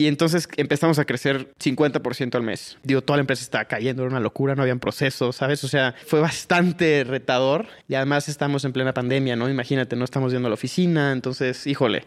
Y 0.00 0.06
entonces 0.06 0.48
empezamos 0.56 1.00
a 1.00 1.04
crecer 1.04 1.52
50% 1.58 2.36
al 2.36 2.42
mes. 2.44 2.78
Digo, 2.84 3.02
toda 3.02 3.16
la 3.16 3.22
empresa 3.22 3.42
estaba 3.42 3.64
cayendo, 3.64 4.02
era 4.02 4.10
una 4.10 4.20
locura, 4.20 4.54
no 4.54 4.62
habían 4.62 4.78
procesos, 4.78 5.34
¿sabes? 5.34 5.64
O 5.64 5.68
sea, 5.68 5.96
fue 6.06 6.20
bastante 6.20 7.02
retador. 7.02 7.66
Y 7.88 7.96
además 7.96 8.28
estamos 8.28 8.64
en 8.64 8.72
plena 8.72 8.94
pandemia, 8.94 9.34
¿no? 9.34 9.50
Imagínate, 9.50 9.96
no 9.96 10.04
estamos 10.04 10.32
yendo 10.32 10.46
a 10.46 10.50
la 10.50 10.54
oficina, 10.54 11.10
entonces, 11.10 11.66
híjole. 11.66 12.04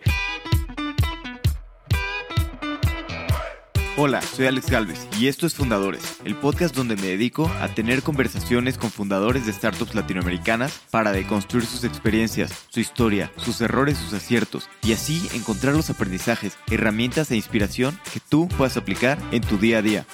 Hola, 4.04 4.20
soy 4.24 4.48
Alex 4.48 4.68
Galvez 4.68 5.08
y 5.20 5.28
esto 5.28 5.46
es 5.46 5.54
Fundadores, 5.54 6.18
el 6.26 6.36
podcast 6.36 6.76
donde 6.76 6.96
me 6.96 7.04
dedico 7.04 7.48
a 7.62 7.68
tener 7.68 8.02
conversaciones 8.02 8.80
con 8.80 8.90
fundadores 8.90 9.46
de 9.46 9.54
startups 9.54 9.94
latinoamericanas 9.94 10.82
para 10.90 11.12
deconstruir 11.12 11.68
sus 11.68 11.84
experiencias, 11.84 12.66
su 12.70 12.80
historia, 12.80 13.32
sus 13.38 13.62
errores, 13.62 14.00
sus 14.00 14.14
aciertos 14.14 14.68
y 14.82 14.94
así 14.94 15.30
encontrar 15.36 15.76
los 15.76 15.92
aprendizajes, 15.92 16.58
herramientas 16.72 17.30
e 17.30 17.36
inspiración 17.36 17.96
que 18.12 18.20
tú 18.20 18.48
puedas 18.48 18.76
aplicar 18.76 19.20
en 19.32 19.44
tu 19.44 19.60
día 19.60 19.78
a 19.78 19.82
día. 19.84 20.08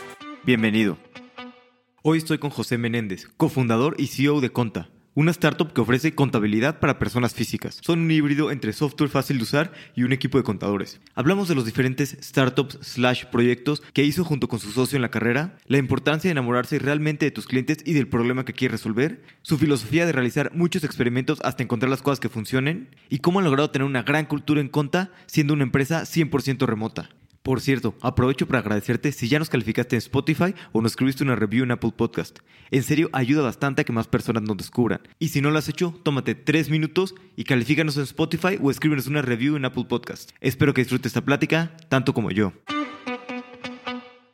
Bienvenido. 0.44 0.98
Hoy 2.04 2.18
estoy 2.18 2.40
con 2.40 2.50
José 2.50 2.78
Menéndez, 2.78 3.30
cofundador 3.38 3.96
y 3.98 4.08
CEO 4.08 4.42
de 4.42 4.50
Conta 4.50 4.90
una 5.18 5.32
startup 5.32 5.74
que 5.74 5.82
ofrece 5.82 6.14
contabilidad 6.14 6.80
para 6.80 7.00
personas 7.00 7.34
físicas. 7.34 7.80
Son 7.82 8.02
un 8.02 8.12
híbrido 8.12 8.52
entre 8.52 8.72
software 8.72 9.10
fácil 9.10 9.38
de 9.38 9.44
usar 9.46 9.74
y 9.96 10.04
un 10.04 10.14
equipo 10.14 10.38
de 10.38 10.44
contadores. 10.44 11.02
Hablamos 11.16 11.48
de 11.48 11.56
los 11.56 11.66
diferentes 11.66 12.16
startups 12.22 12.78
slash 12.84 13.26
proyectos 13.26 13.82
que 13.94 14.04
hizo 14.04 14.24
junto 14.24 14.48
con 14.48 14.60
su 14.60 14.72
socio 14.72 14.96
en 14.96 15.02
la 15.02 15.10
carrera, 15.10 15.58
la 15.66 15.80
importancia 15.80 16.28
de 16.28 16.34
enamorarse 16.34 16.78
realmente 16.78 17.26
de 17.26 17.32
tus 17.32 17.48
clientes 17.48 17.80
y 17.84 17.94
del 17.94 18.08
problema 18.08 18.46
que 18.46 18.54
quiere 18.54 18.74
resolver, 18.74 19.24
su 19.42 19.58
filosofía 19.58 20.06
de 20.06 20.12
realizar 20.12 20.52
muchos 20.54 20.84
experimentos 20.84 21.40
hasta 21.44 21.64
encontrar 21.64 21.90
las 21.90 22.04
cosas 22.04 22.20
que 22.20 22.30
funcionen 22.30 22.90
y 23.10 23.18
cómo 23.18 23.40
han 23.40 23.46
logrado 23.46 23.72
tener 23.72 23.88
una 23.88 24.04
gran 24.04 24.28
cultura 24.28 24.62
en 24.62 24.70
Conta 24.70 25.10
siendo 25.26 25.56
una 25.56 25.64
empresa 25.64 26.04
100% 26.04 26.68
remota. 26.68 27.10
Por 27.48 27.62
cierto, 27.62 27.96
aprovecho 28.02 28.46
para 28.46 28.60
agradecerte 28.60 29.14
si 29.14 29.30
ya 29.30 29.40
nos 29.40 29.50
calificaste 29.50 29.96
en 29.96 30.00
Spotify 30.00 30.54
o 30.74 30.82
nos 30.82 30.92
escribiste 30.92 31.24
una 31.24 31.38
review 31.38 31.64
en 31.64 31.72
Apple 31.72 31.94
Podcast. 31.96 32.40
En 32.72 32.84
serio, 32.84 33.10
ayuda 33.14 33.42
bastante 33.42 33.84
a 33.84 33.86
que 33.86 33.94
más 33.94 34.10
personas 34.10 34.44
nos 34.44 34.58
descubran. 34.58 35.00
Y 35.18 35.30
si 35.30 35.40
no 35.40 35.50
lo 35.50 35.58
has 35.58 35.70
hecho, 35.70 35.98
tómate 36.04 36.36
tres 36.36 36.70
minutos 36.70 37.16
y 37.38 37.46
califícanos 37.46 37.96
en 37.96 38.04
Spotify 38.04 38.60
o 38.62 38.70
escríbenos 38.70 39.08
una 39.08 39.22
review 39.22 39.56
en 39.56 39.64
Apple 39.64 39.86
Podcast. 39.86 40.32
Espero 40.42 40.74
que 40.74 40.82
disfrutes 40.82 41.12
esta 41.12 41.24
plática 41.24 41.72
tanto 41.88 42.14
como 42.14 42.32
yo. 42.32 42.52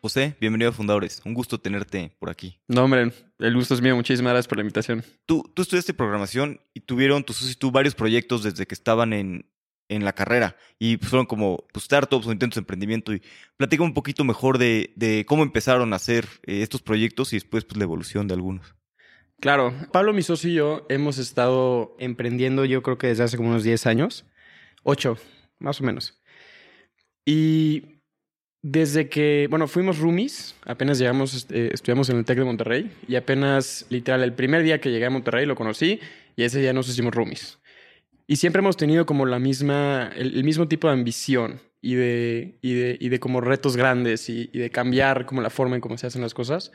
José, 0.01 0.35
bienvenido 0.41 0.71
a 0.71 0.73
Fundadores. 0.73 1.21
Un 1.23 1.35
gusto 1.35 1.59
tenerte 1.59 2.15
por 2.17 2.31
aquí. 2.31 2.57
No, 2.67 2.83
hombre, 2.83 3.13
el 3.37 3.53
gusto 3.53 3.75
es 3.75 3.81
mío. 3.81 3.95
Muchísimas 3.95 4.33
gracias 4.33 4.47
por 4.47 4.57
la 4.57 4.63
invitación. 4.63 5.03
Tú, 5.27 5.49
tú 5.53 5.61
estudiaste 5.61 5.93
programación 5.93 6.61
y 6.73 6.79
tuvieron 6.79 7.23
tus 7.23 7.47
y 7.47 7.53
tú 7.53 7.69
varios 7.69 7.93
proyectos 7.93 8.41
desde 8.41 8.65
que 8.65 8.73
estaban 8.73 9.13
en, 9.13 9.45
en 9.93 10.05
la 10.05 10.13
carrera 10.13 10.55
y 10.79 10.97
fueron 10.97 11.25
como 11.25 11.65
pues, 11.71 11.85
startups 11.85 12.27
o 12.27 12.31
intentos 12.31 12.55
de 12.55 12.61
emprendimiento 12.61 13.13
y 13.13 13.21
platica 13.57 13.83
un 13.83 13.93
poquito 13.93 14.23
mejor 14.23 14.57
de, 14.57 15.25
cómo 15.27 15.43
empezaron 15.43 15.93
a 15.93 15.97
hacer 15.97 16.25
eh, 16.43 16.61
estos 16.61 16.81
proyectos 16.81 17.33
y 17.33 17.37
después 17.37 17.65
pues, 17.65 17.77
la 17.77 17.83
evolución 17.83 18.27
de 18.27 18.33
algunos. 18.33 18.75
Claro, 19.39 19.73
Pablo, 19.91 20.13
mi 20.13 20.21
socio 20.21 20.49
y 20.49 20.53
yo 20.53 20.85
hemos 20.89 21.17
estado 21.17 21.95
emprendiendo 21.99 22.65
yo 22.65 22.81
creo 22.81 22.97
que 22.97 23.07
desde 23.07 23.23
hace 23.23 23.37
como 23.37 23.49
unos 23.49 23.63
10 23.63 23.87
años, 23.87 24.25
8 24.83 25.17
más 25.59 25.81
o 25.81 25.83
menos. 25.83 26.21
Y 27.25 28.01
desde 28.61 29.09
que, 29.09 29.47
bueno, 29.49 29.67
fuimos 29.67 29.99
roomies, 29.99 30.55
apenas 30.65 30.97
llegamos, 30.97 31.47
estudiamos 31.49 32.09
en 32.09 32.17
el 32.17 32.25
TEC 32.25 32.37
de 32.39 32.45
Monterrey 32.45 32.91
y 33.07 33.15
apenas, 33.15 33.85
literal, 33.89 34.23
el 34.23 34.33
primer 34.33 34.63
día 34.63 34.79
que 34.79 34.91
llegué 34.91 35.05
a 35.05 35.09
Monterrey 35.09 35.45
lo 35.45 35.55
conocí 35.55 35.99
y 36.35 36.43
ese 36.43 36.59
día 36.61 36.73
nos 36.73 36.87
hicimos 36.87 37.13
roomies. 37.13 37.59
Y 38.27 38.37
siempre 38.37 38.61
hemos 38.61 38.77
tenido 38.77 39.05
como 39.05 39.25
la 39.25 39.39
misma, 39.39 40.11
el, 40.15 40.43
mismo 40.43 40.67
tipo 40.67 40.87
de 40.87 40.93
ambición 40.93 41.59
y 41.81 41.95
de, 41.95 42.57
y 42.61 42.73
de, 42.73 42.97
y 42.99 43.09
de 43.09 43.19
como 43.19 43.41
retos 43.41 43.75
grandes 43.75 44.29
y, 44.29 44.47
de 44.47 44.69
cambiar 44.69 45.25
como 45.25 45.41
la 45.41 45.49
forma 45.49 45.75
en 45.75 45.81
cómo 45.81 45.97
se 45.97 46.07
hacen 46.07 46.21
las 46.21 46.33
cosas. 46.33 46.71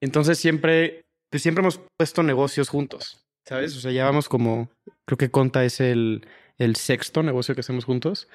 Entonces 0.00 0.38
siempre, 0.38 1.04
pues 1.30 1.42
siempre 1.42 1.62
hemos 1.62 1.80
puesto 1.96 2.22
negocios 2.22 2.68
juntos, 2.68 3.26
¿sabes? 3.44 3.76
O 3.76 3.80
sea, 3.80 3.90
ya 3.90 4.04
vamos 4.04 4.28
como, 4.28 4.70
creo 5.04 5.18
que 5.18 5.30
Conta 5.30 5.64
es 5.64 5.80
el, 5.80 6.26
el 6.58 6.76
sexto 6.76 7.22
negocio 7.22 7.54
que 7.54 7.60
hacemos 7.60 7.84
juntos. 7.84 8.28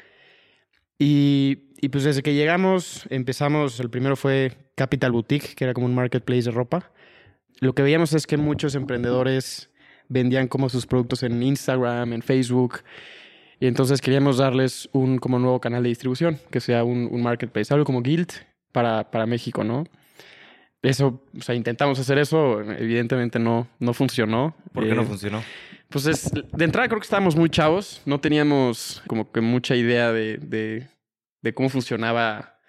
Y, 0.99 1.69
y, 1.81 1.89
pues 1.89 2.03
desde 2.03 2.21
que 2.21 2.33
llegamos, 2.33 3.05
empezamos, 3.09 3.79
el 3.79 3.89
primero 3.89 4.15
fue 4.15 4.57
Capital 4.75 5.11
Boutique, 5.11 5.55
que 5.55 5.63
era 5.63 5.73
como 5.73 5.85
un 5.85 5.95
marketplace 5.95 6.43
de 6.43 6.51
ropa. 6.51 6.91
Lo 7.59 7.73
que 7.73 7.81
veíamos 7.81 8.13
es 8.13 8.27
que 8.27 8.37
muchos 8.37 8.75
emprendedores 8.75 9.69
vendían 10.13 10.47
como 10.47 10.69
sus 10.69 10.85
productos 10.85 11.23
en 11.23 11.41
Instagram, 11.41 12.13
en 12.13 12.21
Facebook. 12.21 12.81
Y 13.59 13.67
entonces 13.67 13.99
queríamos 13.99 14.37
darles 14.37 14.87
un 14.93 15.17
como 15.17 15.39
nuevo 15.39 15.59
canal 15.59 15.83
de 15.83 15.89
distribución, 15.89 16.39
que 16.51 16.59
sea 16.59 16.83
un, 16.83 17.21
marketplace, 17.21 17.73
algo 17.73 17.85
como 17.85 18.01
Guild 18.01 18.31
para, 18.71 19.09
para 19.09 19.25
México, 19.25 19.63
¿no? 19.63 19.85
Eso, 20.81 21.23
o 21.37 21.41
sea, 21.41 21.55
intentamos 21.55 21.97
hacer 21.97 22.17
eso, 22.17 22.61
evidentemente 22.61 23.39
no, 23.39 23.67
no 23.79 23.93
funcionó. 23.93 24.55
¿Por 24.73 24.85
qué 24.85 24.93
no 24.93 25.03
eh, 25.03 25.05
funcionó? 25.05 25.41
Pues 25.89 26.05
es, 26.07 26.31
de 26.31 26.65
entrada 26.65 26.87
creo 26.89 26.99
que 26.99 27.05
estábamos 27.05 27.35
muy 27.35 27.49
chavos, 27.49 28.01
no 28.05 28.19
teníamos 28.19 29.01
como 29.07 29.31
que 29.31 29.39
mucha 29.39 29.75
idea 29.75 30.11
de, 30.11 30.37
de, 30.37 30.87
de 31.41 31.53
cómo 31.53 31.69
funcionaba 31.69 32.59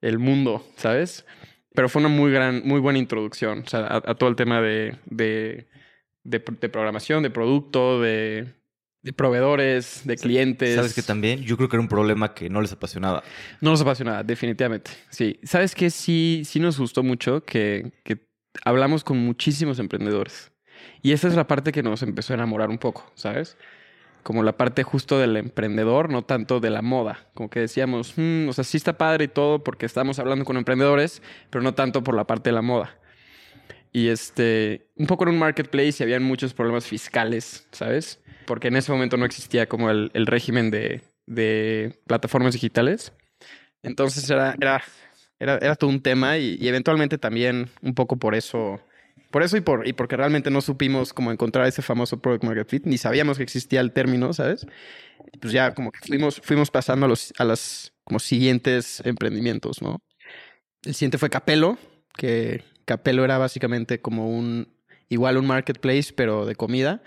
el 0.00 0.18
mundo, 0.18 0.64
¿sabes? 0.76 1.26
Pero 1.74 1.88
fue 1.88 2.00
una 2.00 2.08
muy 2.08 2.30
gran, 2.30 2.62
muy 2.64 2.80
buena 2.80 3.00
introducción, 3.00 3.64
o 3.66 3.68
sea, 3.68 3.96
a, 3.96 4.14
todo 4.14 4.30
el 4.30 4.36
tema 4.36 4.60
de, 4.60 4.96
de 5.06 5.66
de, 6.24 6.40
programación, 6.40 7.22
de 7.22 7.30
producto, 7.30 8.00
de, 8.00 8.54
proveedores, 9.16 10.02
de 10.04 10.16
clientes. 10.16 10.74
¿Sabes 10.76 10.94
que 10.94 11.02
también? 11.02 11.40
Yo 11.42 11.56
creo 11.56 11.68
que 11.68 11.76
era 11.76 11.82
un 11.82 11.88
problema 11.88 12.34
que 12.34 12.50
no 12.50 12.60
les 12.60 12.72
apasionaba. 12.72 13.22
No 13.60 13.70
les 13.70 13.80
apasionaba, 13.80 14.22
definitivamente. 14.22 14.90
Sí. 15.10 15.38
¿Sabes 15.42 15.74
qué? 15.74 15.90
Sí, 15.90 16.42
sí 16.44 16.60
nos 16.60 16.78
gustó 16.78 17.02
mucho 17.02 17.44
que, 17.44 17.92
que 18.04 18.28
hablamos 18.64 19.04
con 19.04 19.18
muchísimos 19.18 19.78
emprendedores. 19.78 20.52
Y 21.02 21.12
esa 21.12 21.28
es 21.28 21.34
la 21.34 21.46
parte 21.46 21.72
que 21.72 21.82
nos 21.82 22.02
empezó 22.02 22.32
a 22.32 22.36
enamorar 22.36 22.70
un 22.70 22.78
poco, 22.78 23.10
¿sabes? 23.14 23.56
Como 24.22 24.42
la 24.42 24.56
parte 24.56 24.82
justo 24.82 25.18
del 25.18 25.36
emprendedor, 25.36 26.10
no 26.10 26.22
tanto 26.22 26.60
de 26.60 26.70
la 26.70 26.82
moda. 26.82 27.30
Como 27.34 27.48
que 27.48 27.60
decíamos, 27.60 28.14
hmm, 28.16 28.48
o 28.48 28.52
sea, 28.52 28.64
sí 28.64 28.76
está 28.76 28.98
padre 28.98 29.24
y 29.24 29.28
todo 29.28 29.64
porque 29.64 29.86
estamos 29.86 30.18
hablando 30.18 30.44
con 30.44 30.56
emprendedores, 30.56 31.22
pero 31.48 31.62
no 31.62 31.74
tanto 31.74 32.04
por 32.04 32.14
la 32.14 32.26
parte 32.26 32.50
de 32.50 32.54
la 32.54 32.62
moda. 32.62 32.99
Y 33.92 34.08
este, 34.08 34.88
un 34.96 35.06
poco 35.06 35.24
en 35.24 35.30
un 35.30 35.38
marketplace 35.38 35.96
y 35.98 36.02
habían 36.02 36.22
muchos 36.22 36.54
problemas 36.54 36.86
fiscales, 36.86 37.66
¿sabes? 37.72 38.20
Porque 38.46 38.68
en 38.68 38.76
ese 38.76 38.92
momento 38.92 39.16
no 39.16 39.24
existía 39.24 39.68
como 39.68 39.90
el, 39.90 40.10
el 40.14 40.26
régimen 40.26 40.70
de, 40.70 41.02
de, 41.26 41.98
plataformas 42.06 42.52
digitales. 42.52 43.12
Entonces 43.82 44.28
era, 44.30 44.54
era, 44.60 44.82
era, 45.40 45.56
era 45.56 45.74
todo 45.74 45.90
un 45.90 46.02
tema 46.02 46.38
y, 46.38 46.68
eventualmente 46.68 47.18
también 47.18 47.68
un 47.82 47.94
poco 47.94 48.16
por 48.16 48.34
eso, 48.34 48.80
por 49.30 49.42
eso 49.42 49.56
y, 49.56 49.60
por, 49.60 49.88
y 49.88 49.92
porque 49.92 50.16
realmente 50.16 50.50
no 50.50 50.60
supimos 50.60 51.12
cómo 51.12 51.32
encontrar 51.32 51.66
ese 51.66 51.82
famoso 51.82 52.20
product 52.20 52.44
market 52.44 52.68
fit, 52.68 52.86
ni 52.86 52.98
sabíamos 52.98 53.38
que 53.38 53.42
existía 53.42 53.80
el 53.80 53.92
término, 53.92 54.32
¿sabes? 54.32 54.66
Pues 55.40 55.52
ya 55.52 55.74
como 55.74 55.90
que 55.90 56.00
fuimos, 56.00 56.40
fuimos 56.42 56.70
pasando 56.70 57.06
a 57.06 57.08
los 57.08 57.32
a 57.38 57.44
las 57.44 57.92
como 58.04 58.20
siguientes 58.20 59.02
emprendimientos, 59.04 59.82
¿no? 59.82 60.00
El 60.82 60.94
siguiente 60.94 61.18
fue 61.18 61.30
Capelo, 61.30 61.78
que 62.16 62.62
Capello 62.90 63.24
era 63.24 63.38
básicamente 63.38 64.00
como 64.00 64.28
un, 64.28 64.66
igual 65.08 65.36
un 65.36 65.46
marketplace, 65.46 66.12
pero 66.12 66.44
de 66.44 66.56
comida. 66.56 67.04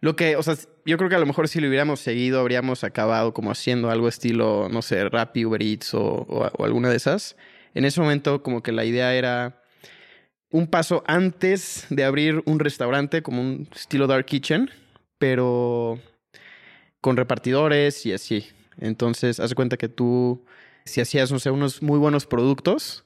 Lo 0.00 0.16
que, 0.16 0.34
o 0.34 0.42
sea, 0.42 0.56
yo 0.84 0.96
creo 0.96 1.08
que 1.08 1.14
a 1.14 1.20
lo 1.20 1.26
mejor 1.26 1.46
si 1.46 1.60
lo 1.60 1.68
hubiéramos 1.68 2.00
seguido, 2.00 2.40
habríamos 2.40 2.82
acabado 2.82 3.32
como 3.32 3.52
haciendo 3.52 3.92
algo 3.92 4.08
estilo, 4.08 4.68
no 4.68 4.82
sé, 4.82 5.08
Rappi, 5.08 5.44
Uber 5.44 5.62
Eats 5.62 5.94
o, 5.94 6.02
o, 6.02 6.64
alguna 6.64 6.90
de 6.90 6.96
esas. 6.96 7.36
En 7.74 7.84
ese 7.84 8.00
momento, 8.00 8.42
como 8.42 8.60
que 8.60 8.72
la 8.72 8.84
idea 8.84 9.14
era 9.14 9.62
un 10.50 10.66
paso 10.66 11.04
antes 11.06 11.86
de 11.90 12.02
abrir 12.02 12.42
un 12.44 12.58
restaurante, 12.58 13.22
como 13.22 13.40
un 13.40 13.68
estilo 13.72 14.08
Dark 14.08 14.26
Kitchen, 14.26 14.68
pero 15.18 16.00
con 17.00 17.16
repartidores 17.16 18.04
y 18.04 18.12
así. 18.12 18.48
Entonces, 18.80 19.38
haz 19.38 19.54
cuenta 19.54 19.76
que 19.76 19.88
tú, 19.88 20.44
si 20.84 21.00
hacías, 21.00 21.30
no 21.30 21.38
sé, 21.38 21.52
unos 21.52 21.82
muy 21.82 22.00
buenos 22.00 22.26
productos, 22.26 23.04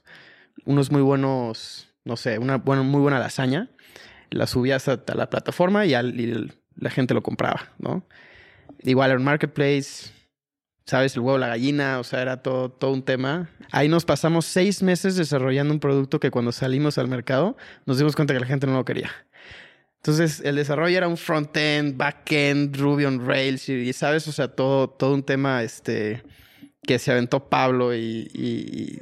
unos 0.65 0.91
muy 0.91 1.01
buenos, 1.01 1.89
no 2.05 2.17
sé, 2.17 2.37
una 2.37 2.57
buena, 2.57 2.83
muy 2.83 3.01
buena 3.01 3.19
lasaña, 3.19 3.69
la 4.29 4.47
subías 4.47 4.87
a, 4.87 5.01
la 5.13 5.29
plataforma 5.29 5.85
y, 5.85 5.93
la 6.75 6.89
gente 6.89 7.13
lo 7.13 7.21
compraba, 7.21 7.69
¿no? 7.77 8.03
Igual 8.81 9.11
en 9.11 9.23
Marketplace, 9.23 10.11
¿sabes? 10.85 11.15
El 11.15 11.21
huevo, 11.21 11.37
la 11.37 11.47
gallina, 11.47 11.99
o 11.99 12.03
sea, 12.03 12.21
era 12.21 12.41
todo, 12.41 12.71
todo 12.71 12.91
un 12.91 13.03
tema. 13.03 13.49
Ahí 13.71 13.87
nos 13.87 14.05
pasamos 14.05 14.45
seis 14.45 14.81
meses 14.81 15.15
desarrollando 15.15 15.71
un 15.71 15.79
producto 15.79 16.19
que 16.19 16.31
cuando 16.31 16.51
salimos 16.51 16.97
al 16.97 17.07
mercado 17.07 17.55
nos 17.85 17.99
dimos 17.99 18.15
cuenta 18.15 18.33
que 18.33 18.39
la 18.39 18.47
gente 18.47 18.65
no 18.65 18.73
lo 18.73 18.85
quería. 18.85 19.11
Entonces, 19.97 20.41
el 20.43 20.55
desarrollo 20.55 20.97
era 20.97 21.07
un 21.07 21.15
front-end, 21.15 21.95
back-end, 21.95 22.75
Ruby 22.75 23.05
on 23.05 23.25
Rails, 23.25 23.69
y, 23.69 23.93
sabes, 23.93 24.27
o 24.27 24.31
sea, 24.31 24.49
todo, 24.49 24.89
todo 24.89 25.13
un 25.13 25.23
tema 25.23 25.61
este, 25.63 26.23
que 26.81 26.97
se 26.97 27.11
aventó 27.11 27.47
Pablo 27.49 27.95
y 27.95 28.99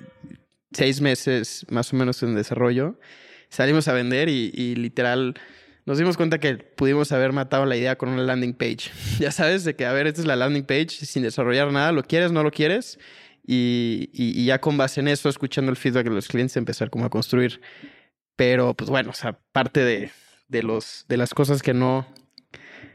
seis 0.72 1.02
meses 1.02 1.66
más 1.70 1.94
o 1.94 1.96
menos 1.96 2.22
en 2.24 2.36
desarrollo. 2.36 3.00
Salimos 3.50 3.88
a 3.88 3.94
vender 3.94 4.30
y, 4.30 4.76
literal 4.76 5.36
nos 5.86 5.98
dimos 5.98 6.16
cuenta 6.16 6.40
que 6.40 6.56
pudimos 6.56 7.12
haber 7.12 7.34
matado 7.34 7.66
la 7.66 7.76
idea 7.76 7.98
con 7.98 8.10
una 8.10 8.22
landing 8.24 8.54
page. 8.54 8.92
ya 9.20 9.32
sabes, 9.32 9.64
de 9.64 9.76
que, 9.76 9.86
a 9.86 9.92
ver, 9.92 10.08
esta 10.08 10.22
es 10.22 10.28
la 10.28 10.36
landing 10.36 10.64
page 10.64 10.90
sin 10.90 11.24
desarrollar 11.24 11.72
nada, 11.72 11.92
lo 11.92 12.04
quieres, 12.04 12.32
no 12.32 12.44
lo 12.44 12.52
quieres. 12.52 13.00
y, 13.46 14.10
y, 14.14 14.46
ya 14.46 14.62
con 14.62 14.78
base 14.78 15.02
en 15.02 15.08
eso, 15.08 15.28
escuchando 15.28 15.72
el 15.72 15.78
feedback 15.78 16.06
de 16.06 16.12
los 16.12 16.28
clientes, 16.28 16.56
empezar 16.56 16.90
como 16.90 17.06
a 17.06 17.10
construir. 17.10 17.62
Pero 18.36 18.74
pues 18.74 18.90
bueno, 18.90 19.10
o 19.10 19.14
sea, 19.14 19.40
parte 19.52 19.84
de, 19.84 20.12
de, 20.48 20.64
los, 20.64 21.06
de 21.08 21.18
las 21.18 21.34
cosas 21.34 21.62
que 21.62 21.74
no, 21.74 22.08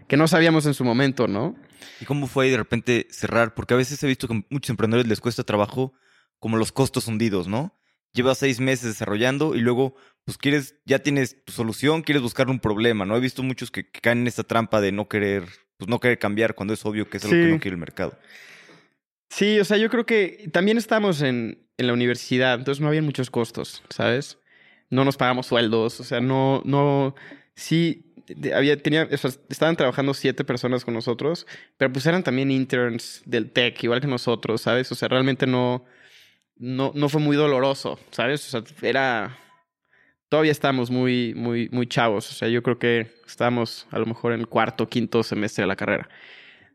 que 0.09 0.17
no 0.17 0.29
sabíamos 0.29 0.67
en 0.67 0.75
su 0.75 0.85
momento, 0.85 1.27
¿no? 1.27 1.57
¿Y 2.01 2.05
cómo 2.05 2.27
fue 2.27 2.51
de 2.51 2.57
repente 2.57 3.07
cerrar? 3.11 3.55
Porque 3.55 3.75
a 3.75 3.77
veces 3.77 4.03
he 4.03 4.07
visto 4.07 4.29
que 4.29 4.35
a 4.35 4.43
muchos 4.51 4.71
emprendedores 4.71 5.09
les 5.09 5.21
cuesta 5.21 5.45
trabajo 5.45 5.95
como 6.39 6.57
los 6.57 6.73
costos 6.73 7.07
hundidos, 7.07 7.49
¿no? 7.49 7.79
Llevas 8.13 8.39
seis 8.39 8.61
meses 8.61 8.87
desarrollando 8.87 9.55
y 9.55 9.61
luego, 9.61 9.95
pues 10.25 10.39
quieres, 10.39 10.77
ya 10.85 11.01
tienes 11.01 11.45
tu 11.45 11.53
solución, 11.53 12.03
quieres 12.03 12.23
buscar 12.23 12.49
un 12.49 12.61
problema, 12.61 13.05
¿no? 13.05 13.17
He 13.17 13.21
visto 13.21 13.43
muchos 13.43 13.71
que, 13.71 13.91
caen 13.91 14.21
en 14.21 14.27
esta 14.27 14.43
trampa 14.43 14.81
de 14.81 14.93
no 14.93 15.09
querer, 15.09 15.45
pues 15.77 15.89
no 15.89 16.01
querer 16.01 16.19
cambiar 16.19 16.55
cuando 16.55 16.75
es 16.75 16.85
obvio 16.87 17.09
que 17.11 17.19
es 17.19 17.25
algo 17.25 17.37
que 17.37 17.53
no 17.53 17.61
quiere 17.61 17.75
el 17.75 17.81
mercado. 17.81 18.19
Sí, 19.29 19.59
o 19.59 19.65
sea, 19.65 19.77
yo 19.77 19.91
creo 19.91 20.07
que 20.07 20.49
también 20.53 20.79
estamos 20.79 21.21
en, 21.21 21.67
en 21.77 21.87
la 21.87 21.93
universidad, 21.93 22.59
entonces 22.59 22.81
no 22.81 22.89
había 22.89 23.03
muchos 23.03 23.31
costos, 23.31 23.83
¿sabes? 23.91 24.39
No 24.89 25.05
nos 25.05 25.17
pagamos 25.17 25.47
sueldos, 25.47 26.01
o 26.01 26.05
sea, 26.05 26.21
no, 26.21 26.63
no, 26.65 27.15
sí, 27.55 28.15
había, 28.55 28.81
tenía, 28.81 29.09
estaban 29.49 29.77
trabajando 29.77 30.15
siete 30.15 30.45
personas 30.45 30.85
con 30.85 30.95
nosotros, 30.95 31.47
pero 31.77 31.93
pues 31.93 32.07
eran 32.07 32.23
también 32.23 32.51
interns 32.51 33.23
del 33.25 33.51
tech, 33.51 33.83
igual 33.83 34.01
que 34.01 34.07
nosotros, 34.07 34.63
¿sabes? 34.63 34.91
O 34.93 34.95
sea, 34.95 35.09
realmente 35.09 35.47
no, 35.47 35.85
no, 36.57 36.93
no 36.95 37.09
fue 37.09 37.21
muy 37.21 37.37
doloroso, 37.37 37.99
¿sabes? 38.11 38.47
O 38.55 38.63
sea, 38.63 38.89
era, 38.89 39.39
todavía 40.29 40.53
estamos 40.53 40.91
muy, 40.91 41.35
muy, 41.35 41.69
muy 41.71 41.87
chavos, 41.87 42.31
o 42.31 42.35
sea, 42.35 42.49
yo 42.49 42.63
creo 42.63 42.79
que 42.79 43.13
estábamos 43.27 43.87
a 43.91 43.99
lo 43.99 44.07
mejor 44.07 44.33
en 44.33 44.45
cuarto, 44.45 44.89
quinto 44.89 45.23
semestre 45.23 45.63
de 45.63 45.69
la 45.69 45.77
carrera. 45.77 46.09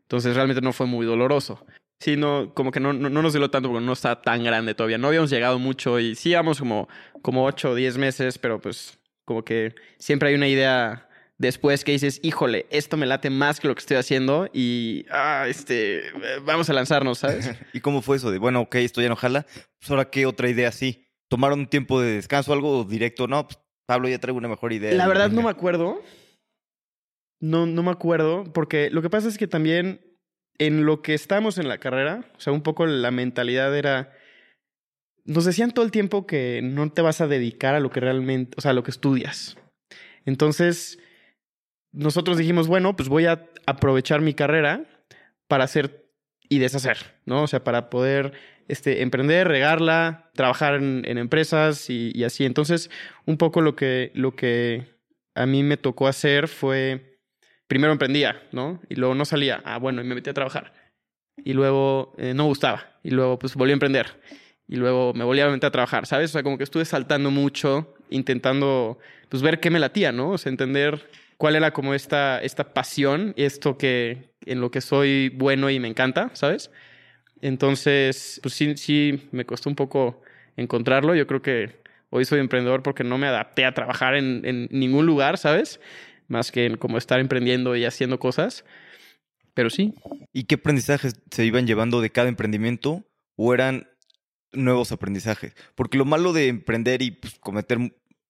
Entonces 0.02 0.34
realmente 0.34 0.60
no 0.60 0.72
fue 0.72 0.86
muy 0.86 1.06
doloroso. 1.06 1.64
Sí, 1.98 2.16
no, 2.16 2.52
como 2.52 2.72
que 2.72 2.80
no, 2.80 2.92
no, 2.92 3.08
nos 3.10 3.32
dio 3.32 3.48
tanto 3.48 3.68
porque 3.68 3.84
no 3.84 3.92
está 3.92 4.20
tan 4.20 4.42
grande 4.42 4.74
todavía. 4.74 4.98
No 4.98 5.08
habíamos 5.08 5.30
llegado 5.30 5.58
mucho 5.58 6.00
y 6.00 6.16
sí 6.16 6.30
íbamos 6.30 6.58
como, 6.58 6.88
como 7.22 7.44
8 7.44 7.70
o 7.70 7.74
10 7.76 7.96
meses, 7.96 8.38
pero 8.38 8.60
pues 8.60 8.98
como 9.24 9.44
que 9.44 9.74
siempre 9.98 10.30
hay 10.30 10.34
una 10.34 10.48
idea 10.48 11.08
después 11.42 11.82
que 11.82 11.92
dices, 11.92 12.20
híjole, 12.22 12.66
esto 12.70 12.96
me 12.96 13.04
late 13.04 13.28
más 13.28 13.58
que 13.58 13.66
lo 13.66 13.74
que 13.74 13.80
estoy 13.80 13.96
haciendo 13.96 14.48
y, 14.52 15.04
ah, 15.10 15.46
este, 15.48 16.04
vamos 16.44 16.70
a 16.70 16.72
lanzarnos, 16.72 17.18
¿sabes? 17.18 17.50
¿Y 17.72 17.80
cómo 17.80 18.00
fue 18.00 18.16
eso 18.16 18.30
de, 18.30 18.38
bueno, 18.38 18.60
ok, 18.60 18.76
esto 18.76 19.02
ya 19.02 19.08
no 19.08 19.16
jala, 19.16 19.44
pues 19.80 19.90
ahora 19.90 20.08
qué 20.08 20.24
otra 20.24 20.48
idea 20.48 20.70
sí? 20.70 21.04
¿Tomaron 21.28 21.60
un 21.60 21.66
tiempo 21.66 22.00
de 22.00 22.14
descanso, 22.14 22.52
algo 22.52 22.84
directo? 22.84 23.26
No, 23.26 23.46
pues 23.48 23.58
Pablo 23.86 24.08
ya 24.08 24.20
traigo 24.20 24.38
una 24.38 24.48
mejor 24.48 24.72
idea. 24.72 24.94
La 24.94 25.08
verdad 25.08 25.30
no 25.30 25.42
me 25.42 25.50
acuerdo. 25.50 26.00
No, 27.40 27.66
no 27.66 27.82
me 27.82 27.90
acuerdo, 27.90 28.44
porque 28.52 28.88
lo 28.90 29.02
que 29.02 29.10
pasa 29.10 29.26
es 29.26 29.36
que 29.36 29.48
también 29.48 30.00
en 30.58 30.86
lo 30.86 31.02
que 31.02 31.14
estamos 31.14 31.58
en 31.58 31.68
la 31.68 31.78
carrera, 31.78 32.24
o 32.36 32.40
sea, 32.40 32.52
un 32.52 32.62
poco 32.62 32.86
la 32.86 33.10
mentalidad 33.10 33.76
era, 33.76 34.12
nos 35.24 35.44
decían 35.44 35.72
todo 35.72 35.84
el 35.84 35.90
tiempo 35.90 36.24
que 36.24 36.60
no 36.62 36.92
te 36.92 37.02
vas 37.02 37.20
a 37.20 37.26
dedicar 37.26 37.74
a 37.74 37.80
lo 37.80 37.90
que 37.90 37.98
realmente, 37.98 38.54
o 38.56 38.60
sea, 38.60 38.70
a 38.70 38.74
lo 38.74 38.84
que 38.84 38.92
estudias. 38.92 39.56
Entonces, 40.24 41.00
nosotros 41.92 42.38
dijimos, 42.38 42.66
bueno, 42.66 42.96
pues 42.96 43.08
voy 43.08 43.26
a 43.26 43.46
aprovechar 43.66 44.20
mi 44.20 44.34
carrera 44.34 44.84
para 45.46 45.64
hacer 45.64 46.08
y 46.48 46.58
deshacer, 46.58 46.98
¿no? 47.24 47.44
O 47.44 47.46
sea, 47.46 47.64
para 47.64 47.88
poder 47.88 48.32
este, 48.68 49.02
emprender, 49.02 49.48
regarla, 49.48 50.30
trabajar 50.34 50.74
en, 50.74 51.18
empresas 51.18 51.88
y, 51.88 52.24
así. 52.24 52.44
Entonces, 52.44 52.90
un 53.26 53.36
poco 53.36 53.60
lo 53.60 53.76
que, 53.76 54.10
lo 54.14 54.34
que 54.34 54.86
a 55.34 55.46
mí 55.46 55.62
me 55.62 55.76
tocó 55.76 56.08
hacer 56.08 56.48
fue, 56.48 57.18
primero 57.66 57.92
emprendía, 57.92 58.42
¿no? 58.52 58.80
Y 58.88 58.96
luego 58.96 59.14
no 59.14 59.24
salía. 59.24 59.62
Ah, 59.64 59.78
bueno, 59.78 60.02
y 60.02 60.04
me 60.04 60.14
metí 60.14 60.30
a 60.30 60.34
trabajar. 60.34 60.72
Y 61.42 61.54
luego 61.54 62.14
eh, 62.18 62.34
no 62.34 62.44
gustaba. 62.44 62.98
Y 63.02 63.10
luego, 63.10 63.38
pues, 63.38 63.54
volví 63.54 63.72
a 63.72 63.74
emprender. 63.74 64.20
Y 64.68 64.76
luego 64.76 65.12
me 65.14 65.24
volví 65.24 65.40
a 65.40 65.48
meter 65.48 65.68
a 65.68 65.70
trabajar, 65.70 66.06
¿sabes? 66.06 66.30
O 66.30 66.32
sea, 66.34 66.42
como 66.42 66.58
que 66.58 66.64
estuve 66.64 66.84
saltando 66.84 67.30
mucho, 67.30 67.94
intentando, 68.10 68.98
pues, 69.28 69.42
ver 69.42 69.60
qué 69.60 69.70
me 69.70 69.78
latía, 69.78 70.12
¿no? 70.12 70.30
O 70.30 70.38
sea, 70.38 70.50
entender 70.50 71.08
cuál 71.42 71.56
era 71.56 71.72
como 71.72 71.92
esta, 71.92 72.38
esta 72.40 72.72
pasión, 72.72 73.34
esto 73.36 73.76
que 73.76 74.30
en 74.46 74.60
lo 74.60 74.70
que 74.70 74.80
soy 74.80 75.28
bueno 75.30 75.70
y 75.70 75.80
me 75.80 75.88
encanta, 75.88 76.30
¿sabes? 76.34 76.70
Entonces, 77.40 78.38
pues 78.44 78.54
sí, 78.54 78.76
sí, 78.76 79.28
me 79.32 79.44
costó 79.44 79.68
un 79.68 79.74
poco 79.74 80.22
encontrarlo. 80.56 81.16
Yo 81.16 81.26
creo 81.26 81.42
que 81.42 81.82
hoy 82.10 82.26
soy 82.26 82.38
emprendedor 82.38 82.84
porque 82.84 83.02
no 83.02 83.18
me 83.18 83.26
adapté 83.26 83.64
a 83.64 83.74
trabajar 83.74 84.14
en, 84.14 84.68
ningún 84.70 85.04
lugar, 85.04 85.36
¿sabes? 85.36 85.80
Más 86.28 86.52
que 86.52 86.64
en 86.64 86.76
como 86.76 86.96
estar 86.96 87.18
emprendiendo 87.18 87.74
y 87.74 87.86
haciendo 87.86 88.20
cosas. 88.20 88.64
Pero 89.52 89.68
sí. 89.68 89.94
¿Y 90.32 90.44
qué 90.44 90.54
aprendizajes 90.54 91.20
se 91.32 91.44
iban 91.44 91.66
llevando 91.66 92.00
de 92.00 92.10
cada 92.10 92.28
emprendimiento 92.28 93.04
o 93.34 93.52
eran 93.52 93.88
nuevos 94.52 94.92
aprendizajes? 94.92 95.56
Porque 95.74 95.98
lo 95.98 96.04
malo 96.04 96.32
de 96.32 96.46
emprender 96.46 97.02
y 97.02 97.10
pues, 97.10 97.36
cometer 97.40 97.78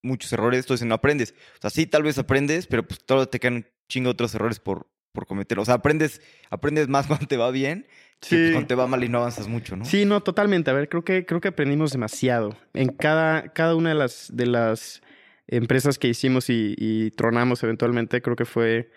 muchos 0.03 0.33
errores, 0.33 0.61
esto 0.61 0.75
es 0.75 0.83
no 0.85 0.95
aprendes. 0.95 1.35
O 1.57 1.61
sea, 1.61 1.71
sí, 1.71 1.87
tal 1.87 2.03
vez 2.03 2.19
aprendes, 2.19 2.67
pero 2.67 2.87
pues 2.87 3.05
todavía 3.05 3.31
te 3.31 3.41
quedan 3.41 3.55
un 3.55 3.67
chingo 3.89 4.11
otros 4.11 4.35
errores 4.35 4.61
por, 4.61 4.89
por 5.13 5.27
cometer. 5.27 5.59
O 5.59 5.65
sea, 5.65 5.75
aprendes, 5.75 6.21
aprendes 6.51 6.89
más 6.89 7.07
cuando 7.09 7.27
te 7.27 7.37
va 7.37 7.51
bien 7.51 7.87
sí. 8.21 8.37
que 8.37 8.53
cuando 8.53 8.69
te 8.69 8.75
va 8.75 8.87
mal 8.87 9.03
y 9.05 9.09
no 9.09 9.19
avanzas 9.19 9.49
mucho, 9.49 9.77
¿no? 9.77 9.85
Sí, 9.85 10.05
no, 10.05 10.23
totalmente. 10.23 10.71
A 10.71 10.75
ver, 10.75 10.89
creo 10.89 11.05
que, 11.05 11.25
creo 11.27 11.41
que 11.41 11.49
aprendimos 11.49 11.93
demasiado. 11.93 12.57
En 12.75 12.89
cada, 12.89 13.53
cada 13.53 13.75
una 13.77 13.91
de 13.91 13.95
las, 13.95 14.31
de 14.33 14.47
las 14.47 15.03
empresas 15.47 15.99
que 15.99 16.09
hicimos 16.09 16.51
y, 16.51 16.75
y 16.79 17.11
tronamos 17.13 17.63
eventualmente, 17.63 18.23
creo 18.23 18.37
que 18.37 18.45
fue 18.45 18.91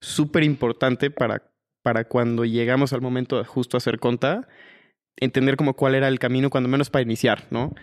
súper 0.00 0.42
importante 0.42 1.10
para, 1.10 1.50
para 1.82 2.04
cuando 2.04 2.44
llegamos 2.44 2.92
al 2.92 3.00
momento 3.00 3.38
de 3.38 3.44
justo 3.44 3.76
hacer 3.76 3.98
conta, 3.98 4.48
entender 5.16 5.56
como 5.56 5.74
cuál 5.74 5.94
era 5.94 6.08
el 6.08 6.18
camino, 6.18 6.50
cuando 6.50 6.68
menos 6.68 6.90
para 6.90 7.02
iniciar, 7.02 7.44
¿no? 7.50 7.74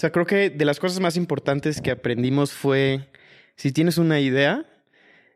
O 0.00 0.06
sea, 0.08 0.12
creo 0.12 0.24
que 0.24 0.48
de 0.48 0.64
las 0.64 0.80
cosas 0.80 0.98
más 0.98 1.18
importantes 1.18 1.82
que 1.82 1.90
aprendimos 1.90 2.52
fue, 2.52 3.10
si 3.56 3.70
tienes 3.70 3.98
una 3.98 4.18
idea, 4.18 4.64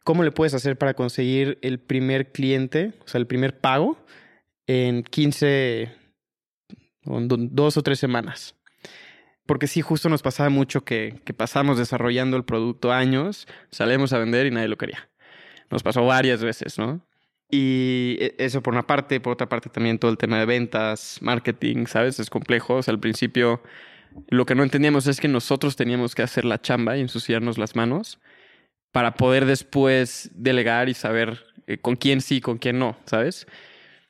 ¿cómo 0.04 0.22
le 0.22 0.32
puedes 0.32 0.54
hacer 0.54 0.78
para 0.78 0.94
conseguir 0.94 1.58
el 1.60 1.78
primer 1.78 2.32
cliente, 2.32 2.94
o 3.04 3.06
sea, 3.06 3.18
el 3.18 3.26
primer 3.26 3.60
pago, 3.60 3.98
en 4.66 5.02
15, 5.02 5.92
dos 7.04 7.76
o 7.76 7.82
tres 7.82 7.98
semanas? 7.98 8.54
Porque 9.44 9.66
sí, 9.66 9.82
justo 9.82 10.08
nos 10.08 10.22
pasaba 10.22 10.48
mucho 10.48 10.82
que, 10.82 11.20
que 11.26 11.34
pasamos 11.34 11.76
desarrollando 11.76 12.38
el 12.38 12.44
producto 12.44 12.90
años, 12.90 13.46
salíamos 13.70 14.14
a 14.14 14.18
vender 14.18 14.46
y 14.46 14.50
nadie 14.50 14.68
lo 14.68 14.78
quería. 14.78 15.10
Nos 15.70 15.82
pasó 15.82 16.06
varias 16.06 16.42
veces, 16.42 16.78
¿no? 16.78 17.06
Y 17.50 18.16
e, 18.18 18.34
eso 18.38 18.62
por 18.62 18.72
una 18.72 18.86
parte, 18.86 19.20
por 19.20 19.34
otra 19.34 19.46
parte 19.46 19.68
también 19.68 19.98
todo 19.98 20.10
el 20.10 20.16
tema 20.16 20.38
de 20.38 20.46
ventas, 20.46 21.18
marketing, 21.20 21.84
¿sabes? 21.84 22.18
Es 22.18 22.30
complejo. 22.30 22.76
O 22.76 22.82
sea, 22.82 22.92
al 22.92 23.00
principio 23.00 23.60
lo 24.28 24.46
que 24.46 24.54
no 24.54 24.62
entendíamos 24.62 25.06
es 25.06 25.20
que 25.20 25.28
nosotros 25.28 25.76
teníamos 25.76 26.14
que 26.14 26.22
hacer 26.22 26.44
la 26.44 26.60
chamba 26.60 26.96
y 26.96 27.00
ensuciarnos 27.00 27.58
las 27.58 27.76
manos 27.76 28.20
para 28.92 29.14
poder 29.14 29.46
después 29.46 30.30
delegar 30.34 30.88
y 30.88 30.94
saber 30.94 31.44
eh, 31.66 31.78
con 31.78 31.96
quién 31.96 32.20
sí, 32.20 32.40
con 32.40 32.58
quién 32.58 32.78
no, 32.78 32.96
¿sabes? 33.06 33.46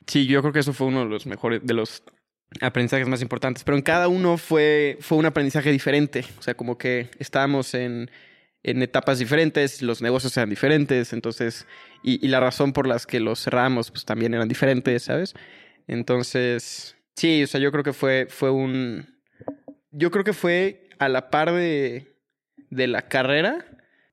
Sí, 0.05 0.27
yo 0.27 0.41
creo 0.41 0.53
que 0.53 0.59
eso 0.59 0.73
fue 0.73 0.87
uno 0.87 0.99
de 0.99 1.09
los 1.09 1.25
mejores, 1.25 1.61
de 1.63 1.73
los 1.73 2.03
aprendizajes 2.61 3.07
más 3.07 3.21
importantes, 3.21 3.63
pero 3.63 3.77
en 3.77 3.83
cada 3.83 4.07
uno 4.07 4.37
fue, 4.37 4.97
fue 5.01 5.17
un 5.17 5.25
aprendizaje 5.25 5.71
diferente, 5.71 6.25
o 6.37 6.41
sea, 6.41 6.53
como 6.53 6.77
que 6.77 7.09
estábamos 7.19 7.73
en, 7.73 8.11
en 8.63 8.81
etapas 8.81 9.19
diferentes, 9.19 9.81
los 9.81 10.01
negocios 10.01 10.35
eran 10.37 10.49
diferentes, 10.49 11.13
entonces, 11.13 11.67
y, 12.03 12.27
la 12.27 12.39
razón 12.39 12.73
por 12.73 12.87
las 12.87 13.05
que 13.05 13.19
los 13.19 13.43
cerramos, 13.43 13.91
pues 13.91 14.05
también 14.05 14.33
eran 14.33 14.47
diferentes, 14.47 15.03
¿sabes? 15.03 15.33
Entonces, 15.87 16.95
sí, 17.15 17.43
o 17.43 17.47
sea, 17.47 17.59
yo 17.59 17.71
creo 17.71 17.83
que 17.83 17.93
fue, 17.93 18.27
fue 18.29 18.51
un, 18.51 19.14
yo 19.95 20.11
creo 20.11 20.23
que 20.23 20.33
fue 20.33 20.89
a 20.99 21.09
la 21.09 21.29
par 21.29 21.51
de, 21.51 22.17
de 22.69 22.87
la 22.87 23.03
carrera, 23.03 23.65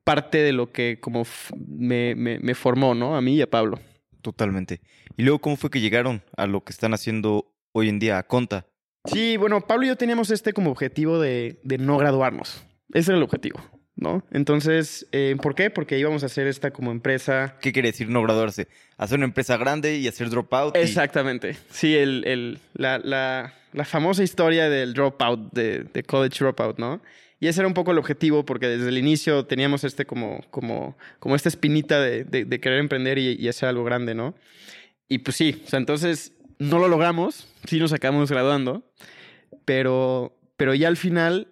parte 0.05 0.39
de 0.39 0.53
lo 0.53 0.73
que 0.73 0.99
como 1.01 1.25
me, 1.67 2.15
me, 2.15 2.55
formó, 2.55 2.95
¿no? 2.95 3.17
A 3.17 3.21
mí 3.21 3.35
y 3.35 3.43
a 3.43 3.51
Pablo. 3.51 3.81
Totalmente. 4.21 4.81
¿Y 5.17 5.25
luego 5.25 5.41
cómo 5.41 5.57
fue 5.57 5.71
que 5.71 5.81
llegaron 5.81 6.23
a 6.37 6.47
lo 6.47 6.63
que 6.63 6.73
están 6.73 6.95
haciendo 6.95 7.53
hoy 7.73 7.89
en 7.89 7.99
día, 7.99 8.19
a 8.19 8.23
Conta? 8.23 8.67
Sí, 9.05 9.37
bueno, 9.37 9.61
Pablo 9.61 9.85
y 9.85 9.89
yo 9.89 9.97
teníamos 9.97 10.31
este 10.31 10.53
como 10.53 10.71
objetivo 10.71 11.19
de, 11.19 11.61
de 11.65 11.79
no 11.79 11.99
graduarnos. 11.99 12.65
Ese 12.93 13.11
era 13.11 13.19
el 13.19 13.25
objetivo. 13.25 13.61
¿No? 13.97 14.25
Entonces, 14.31 15.07
eh, 15.13 15.37
¿por 15.41 15.55
qué? 15.55 15.71
Porque 15.71 15.99
íbamos 15.99 16.23
a 16.23 16.27
hacer 16.27 16.47
esta 16.47 16.71
como 16.71 16.91
empresa. 16.91 17.57
¿Qué 17.61 17.73
quiere 17.73 17.91
decir 17.91 18.09
no 18.09 18.23
graduarse? 18.23 18.69
Hacer 18.97 19.19
una 19.19 19.27
empresa 19.27 19.57
grande 19.57 19.97
y 19.97 20.09
hacer 20.09 20.31
dropout. 20.31 20.77
Exactamente. 20.77 21.57
Sí, 21.71 21.97
el, 21.97 22.25
el, 22.27 22.59
la, 22.75 22.99
la, 22.99 23.55
la, 23.73 23.85
famosa 23.85 24.23
historia 24.23 24.69
del 24.69 24.95
dropout, 24.95 25.53
de, 25.53 25.85
de, 25.85 26.03
college 26.03 26.39
dropout, 26.39 26.79
¿no? 26.79 27.01
Y 27.41 27.49
ese 27.49 27.61
era 27.61 27.69
un 27.69 27.75
poco 27.75 27.91
el 27.91 27.99
objetivo, 27.99 28.45
porque 28.45 28.69
desde 28.69 28.89
el 28.89 28.99
inicio 28.99 29.47
teníamos 29.47 29.83
este 29.85 30.07
como, 30.07 30.41
como, 30.51 30.97
como 31.19 31.35
esta 31.35 31.49
espinita 31.49 32.01
de, 32.01 32.25
de, 32.25 32.61
querer 32.61 32.79
emprender 32.79 33.19
y, 33.19 33.37
y, 33.39 33.49
hacer 33.49 33.69
algo 33.69 33.83
grande, 33.85 34.15
¿no? 34.15 34.35
Y 35.09 35.19
pues 35.19 35.37
sí, 35.37 35.61
o 35.65 35.69
sea, 35.69 35.79
entonces 35.79 36.33
no 36.59 36.79
lo 36.79 36.87
logramos, 36.87 37.49
sí 37.65 37.81
nos 37.81 37.93
acabamos 37.93 38.31
graduando, 38.31 38.85
pero, 39.65 40.39
pero 40.57 40.73
ya 40.75 40.87
al 40.87 40.97
final 40.97 41.49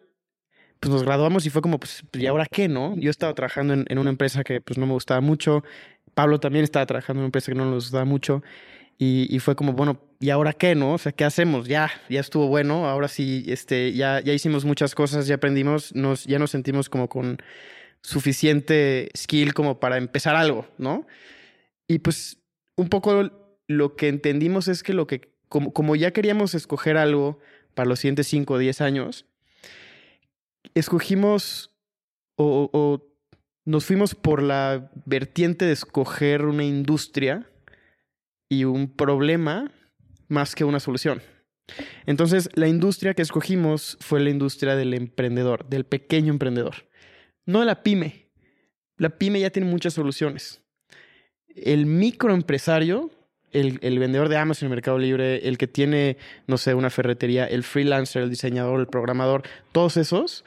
pues 0.80 0.90
nos 0.90 1.02
graduamos 1.02 1.44
y 1.46 1.50
fue 1.50 1.62
como, 1.62 1.78
pues, 1.78 2.02
¿y 2.14 2.26
ahora 2.26 2.46
qué, 2.50 2.68
no? 2.68 2.96
Yo 2.96 3.10
estaba 3.10 3.34
trabajando 3.34 3.75
en, 3.75 3.99
una 3.99 4.10
empresa 4.10 4.42
que 4.42 4.60
pues 4.62 4.78
no 4.78 4.87
me 4.87 4.94
gustaba 4.94 5.20
mucho, 5.20 5.62
Pablo 6.14 6.40
también 6.40 6.64
estaba 6.64 6.87
trabajando 6.87 7.20
en 7.20 7.25
una 7.25 7.28
empresa 7.28 7.52
que 7.52 7.58
no 7.58 7.66
nos 7.66 7.84
gustaba 7.84 8.04
mucho, 8.04 8.42
Y, 8.99 9.38
fue 9.40 9.56
como, 9.56 9.72
bueno, 9.72 9.99
¿y 10.20 10.30
ahora 10.30 10.52
qué, 10.52 10.75
no? 10.75 10.94
O 10.94 10.99
sea, 10.99 11.12
¿qué 11.12 11.25
hacemos? 11.25 11.66
Ya, 11.68 11.90
ya 12.10 12.20
estuvo 12.20 12.49
bueno, 12.49 12.87
ahora 12.87 13.08
sí, 13.08 13.44
este, 13.49 13.94
ya, 13.94 14.20
ya 14.20 14.34
hicimos 14.34 14.64
muchas 14.66 14.94
cosas, 14.94 15.26
ya 15.26 15.37
aprendimos, 15.37 15.94
nos, 15.94 16.25
ya 16.25 16.38
nos 16.38 16.50
sentimos 16.50 16.90
como 16.90 17.08
con 17.08 17.38
suficiente 18.02 19.10
skill 19.16 19.54
como 19.54 19.80
para 19.80 19.96
empezar 19.96 20.37
algo, 20.37 20.66
¿no? 20.78 21.06
Y 21.88 22.00
pues 22.00 22.38
un 22.76 22.88
poco 22.88 23.30
lo 23.68 23.96
que 23.96 24.08
entendimos 24.08 24.68
es 24.68 24.82
que 24.82 24.94
lo 24.94 25.06
que, 25.06 25.32
como, 25.49 25.72
como 25.72 25.96
ya 25.96 26.12
queríamos 26.12 26.54
escoger 26.54 26.96
algo 26.96 27.38
para 27.75 27.88
los 27.88 28.00
siguientes 28.00 28.26
5 28.28 28.54
o 28.54 28.58
10 28.58 28.80
años, 28.82 29.26
escogimos 30.75 31.76
o, 32.37 33.07
nos 33.67 33.85
fuimos 33.85 34.14
por 34.14 34.43
la 34.43 34.90
vertiente 35.05 35.67
de 35.67 35.73
escoger 35.73 36.47
una 36.47 36.64
industria 36.64 37.47
y 38.49 38.64
un 38.64 38.97
problema 38.97 39.71
más 40.29 40.55
que 40.55 40.64
una 40.64 40.81
solución. 40.81 41.23
Entonces, 42.07 42.49
la 42.55 42.67
industria 42.67 43.14
que 43.14 43.23
escogimos 43.23 43.97
fue 44.00 44.21
la 44.21 44.31
industria 44.31 44.75
del 44.75 44.95
emprendedor, 44.95 45.69
del 45.69 45.85
pequeño 45.85 46.33
emprendedor, 46.33 46.88
no 47.45 47.64
la 47.64 47.83
pyme. 47.83 48.31
La 48.97 49.11
pyme 49.11 49.40
ya 49.40 49.50
tiene 49.50 49.69
muchas 49.69 49.95
soluciones. 49.95 50.62
El 51.49 51.87
microempresario, 51.87 53.11
el, 53.52 53.78
el 53.83 53.99
vendedor 53.99 54.28
de 54.28 54.37
Amazon 54.37 54.66
en 54.66 54.73
el 54.73 54.76
Mercado 54.76 54.99
Libre, 54.99 55.49
el 55.49 55.59
que 55.59 55.66
tiene, 55.66 56.16
no 56.47 56.59
sé, 56.59 56.75
una 56.75 56.90
ferretería, 56.90 57.47
el 57.47 57.64
freelancer, 57.64 58.23
el 58.23 58.30
diseñador, 58.30 58.80
el 58.80 58.87
programador, 58.87 59.42
todos 59.73 59.97
esos 59.97 60.45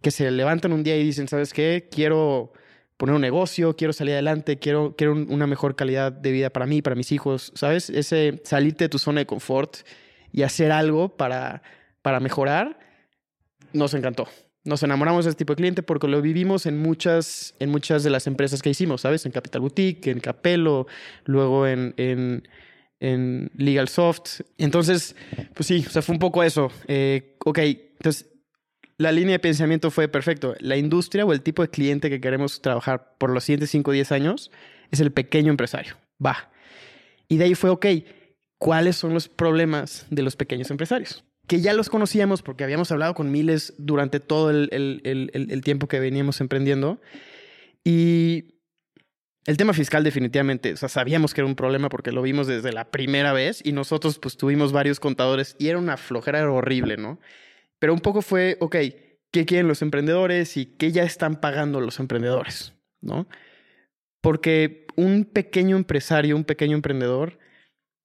que 0.00 0.10
se 0.10 0.30
levantan 0.30 0.72
un 0.72 0.82
día 0.82 0.96
y 0.96 1.04
dicen, 1.04 1.28
¿sabes 1.28 1.52
qué? 1.52 1.88
Quiero 1.90 2.52
poner 2.96 3.14
un 3.14 3.22
negocio, 3.22 3.74
quiero 3.76 3.92
salir 3.92 4.14
adelante, 4.14 4.58
quiero, 4.58 4.94
quiero 4.96 5.14
una 5.14 5.46
mejor 5.46 5.76
calidad 5.76 6.12
de 6.12 6.30
vida 6.30 6.50
para 6.50 6.66
mí, 6.66 6.82
para 6.82 6.96
mis 6.96 7.12
hijos, 7.12 7.52
¿sabes? 7.54 7.88
Ese 7.90 8.40
salirte 8.44 8.84
de 8.84 8.88
tu 8.88 8.98
zona 8.98 9.20
de 9.20 9.26
confort 9.26 9.78
y 10.32 10.42
hacer 10.42 10.72
algo 10.72 11.16
para, 11.16 11.62
para 12.02 12.20
mejorar, 12.20 12.78
nos 13.72 13.94
encantó. 13.94 14.28
Nos 14.64 14.82
enamoramos 14.82 15.24
de 15.24 15.30
este 15.30 15.38
tipo 15.38 15.52
de 15.54 15.56
cliente 15.56 15.82
porque 15.82 16.06
lo 16.06 16.22
vivimos 16.22 16.66
en 16.66 16.78
muchas, 16.78 17.54
en 17.58 17.70
muchas 17.70 18.04
de 18.04 18.10
las 18.10 18.26
empresas 18.26 18.62
que 18.62 18.70
hicimos, 18.70 19.00
¿sabes? 19.00 19.26
En 19.26 19.32
Capital 19.32 19.60
Boutique, 19.60 20.08
en 20.08 20.20
Capello, 20.20 20.86
luego 21.24 21.66
en, 21.66 21.94
en, 21.96 22.48
en 23.00 23.50
Legal 23.56 23.88
Soft. 23.88 24.42
Entonces, 24.58 25.16
pues 25.54 25.66
sí, 25.66 25.84
o 25.86 25.90
sea, 25.90 26.02
fue 26.02 26.14
un 26.14 26.20
poco 26.20 26.44
eso. 26.44 26.70
Eh, 26.86 27.36
ok, 27.44 27.58
entonces 27.58 28.32
la 28.98 29.10
línea 29.10 29.32
de 29.32 29.38
pensamiento 29.40 29.90
fue 29.90 30.06
perfecto. 30.06 30.54
La 30.60 30.76
industria 30.76 31.24
o 31.24 31.32
el 31.32 31.42
tipo 31.42 31.62
de 31.62 31.68
cliente 31.68 32.08
que 32.08 32.20
queremos 32.20 32.62
trabajar 32.62 33.16
por 33.18 33.30
los 33.30 33.42
siguientes 33.42 33.70
5 33.70 33.90
o 33.90 33.94
10 33.94 34.12
años 34.12 34.52
es 34.92 35.00
el 35.00 35.10
pequeño 35.10 35.50
empresario. 35.50 35.96
Va. 36.24 36.52
Y 37.26 37.38
de 37.38 37.44
ahí 37.44 37.54
fue, 37.56 37.70
ok, 37.70 37.86
¿cuáles 38.58 38.96
son 38.96 39.12
los 39.12 39.28
problemas 39.28 40.06
de 40.10 40.22
los 40.22 40.36
pequeños 40.36 40.70
empresarios? 40.70 41.24
Que 41.46 41.60
ya 41.60 41.72
los 41.72 41.90
conocíamos 41.90 42.42
porque 42.42 42.64
habíamos 42.64 42.92
hablado 42.92 43.14
con 43.14 43.30
miles 43.30 43.74
durante 43.78 44.20
todo 44.20 44.50
el, 44.50 45.60
tiempo 45.64 45.88
que 45.88 46.00
veníamos 46.00 46.40
emprendiendo. 46.40 47.00
Y 47.84 48.54
el 49.44 49.56
tema 49.56 49.72
fiscal 49.72 50.04
definitivamente, 50.04 50.72
o 50.72 50.76
sea, 50.76 50.88
sabíamos 50.88 51.34
que 51.34 51.40
era 51.40 51.48
un 51.48 51.56
problema 51.56 51.88
porque 51.88 52.12
lo 52.12 52.22
vimos 52.22 52.46
desde 52.46 52.72
la 52.72 52.90
primera 52.90 53.32
vez 53.32 53.60
y 53.64 53.72
nosotros 53.72 54.18
pues 54.18 54.36
tuvimos 54.36 54.72
varios 54.72 55.00
contadores 55.00 55.56
y 55.58 55.68
era 55.68 55.78
una 55.78 55.96
flojera 55.96 56.48
horrible, 56.50 56.96
¿no? 56.96 57.18
Pero 57.80 57.92
un 57.92 58.00
poco 58.00 58.22
fue, 58.22 58.56
ok, 58.60 58.76
¿qué 59.32 59.44
quieren 59.44 59.66
los 59.66 59.82
emprendedores 59.82 60.56
y 60.56 60.66
qué 60.66 60.92
ya 60.92 61.02
están 61.02 61.40
pagando 61.40 61.80
los 61.80 61.98
emprendedores? 61.98 62.74
¿No? 63.00 63.26
Porque 64.20 64.86
un 64.94 65.24
pequeño 65.24 65.76
empresario, 65.76 66.36
un 66.36 66.44
pequeño 66.44 66.76
emprendedor, 66.76 67.40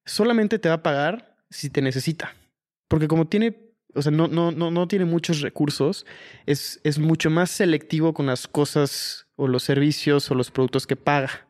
solamente 0.06 0.58
te 0.58 0.70
va 0.70 0.76
a 0.76 0.84
pagar 0.84 1.38
si 1.52 1.70
te 1.70 1.84
necesita. 1.84 2.34
Porque 2.88 3.08
como 3.08 3.28
tiene, 3.28 3.58
o 3.94 4.02
sea, 4.02 4.12
no, 4.12 4.28
no, 4.28 4.52
no, 4.52 4.72
no 4.72 4.88
tiene 4.88 5.06
muchos 5.06 5.42
recursos, 5.42 6.06
es, 6.46 6.80
es 6.84 7.00
mucho 7.00 7.30
más 7.30 7.52
selectivo 7.52 8.14
con 8.14 8.28
las 8.28 8.48
cosas 8.48 9.28
o 9.36 9.48
los 9.48 9.64
servicios 9.64 10.30
o 10.32 10.36
los 10.36 10.52
productos 10.52 10.88
que 10.88 10.96
paga. 10.96 11.48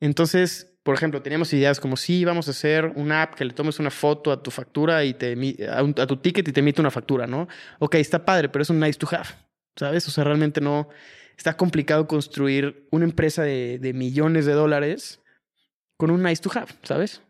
Entonces, 0.00 0.72
por 0.82 0.94
ejemplo, 0.96 1.22
teníamos 1.22 1.52
ideas 1.52 1.78
como 1.78 1.96
si 1.96 2.24
vamos 2.24 2.48
a 2.48 2.50
hacer 2.50 2.86
una 2.96 3.22
app 3.22 3.34
que 3.34 3.44
le 3.44 3.52
tomes 3.52 3.78
una 3.78 3.90
foto 3.90 4.32
a 4.32 4.42
tu 4.42 4.50
factura 4.50 5.04
y 5.04 5.14
te 5.14 5.36
a, 5.68 6.06
tu 6.06 6.16
ticket 6.16 6.48
y 6.48 6.52
te 6.52 6.60
emite 6.60 6.80
una 6.80 6.90
factura, 6.90 7.26
¿no? 7.26 7.46
Ok, 7.78 7.94
está 7.96 8.24
padre, 8.24 8.48
pero 8.48 8.62
es 8.62 8.70
un 8.70 8.80
nice 8.80 8.98
to 8.98 9.06
have, 9.10 9.28
¿sabes? 9.76 10.06
O 10.08 10.10
sea, 10.10 10.24
realmente 10.24 10.60
no 10.60 10.88
está 11.36 11.56
complicado 11.56 12.08
construir 12.08 12.88
una 12.90 13.04
empresa 13.04 13.42
de, 13.44 13.78
de 13.78 13.92
millones 13.92 14.44
de 14.44 14.52
dólares 14.52 15.20
con 15.96 16.10
un 16.10 16.22
nice 16.22 16.42
to 16.42 16.50
have, 16.52 16.72
¿sabes? 16.82 17.22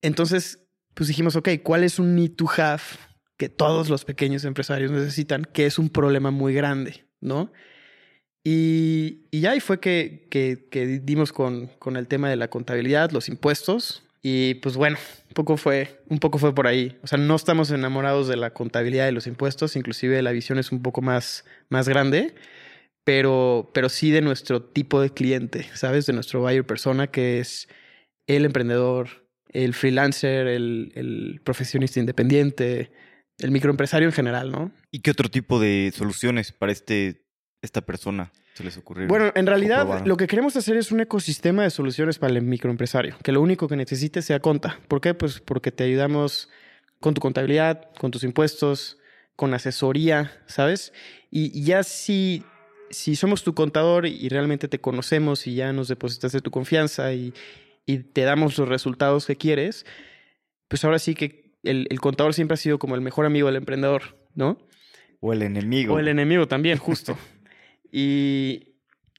Entonces, 0.00 0.67
pues 0.98 1.06
dijimos, 1.06 1.36
ok, 1.36 1.50
¿cuál 1.62 1.84
es 1.84 2.00
un 2.00 2.16
need 2.16 2.32
to 2.32 2.48
have 2.56 2.82
que 3.36 3.48
todos 3.48 3.88
los 3.88 4.04
pequeños 4.04 4.44
empresarios 4.44 4.90
necesitan? 4.90 5.44
Que 5.44 5.64
es 5.64 5.78
un 5.78 5.90
problema 5.90 6.32
muy 6.32 6.52
grande, 6.52 7.04
¿no? 7.20 7.52
Y, 8.42 9.28
y 9.30 9.46
ahí 9.46 9.60
fue 9.60 9.78
que, 9.78 10.26
que, 10.28 11.00
dimos 11.04 11.32
con, 11.32 11.68
con, 11.78 11.96
el 11.96 12.08
tema 12.08 12.28
de 12.28 12.34
la 12.34 12.50
contabilidad, 12.50 13.12
los 13.12 13.28
impuestos. 13.28 14.02
Y 14.22 14.54
pues 14.54 14.74
bueno, 14.76 14.98
un 15.28 15.34
poco, 15.34 15.56
fue, 15.56 16.02
un 16.08 16.18
poco 16.18 16.38
fue 16.38 16.52
por 16.52 16.66
ahí. 16.66 16.98
O 17.04 17.06
sea, 17.06 17.16
no 17.16 17.36
estamos 17.36 17.70
enamorados 17.70 18.26
de 18.26 18.36
la 18.36 18.52
contabilidad 18.52 19.06
de 19.06 19.12
los 19.12 19.28
impuestos, 19.28 19.76
inclusive 19.76 20.20
la 20.20 20.32
visión 20.32 20.58
es 20.58 20.72
un 20.72 20.82
poco 20.82 21.00
más, 21.00 21.44
más 21.68 21.88
grande, 21.88 22.34
pero, 23.04 23.70
pero 23.72 23.88
sí 23.88 24.10
de 24.10 24.20
nuestro 24.20 24.64
tipo 24.64 25.00
de 25.00 25.10
cliente, 25.10 25.64
¿sabes? 25.74 26.06
De 26.06 26.12
nuestro 26.12 26.40
buyer 26.40 26.66
persona, 26.66 27.06
que 27.06 27.38
es 27.38 27.68
el 28.26 28.44
emprendedor, 28.44 29.27
el 29.50 29.74
freelancer, 29.74 30.46
el, 30.46 30.92
el 30.94 31.40
profesionista 31.44 32.00
independiente, 32.00 32.90
el 33.38 33.50
microempresario 33.50 34.08
en 34.08 34.12
general, 34.12 34.50
¿no? 34.50 34.72
¿Y 34.90 35.00
qué 35.00 35.10
otro 35.10 35.28
tipo 35.28 35.60
de 35.60 35.92
soluciones 35.94 36.52
para 36.52 36.72
este 36.72 37.24
esta 37.62 37.80
persona 37.80 38.32
se 38.54 38.64
les 38.64 38.76
ocurrió? 38.76 39.08
Bueno, 39.08 39.32
en 39.34 39.46
realidad 39.46 40.04
lo 40.04 40.16
que 40.16 40.26
queremos 40.26 40.56
hacer 40.56 40.76
es 40.76 40.92
un 40.92 41.00
ecosistema 41.00 41.62
de 41.62 41.70
soluciones 41.70 42.18
para 42.18 42.32
el 42.32 42.42
microempresario, 42.42 43.16
que 43.22 43.32
lo 43.32 43.40
único 43.40 43.68
que 43.68 43.76
necesite 43.76 44.22
sea 44.22 44.40
conta. 44.40 44.78
¿Por 44.88 45.00
qué? 45.00 45.14
Pues 45.14 45.40
porque 45.40 45.72
te 45.72 45.84
ayudamos 45.84 46.48
con 47.00 47.14
tu 47.14 47.20
contabilidad, 47.20 47.90
con 47.98 48.10
tus 48.10 48.24
impuestos, 48.24 48.98
con 49.36 49.54
asesoría, 49.54 50.42
¿sabes? 50.46 50.92
Y, 51.30 51.62
ya 51.62 51.84
si, 51.84 52.44
si 52.90 53.14
somos 53.14 53.44
tu 53.44 53.54
contador 53.54 54.06
y 54.06 54.28
realmente 54.28 54.66
te 54.66 54.80
conocemos 54.80 55.46
y 55.46 55.54
ya 55.54 55.72
nos 55.72 55.88
depositaste 55.88 56.40
tu 56.40 56.50
confianza 56.50 57.12
y, 57.12 57.32
y 57.88 58.00
te 58.00 58.20
damos 58.20 58.58
los 58.58 58.68
resultados 58.68 59.24
que 59.24 59.36
quieres, 59.36 59.86
pues 60.68 60.84
ahora 60.84 60.98
sí 60.98 61.14
que 61.14 61.54
el, 61.62 61.86
el 61.88 62.00
contador 62.00 62.34
siempre 62.34 62.52
ha 62.52 62.58
sido 62.58 62.78
como 62.78 62.94
el 62.94 63.00
mejor 63.00 63.24
amigo 63.24 63.46
del 63.46 63.56
emprendedor, 63.56 64.18
¿no? 64.34 64.58
O 65.20 65.32
el 65.32 65.40
enemigo. 65.40 65.94
O 65.94 65.98
el 65.98 66.08
enemigo 66.08 66.46
también, 66.46 66.78
justo. 66.78 67.18
Y, 67.90 68.74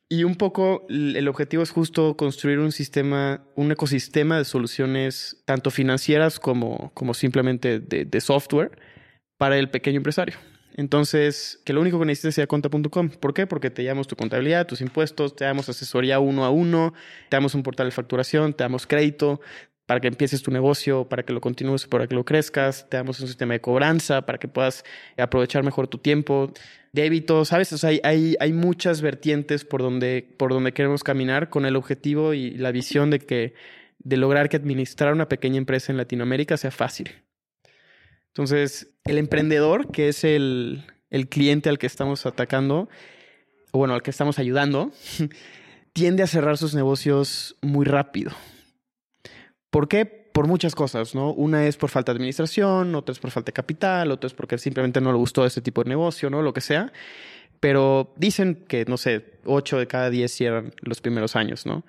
y 0.10 0.26
un 0.26 0.36
poco 0.36 0.86
el 0.90 1.28
objetivo 1.28 1.64
es 1.64 1.72
justo 1.72 2.16
construir 2.16 2.60
un 2.60 2.72
sistema, 2.72 3.44
un 3.56 3.72
ecosistema 3.72 4.38
de 4.38 4.46
soluciones 4.46 5.42
tanto 5.46 5.72
financieras 5.72 6.40
como, 6.40 6.92
como 6.94 7.16
simplemente 7.16 7.80
de, 7.80 8.06
de 8.06 8.22
software 8.22 8.78
para 9.38 9.58
el 9.58 9.72
pequeño 9.72 9.98
empresario. 9.98 10.36
Entonces, 10.79 11.59
que 11.65 11.74
lo 11.74 11.81
único 11.81 12.00
que 12.00 12.05
necesites 12.05 12.36
sea 12.36 12.48
conta.com. 12.48 13.09
¿Por 13.09 13.33
qué? 13.33 13.45
Porque 13.45 13.69
te 13.69 13.83
damos 13.83 14.07
tu 14.07 14.15
contabilidad, 14.15 14.65
tus 14.65 14.79
impuestos, 14.79 15.36
te 15.36 15.43
damos 15.43 15.67
asesoría 15.67 16.21
uno 16.21 16.45
a 16.45 16.51
uno, 16.51 16.93
te 17.27 17.36
damos 17.36 17.53
un 17.53 17.63
portal 17.63 17.88
de 17.88 17.91
facturación, 17.91 18.53
te 18.53 18.63
damos 18.63 18.88
crédito, 18.88 19.41
para 19.86 20.00
que 20.00 20.07
empieces 20.07 20.41
tu 20.41 20.51
negocio, 20.51 21.03
para 21.09 21.24
que 21.24 21.33
lo 21.33 21.41
continúes, 21.41 21.86
para 21.86 22.07
que 22.07 22.15
lo 22.15 22.24
crezcas. 22.24 22.88
Te 22.89 22.95
damos 22.95 23.19
un 23.19 23.27
sistema 23.27 23.55
de 23.55 23.59
cobranza 23.59 24.25
para 24.25 24.38
que 24.38 24.48
puedas 24.48 24.86
aprovechar 25.17 25.63
mejor 25.63 25.89
tu 25.89 25.98
tiempo. 25.98 26.53
Débito, 26.93 27.43
¿sabes? 27.43 27.74
O 27.74 27.77
sea, 27.77 27.89
hay, 27.89 28.38
hay, 28.39 28.53
muchas 28.53 29.01
vertientes 29.01 29.65
por 29.65 29.81
donde, 29.81 30.33
por 30.38 30.53
donde 30.53 30.71
queremos 30.71 31.03
caminar 31.03 31.50
con 31.50 31.65
el 31.65 31.75
objetivo 31.75 32.33
y 32.33 32.51
la 32.51 32.71
visión 32.71 33.09
de 33.09 33.19
que 33.19 33.53
de 33.98 34.15
lograr 34.15 34.48
que 34.48 34.55
administrar 34.55 35.12
una 35.12 35.27
pequeña 35.27 35.57
empresa 35.57 35.91
en 35.91 35.98
Latinoamérica 35.98 36.55
sea 36.55 36.71
fácil. 36.71 37.12
Entonces, 38.39 38.88
el 39.03 39.17
emprendedor, 39.17 39.91
que 39.91 40.08
es 40.08 40.24
el, 40.24 40.86
el 41.10 41.27
cliente 41.27 41.67
al 41.67 41.77
que 41.77 41.88
estamos 41.88 42.25
atacando, 42.25 42.88
o 43.72 43.79
bueno, 43.79 43.93
al 43.93 44.01
que 44.01 44.12
estamos 44.12 44.39
ayudando, 44.39 44.93
tiende 45.93 46.24
a 46.24 46.27
cerrar 46.27 46.58
sus 46.58 46.74
negocios 46.74 47.58
muy 47.62 47.86
rápido. 47.86 48.31
¿Por 49.69 49.89
qué? 49.89 50.05
Por 50.05 50.48
muchas 50.48 50.74
cosas, 50.74 51.15
¿no? 51.15 51.34
Una 51.34 51.67
es 51.67 51.75
por 51.75 51.89
falta 51.89 52.13
de 52.13 52.15
administración, 52.15 52.96
otra 52.96 53.12
es 53.12 53.19
por 53.19 53.29
falta 53.29 53.48
de 53.48 53.53
capital, 53.53 54.10
otra 54.10 54.27
es 54.27 54.34
porque 54.34 54.58
simplemente 54.58 55.01
no 55.01 55.12
le 55.12 55.17
gustó 55.17 55.46
ese 55.46 55.60
tipo 55.60 55.84
de 55.84 55.89
negocio, 55.89 56.29
¿no? 56.29 56.41
Lo 56.41 56.53
que 56.53 56.62
sea. 56.62 56.93
Pero 57.60 58.13
dicen 58.15 58.63
que, 58.69 58.86
no 58.86 58.96
sé, 58.96 59.34
8 59.43 59.79
de 59.79 59.88
cada 59.88 60.10
10 60.10 60.31
cierran 60.31 60.74
los 60.79 61.01
primeros 61.01 61.36
años, 61.36 61.65
¿no? 61.65 61.84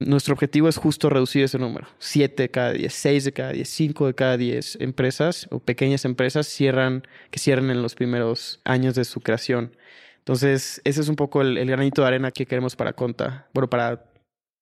Nuestro 0.00 0.34
objetivo 0.34 0.68
es 0.68 0.76
justo 0.76 1.10
reducir 1.10 1.42
ese 1.42 1.58
número. 1.58 1.88
7 1.98 2.44
de 2.44 2.50
cada 2.50 2.72
10, 2.72 2.92
6 2.92 3.24
de 3.24 3.32
cada 3.32 3.52
10, 3.52 3.68
5 3.68 4.06
de 4.06 4.14
cada 4.14 4.36
10 4.36 4.76
empresas 4.80 5.48
o 5.50 5.58
pequeñas 5.58 6.04
empresas 6.04 6.46
cierran, 6.46 7.02
que 7.32 7.40
cierran 7.40 7.70
en 7.70 7.82
los 7.82 7.96
primeros 7.96 8.60
años 8.64 8.94
de 8.94 9.04
su 9.04 9.20
creación. 9.20 9.76
Entonces, 10.18 10.80
ese 10.84 11.00
es 11.00 11.08
un 11.08 11.16
poco 11.16 11.40
el, 11.42 11.58
el 11.58 11.68
granito 11.68 12.02
de 12.02 12.08
arena 12.08 12.30
que 12.30 12.46
queremos 12.46 12.76
para 12.76 12.92
Conta, 12.92 13.48
bueno, 13.54 13.68
para 13.68 14.04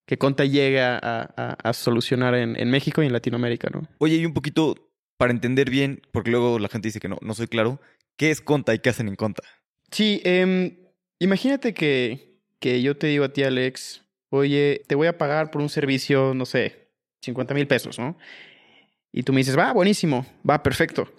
que 0.07 0.16
Conta 0.16 0.45
llegue 0.45 0.81
a, 0.81 0.97
a- 1.02 1.57
a 1.62 1.73
solucionar 1.75 2.35
en, 2.35 2.59
en 2.59 2.71
México 2.71 3.02
y 3.02 3.07
en 3.07 3.12
Latinoamérica, 3.12 3.69
¿no? 3.71 3.87
Oye, 3.99 4.16
y 4.16 4.25
un 4.25 4.33
poquito 4.33 4.75
para 5.19 5.33
entender 5.33 5.69
bien, 5.69 6.00
porque 6.12 6.31
luego 6.31 6.59
la 6.59 6.69
gente 6.69 6.88
dice 6.88 7.00
que 7.00 7.09
no, 7.09 7.19
no 7.21 7.35
soy 7.35 7.49
claro, 7.49 7.81
¿qué 8.16 8.31
es 8.31 8.40
Conta 8.40 8.73
y 8.75 8.78
qué 8.78 8.88
hacen 8.90 9.09
en 9.09 9.16
Conta? 9.16 9.43
Sí, 9.90 10.23
em, 10.25 10.76
imagínate 11.19 11.75
que, 11.75 12.38
que 12.61 12.81
yo 12.81 12.97
te 12.97 13.09
digo 13.09 13.25
a 13.25 13.33
ti, 13.33 13.43
Alex, 13.43 14.02
oye, 14.30 14.83
te 14.87 14.95
voy 14.95 15.06
a 15.06 15.18
pagar 15.18 15.50
por 15.50 15.62
un 15.62 15.68
servicio, 15.68 16.35
no 16.35 16.47
sé, 16.47 16.90
50 17.23 17.54
mil 17.54 17.66
pesos, 17.66 17.99
¿no? 17.99 18.16
Y 19.12 19.23
tú 19.23 19.33
me 19.33 19.38
dices, 19.38 19.59
va, 19.59 19.73
buenísimo, 19.73 20.26
va, 20.49 20.62
perfecto. 20.62 21.12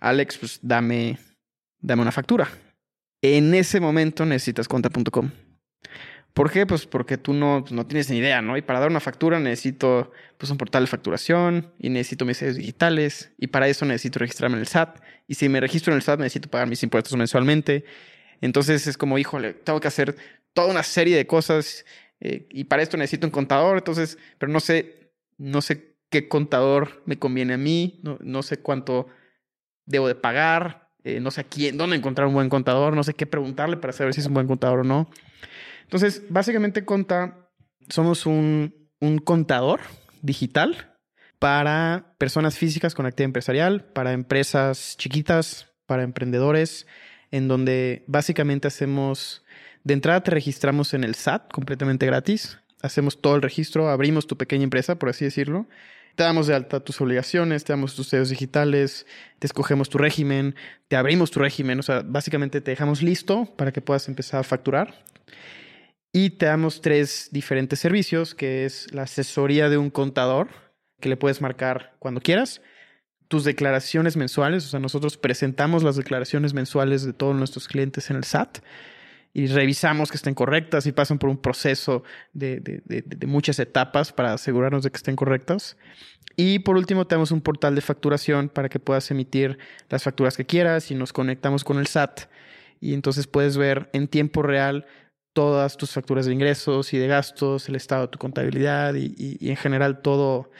Alex, 0.00 0.38
pues 0.38 0.58
dame, 0.62 1.18
dame 1.80 2.02
una 2.02 2.12
factura. 2.12 2.48
En 3.22 3.54
ese 3.54 3.80
momento 3.80 4.24
necesitas 4.24 4.68
conta.com. 4.68 5.30
¿Por 6.38 6.52
qué? 6.52 6.66
Pues 6.66 6.86
porque 6.86 7.18
tú 7.18 7.32
no, 7.32 7.62
pues, 7.62 7.72
no 7.72 7.84
tienes 7.86 8.10
ni 8.10 8.18
idea, 8.18 8.40
¿no? 8.42 8.56
Y 8.56 8.62
para 8.62 8.78
dar 8.78 8.90
una 8.90 9.00
factura 9.00 9.40
necesito 9.40 10.12
pues, 10.36 10.50
un 10.50 10.56
portal 10.56 10.84
de 10.84 10.86
facturación 10.86 11.72
y 11.78 11.90
necesito 11.90 12.24
mis 12.24 12.36
sellos 12.36 12.56
digitales 12.56 13.32
y 13.38 13.48
para 13.48 13.66
eso 13.66 13.84
necesito 13.84 14.20
registrarme 14.20 14.56
en 14.56 14.60
el 14.60 14.68
SAT. 14.68 15.00
Y 15.26 15.34
si 15.34 15.48
me 15.48 15.60
registro 15.60 15.92
en 15.92 15.96
el 15.96 16.02
SAT 16.02 16.20
necesito 16.20 16.48
pagar 16.48 16.68
mis 16.68 16.82
impuestos 16.82 17.16
mensualmente. 17.16 17.84
Entonces 18.40 18.86
es 18.86 18.96
como, 18.96 19.18
híjole, 19.18 19.52
tengo 19.52 19.80
que 19.80 19.88
hacer 19.88 20.16
toda 20.52 20.68
una 20.68 20.84
serie 20.84 21.16
de 21.16 21.26
cosas 21.26 21.84
eh, 22.20 22.46
y 22.50 22.64
para 22.64 22.82
esto 22.82 22.96
necesito 22.96 23.26
un 23.26 23.30
contador. 23.30 23.78
Entonces, 23.78 24.18
pero 24.38 24.52
no 24.52 24.60
sé, 24.60 25.12
no 25.36 25.60
sé 25.60 25.96
qué 26.10 26.28
contador 26.28 27.02
me 27.06 27.18
conviene 27.18 27.54
a 27.54 27.58
mí, 27.58 28.00
no, 28.02 28.18
no 28.20 28.42
sé 28.42 28.58
cuánto 28.58 29.08
debo 29.86 30.08
de 30.08 30.14
pagar, 30.14 30.90
eh, 31.04 31.20
no 31.20 31.30
sé 31.30 31.42
a 31.42 31.44
quién, 31.44 31.76
dónde 31.78 31.96
encontrar 31.96 32.26
un 32.26 32.34
buen 32.34 32.48
contador, 32.48 32.94
no 32.94 33.04
sé 33.04 33.14
qué 33.14 33.26
preguntarle 33.26 33.76
para 33.76 33.92
saber 33.92 34.14
si 34.14 34.20
es 34.20 34.26
un 34.26 34.34
buen 34.34 34.46
contador 34.46 34.80
o 34.80 34.84
no. 34.84 35.10
Entonces, 35.82 36.22
básicamente 36.28 36.84
Conta, 36.84 37.50
somos 37.88 38.26
un, 38.26 38.90
un 39.00 39.18
contador 39.18 39.80
digital 40.20 40.98
para 41.38 42.14
personas 42.18 42.58
físicas 42.58 42.94
con 42.94 43.06
actividad 43.06 43.26
empresarial, 43.26 43.84
para 43.84 44.12
empresas 44.12 44.96
chiquitas, 44.98 45.72
para 45.86 46.02
emprendedores, 46.02 46.86
en 47.30 47.48
donde 47.48 48.04
básicamente 48.06 48.68
hacemos, 48.68 49.44
de 49.88 49.94
entrada 49.94 50.22
te 50.22 50.30
registramos 50.30 50.92
en 50.92 51.02
el 51.02 51.14
SAT 51.14 51.50
completamente 51.50 52.04
gratis, 52.04 52.58
hacemos 52.82 53.22
todo 53.22 53.36
el 53.36 53.42
registro, 53.42 53.88
abrimos 53.88 54.26
tu 54.26 54.36
pequeña 54.36 54.64
empresa, 54.64 54.98
por 54.98 55.08
así 55.08 55.24
decirlo, 55.24 55.66
te 56.14 56.24
damos 56.24 56.46
de 56.46 56.54
alta 56.54 56.80
tus 56.80 57.00
obligaciones, 57.00 57.64
te 57.64 57.72
damos 57.72 57.94
tus 57.94 58.08
sellos 58.08 58.28
digitales, 58.28 59.06
te 59.38 59.46
escogemos 59.46 59.88
tu 59.88 59.96
régimen, 59.96 60.56
te 60.88 60.96
abrimos 60.96 61.30
tu 61.30 61.40
régimen, 61.40 61.78
o 61.78 61.82
sea, 61.82 62.02
básicamente 62.04 62.60
te 62.60 62.70
dejamos 62.70 63.02
listo 63.02 63.46
para 63.56 63.72
que 63.72 63.80
puedas 63.80 64.08
empezar 64.08 64.40
a 64.40 64.44
facturar. 64.44 65.06
Y 66.12 66.30
te 66.30 66.44
damos 66.44 66.82
tres 66.82 67.30
diferentes 67.32 67.78
servicios, 67.78 68.34
que 68.34 68.66
es 68.66 68.92
la 68.92 69.04
asesoría 69.04 69.70
de 69.70 69.78
un 69.78 69.88
contador, 69.88 70.48
que 71.00 71.08
le 71.08 71.16
puedes 71.16 71.40
marcar 71.40 71.94
cuando 71.98 72.20
quieras, 72.20 72.60
tus 73.28 73.44
declaraciones 73.44 74.18
mensuales, 74.18 74.66
o 74.66 74.68
sea, 74.68 74.80
nosotros 74.80 75.16
presentamos 75.16 75.82
las 75.82 75.96
declaraciones 75.96 76.52
mensuales 76.52 77.04
de 77.04 77.14
todos 77.14 77.34
nuestros 77.34 77.68
clientes 77.68 78.10
en 78.10 78.16
el 78.16 78.24
SAT 78.24 78.58
y 79.38 79.46
revisamos 79.46 80.10
que 80.10 80.16
estén 80.16 80.34
correctas 80.34 80.86
y 80.86 80.90
pasan 80.90 81.20
por 81.20 81.30
un 81.30 81.38
proceso 81.38 82.02
de, 82.32 82.58
de, 82.58 82.82
de, 82.86 83.02
de 83.02 83.26
muchas 83.28 83.60
etapas 83.60 84.12
para 84.12 84.32
asegurarnos 84.32 84.82
de 84.82 84.90
que 84.90 84.96
estén 84.96 85.14
correctas. 85.14 85.76
Y 86.34 86.58
por 86.58 86.76
último, 86.76 87.06
tenemos 87.06 87.30
un 87.30 87.40
portal 87.40 87.76
de 87.76 87.80
facturación 87.80 88.48
para 88.48 88.68
que 88.68 88.80
puedas 88.80 89.08
emitir 89.12 89.56
las 89.90 90.02
facturas 90.02 90.36
que 90.36 90.44
quieras 90.44 90.90
y 90.90 90.96
nos 90.96 91.12
conectamos 91.12 91.62
con 91.62 91.78
el 91.78 91.86
SAT. 91.86 92.22
Y 92.80 92.94
entonces 92.94 93.28
puedes 93.28 93.56
ver 93.56 93.88
en 93.92 94.08
tiempo 94.08 94.42
real 94.42 94.86
todas 95.34 95.76
tus 95.76 95.92
facturas 95.92 96.26
de 96.26 96.32
ingresos 96.32 96.92
y 96.92 96.98
de 96.98 97.06
gastos, 97.06 97.68
el 97.68 97.76
estado 97.76 98.02
de 98.02 98.08
tu 98.08 98.18
contabilidad 98.18 98.96
y, 98.96 99.14
y, 99.16 99.50
en 99.50 99.56
general 99.56 100.02
todo, 100.02 100.50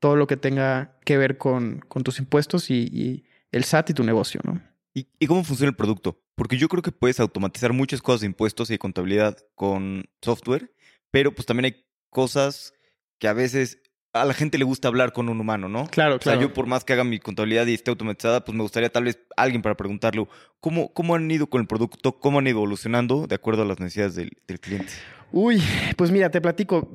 todo 0.00 0.16
lo 0.16 0.26
que 0.26 0.36
tenga 0.36 0.98
que 1.04 1.18
ver 1.18 1.38
con, 1.38 1.84
con 1.86 2.02
tus 2.02 2.18
impuestos 2.18 2.68
y, 2.68 2.88
y, 2.92 3.24
el 3.52 3.62
SAT 3.62 3.90
y 3.90 3.94
tu 3.94 4.02
negocio, 4.02 4.40
¿no? 4.42 4.60
¿Y, 4.92 5.06
¿Y, 5.20 5.28
cómo 5.28 5.44
funciona 5.44 5.70
el 5.70 5.76
producto? 5.76 6.23
Porque 6.34 6.56
yo 6.56 6.68
creo 6.68 6.82
que 6.82 6.92
puedes 6.92 7.20
automatizar 7.20 7.72
muchas 7.72 8.02
cosas 8.02 8.22
de 8.22 8.26
impuestos 8.26 8.70
y 8.70 8.74
de 8.74 8.78
contabilidad 8.78 9.38
con 9.54 10.04
software, 10.20 10.72
pero 11.10 11.34
pues 11.34 11.46
también 11.46 11.66
hay 11.66 11.86
cosas 12.10 12.72
que 13.18 13.28
a 13.28 13.32
veces 13.32 13.80
a 14.12 14.24
la 14.24 14.32
gente 14.32 14.58
le 14.58 14.64
gusta 14.64 14.88
hablar 14.88 15.12
con 15.12 15.28
un 15.28 15.40
humano, 15.40 15.68
¿no? 15.68 15.86
Claro, 15.88 16.18
claro. 16.18 16.38
O 16.38 16.40
sea, 16.40 16.40
yo 16.40 16.54
por 16.54 16.66
más 16.66 16.84
que 16.84 16.92
haga 16.92 17.02
mi 17.02 17.18
contabilidad 17.18 17.66
y 17.66 17.74
esté 17.74 17.90
automatizada, 17.90 18.44
pues 18.44 18.56
me 18.56 18.62
gustaría 18.62 18.90
tal 18.90 19.04
vez 19.04 19.18
alguien 19.36 19.60
para 19.60 19.76
preguntarle 19.76 20.26
cómo, 20.60 20.92
cómo 20.92 21.16
han 21.16 21.28
ido 21.30 21.48
con 21.48 21.60
el 21.60 21.66
producto, 21.66 22.18
cómo 22.18 22.38
han 22.38 22.46
ido 22.46 22.58
evolucionando 22.58 23.26
de 23.26 23.34
acuerdo 23.34 23.62
a 23.62 23.66
las 23.66 23.80
necesidades 23.80 24.14
del, 24.14 24.30
del 24.46 24.60
cliente. 24.60 24.92
Uy, 25.32 25.60
pues 25.96 26.12
mira, 26.12 26.30
te 26.30 26.40
platico. 26.40 26.88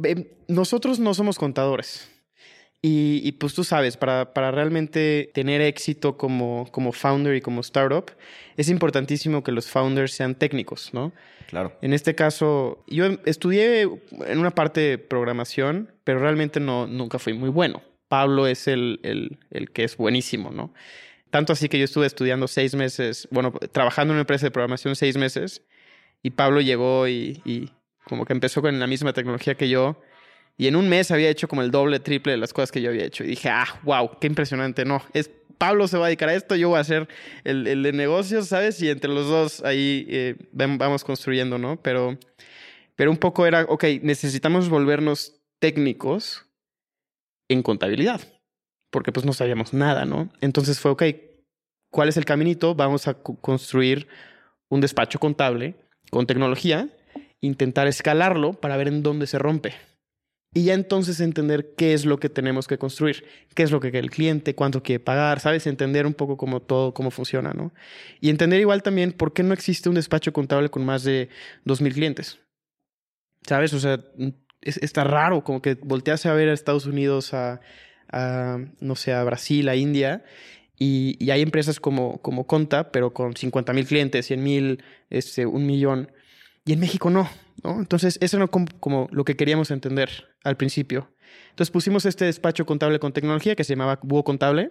Nosotros 0.47 0.99
no 0.99 1.13
somos 1.13 1.37
contadores. 1.37 2.09
Y, 2.81 3.19
y, 3.25 3.33
pues 3.33 3.53
tú 3.53 3.65
sabes, 3.65 3.97
para, 3.97 4.33
para 4.33 4.51
realmente 4.51 5.31
tener 5.33 5.59
éxito 5.59 6.15
como, 6.15 6.65
como 6.71 6.93
founder 6.93 7.35
y 7.35 7.41
como 7.41 7.59
startup, 7.59 8.11
es 8.55 8.69
importantísimo 8.69 9.43
que 9.43 9.51
los 9.51 9.67
founders 9.69 10.13
sean 10.13 10.33
técnicos, 10.35 10.93
¿no? 10.93 11.11
Claro. 11.47 11.77
En 11.81 11.91
este 11.91 12.15
caso, 12.15 12.81
yo 12.87 13.05
estudié 13.25 13.81
en 13.81 14.39
una 14.39 14.51
parte 14.51 14.79
de 14.79 14.97
programación, 14.97 15.91
pero 16.05 16.19
realmente 16.19 16.61
no, 16.61 16.87
nunca 16.87 17.19
fui 17.19 17.33
muy 17.33 17.49
bueno. 17.49 17.81
Pablo 18.07 18.47
es 18.47 18.67
el, 18.67 19.01
el, 19.03 19.39
el 19.51 19.71
que 19.71 19.83
es 19.83 19.97
buenísimo, 19.97 20.51
¿no? 20.51 20.73
Tanto 21.31 21.51
así 21.51 21.67
que 21.67 21.79
yo 21.79 21.85
estuve 21.85 22.05
estudiando 22.05 22.47
seis 22.47 22.75
meses, 22.75 23.27
bueno, 23.29 23.51
trabajando 23.71 24.13
en 24.13 24.15
una 24.15 24.21
empresa 24.21 24.45
de 24.45 24.51
programación 24.51 24.95
seis 24.95 25.17
meses, 25.17 25.63
y 26.23 26.31
Pablo 26.31 26.61
llegó 26.61 27.09
y, 27.09 27.41
y 27.45 27.71
como 28.05 28.25
que 28.25 28.33
empezó 28.33 28.61
con 28.61 28.79
la 28.79 28.87
misma 28.87 29.11
tecnología 29.13 29.55
que 29.55 29.67
yo, 29.69 30.01
y 30.59 30.67
en 30.67 30.75
un 30.75 30.89
mes 30.89 31.09
había 31.09 31.29
hecho 31.29 31.47
como 31.47 31.61
el 31.61 31.71
doble, 31.71 32.01
triple 32.01 32.33
de 32.33 32.37
las 32.37 32.51
cosas 32.51 32.69
que 32.69 32.81
yo 32.81 32.89
había 32.89 33.05
hecho. 33.05 33.23
Y 33.23 33.27
dije, 33.27 33.47
ah, 33.47 33.79
wow, 33.83 34.19
qué 34.19 34.27
impresionante. 34.27 34.83
No, 34.83 35.01
es 35.13 35.31
Pablo 35.57 35.87
se 35.87 35.97
va 35.97 36.05
a 36.05 36.07
dedicar 36.09 36.27
a 36.27 36.33
esto, 36.33 36.53
yo 36.57 36.67
voy 36.67 36.77
a 36.77 36.81
hacer 36.81 37.07
el, 37.45 37.65
el 37.65 37.81
de 37.81 37.93
negocios, 37.93 38.49
¿sabes? 38.49 38.81
Y 38.81 38.89
entre 38.89 39.09
los 39.09 39.29
dos 39.29 39.63
ahí 39.63 40.05
eh, 40.09 40.35
vamos 40.51 41.05
construyendo, 41.05 41.57
¿no? 41.57 41.81
Pero, 41.81 42.19
pero 42.97 43.09
un 43.09 43.15
poco 43.15 43.45
era, 43.45 43.63
ok, 43.69 43.85
necesitamos 44.01 44.67
volvernos 44.67 45.39
técnicos 45.59 46.45
en 47.47 47.63
contabilidad, 47.63 48.19
porque 48.91 49.13
pues 49.13 49.25
no 49.25 49.31
sabíamos 49.31 49.73
nada, 49.73 50.03
¿no? 50.03 50.29
Entonces 50.41 50.81
fue, 50.81 50.91
ok, 50.91 51.03
¿cuál 51.89 52.09
es 52.09 52.17
el 52.17 52.25
caminito? 52.25 52.75
Vamos 52.75 53.07
a 53.07 53.13
construir 53.13 54.09
un 54.67 54.81
despacho 54.81 55.19
contable 55.19 55.75
con 56.11 56.27
tecnología, 56.27 56.89
intentar 57.39 57.87
escalarlo 57.87 58.51
para 58.53 58.75
ver 58.75 58.89
en 58.89 59.03
dónde 59.03 59.25
se 59.25 59.39
rompe. 59.39 59.73
Y 60.51 60.63
ya 60.63 60.73
entonces 60.73 61.19
entender 61.19 61.75
qué 61.77 61.93
es 61.93 62.05
lo 62.05 62.19
que 62.19 62.27
tenemos 62.27 62.67
que 62.67 62.79
construir, 62.79 63.23
qué 63.53 63.61
es 63.61 63.71
lo 63.71 63.79
que 63.79 63.89
el 63.89 64.09
cliente, 64.09 64.55
cuánto 64.55 64.81
quiere 64.81 64.99
pagar, 64.99 65.39
¿sabes? 65.39 65.67
Entender 65.67 66.07
un 66.07 66.15
poco 66.15 66.37
cómo 66.37 66.59
todo, 66.59 66.93
cómo 66.93 67.11
funciona, 67.11 67.53
¿no? 67.53 67.71
Y 68.19 68.31
entender 68.31 68.59
igual 68.59 68.81
también 68.81 69.11
por 69.11 69.33
qué 69.33 69.43
no 69.43 69.53
existe 69.53 69.89
un 69.89 69.95
despacho 69.95 70.33
contable 70.33 70.69
con 70.69 70.83
más 70.83 71.03
de 71.03 71.29
2.000 71.65 71.93
clientes. 71.93 72.39
¿Sabes? 73.45 73.73
O 73.73 73.79
sea, 73.79 74.03
es, 74.61 74.77
está 74.77 75.03
raro, 75.03 75.43
como 75.43 75.61
que 75.61 75.75
volteas 75.75 76.25
a 76.25 76.33
ver 76.33 76.49
a 76.49 76.53
Estados 76.53 76.87
Unidos, 76.87 77.33
a, 77.35 77.61
no 78.79 78.95
sé, 78.95 79.13
a 79.13 79.23
Brasil, 79.23 79.69
a 79.69 79.75
India, 79.75 80.23
y, 80.79 81.15
y 81.23 81.29
hay 81.29 81.41
empresas 81.41 81.79
como, 81.79 82.19
como 82.23 82.47
Conta, 82.47 82.91
pero 82.91 83.13
con 83.13 83.33
50.000 83.33 83.87
clientes, 83.87 84.31
100.000, 84.31 84.81
este, 85.11 85.45
un 85.45 85.67
millón. 85.67 86.11
Y 86.69 86.73
en 86.73 86.79
México 86.79 87.09
no, 87.09 87.27
¿no? 87.63 87.79
Entonces, 87.79 88.19
eso 88.21 88.37
no 88.37 88.51
como, 88.51 88.67
como, 88.79 89.07
lo 89.11 89.25
que 89.25 89.35
queríamos 89.35 89.71
entender 89.71 90.27
al 90.43 90.55
principio. 90.55 91.11
Entonces 91.49 91.71
pusimos 91.71 92.05
este 92.05 92.25
despacho 92.25 92.67
contable 92.67 92.99
con 92.99 93.11
tecnología 93.11 93.55
que 93.55 93.63
se 93.63 93.73
llamaba 93.73 93.99
Búho 94.03 94.23
Contable, 94.23 94.69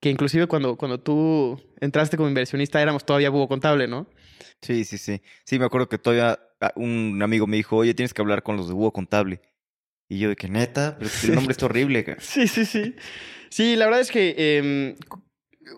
que 0.00 0.08
inclusive 0.08 0.46
cuando, 0.46 0.78
cuando 0.78 1.00
tú 1.00 1.60
entraste 1.82 2.16
como 2.16 2.30
inversionista 2.30 2.80
éramos 2.80 3.04
todavía 3.04 3.28
Búho 3.28 3.46
Contable, 3.46 3.88
¿no? 3.88 4.06
Sí, 4.62 4.86
sí, 4.86 4.96
sí. 4.96 5.20
Sí, 5.44 5.58
me 5.58 5.66
acuerdo 5.66 5.90
que 5.90 5.98
todavía 5.98 6.40
un 6.76 7.20
amigo 7.22 7.46
me 7.46 7.58
dijo, 7.58 7.76
oye, 7.76 7.92
tienes 7.92 8.14
que 8.14 8.22
hablar 8.22 8.42
con 8.42 8.56
los 8.56 8.68
de 8.68 8.72
Búho 8.72 8.94
Contable. 8.94 9.42
Y 10.08 10.18
yo 10.18 10.30
de 10.30 10.36
que 10.36 10.48
neta, 10.48 10.96
pero 10.98 11.10
el 11.24 11.34
nombre 11.34 11.52
está 11.52 11.66
horrible. 11.66 12.16
Sí, 12.20 12.48
sí, 12.48 12.64
sí. 12.64 12.96
Sí, 13.50 13.76
la 13.76 13.84
verdad 13.84 14.00
es 14.00 14.10
que 14.10 14.34
eh, 14.38 14.96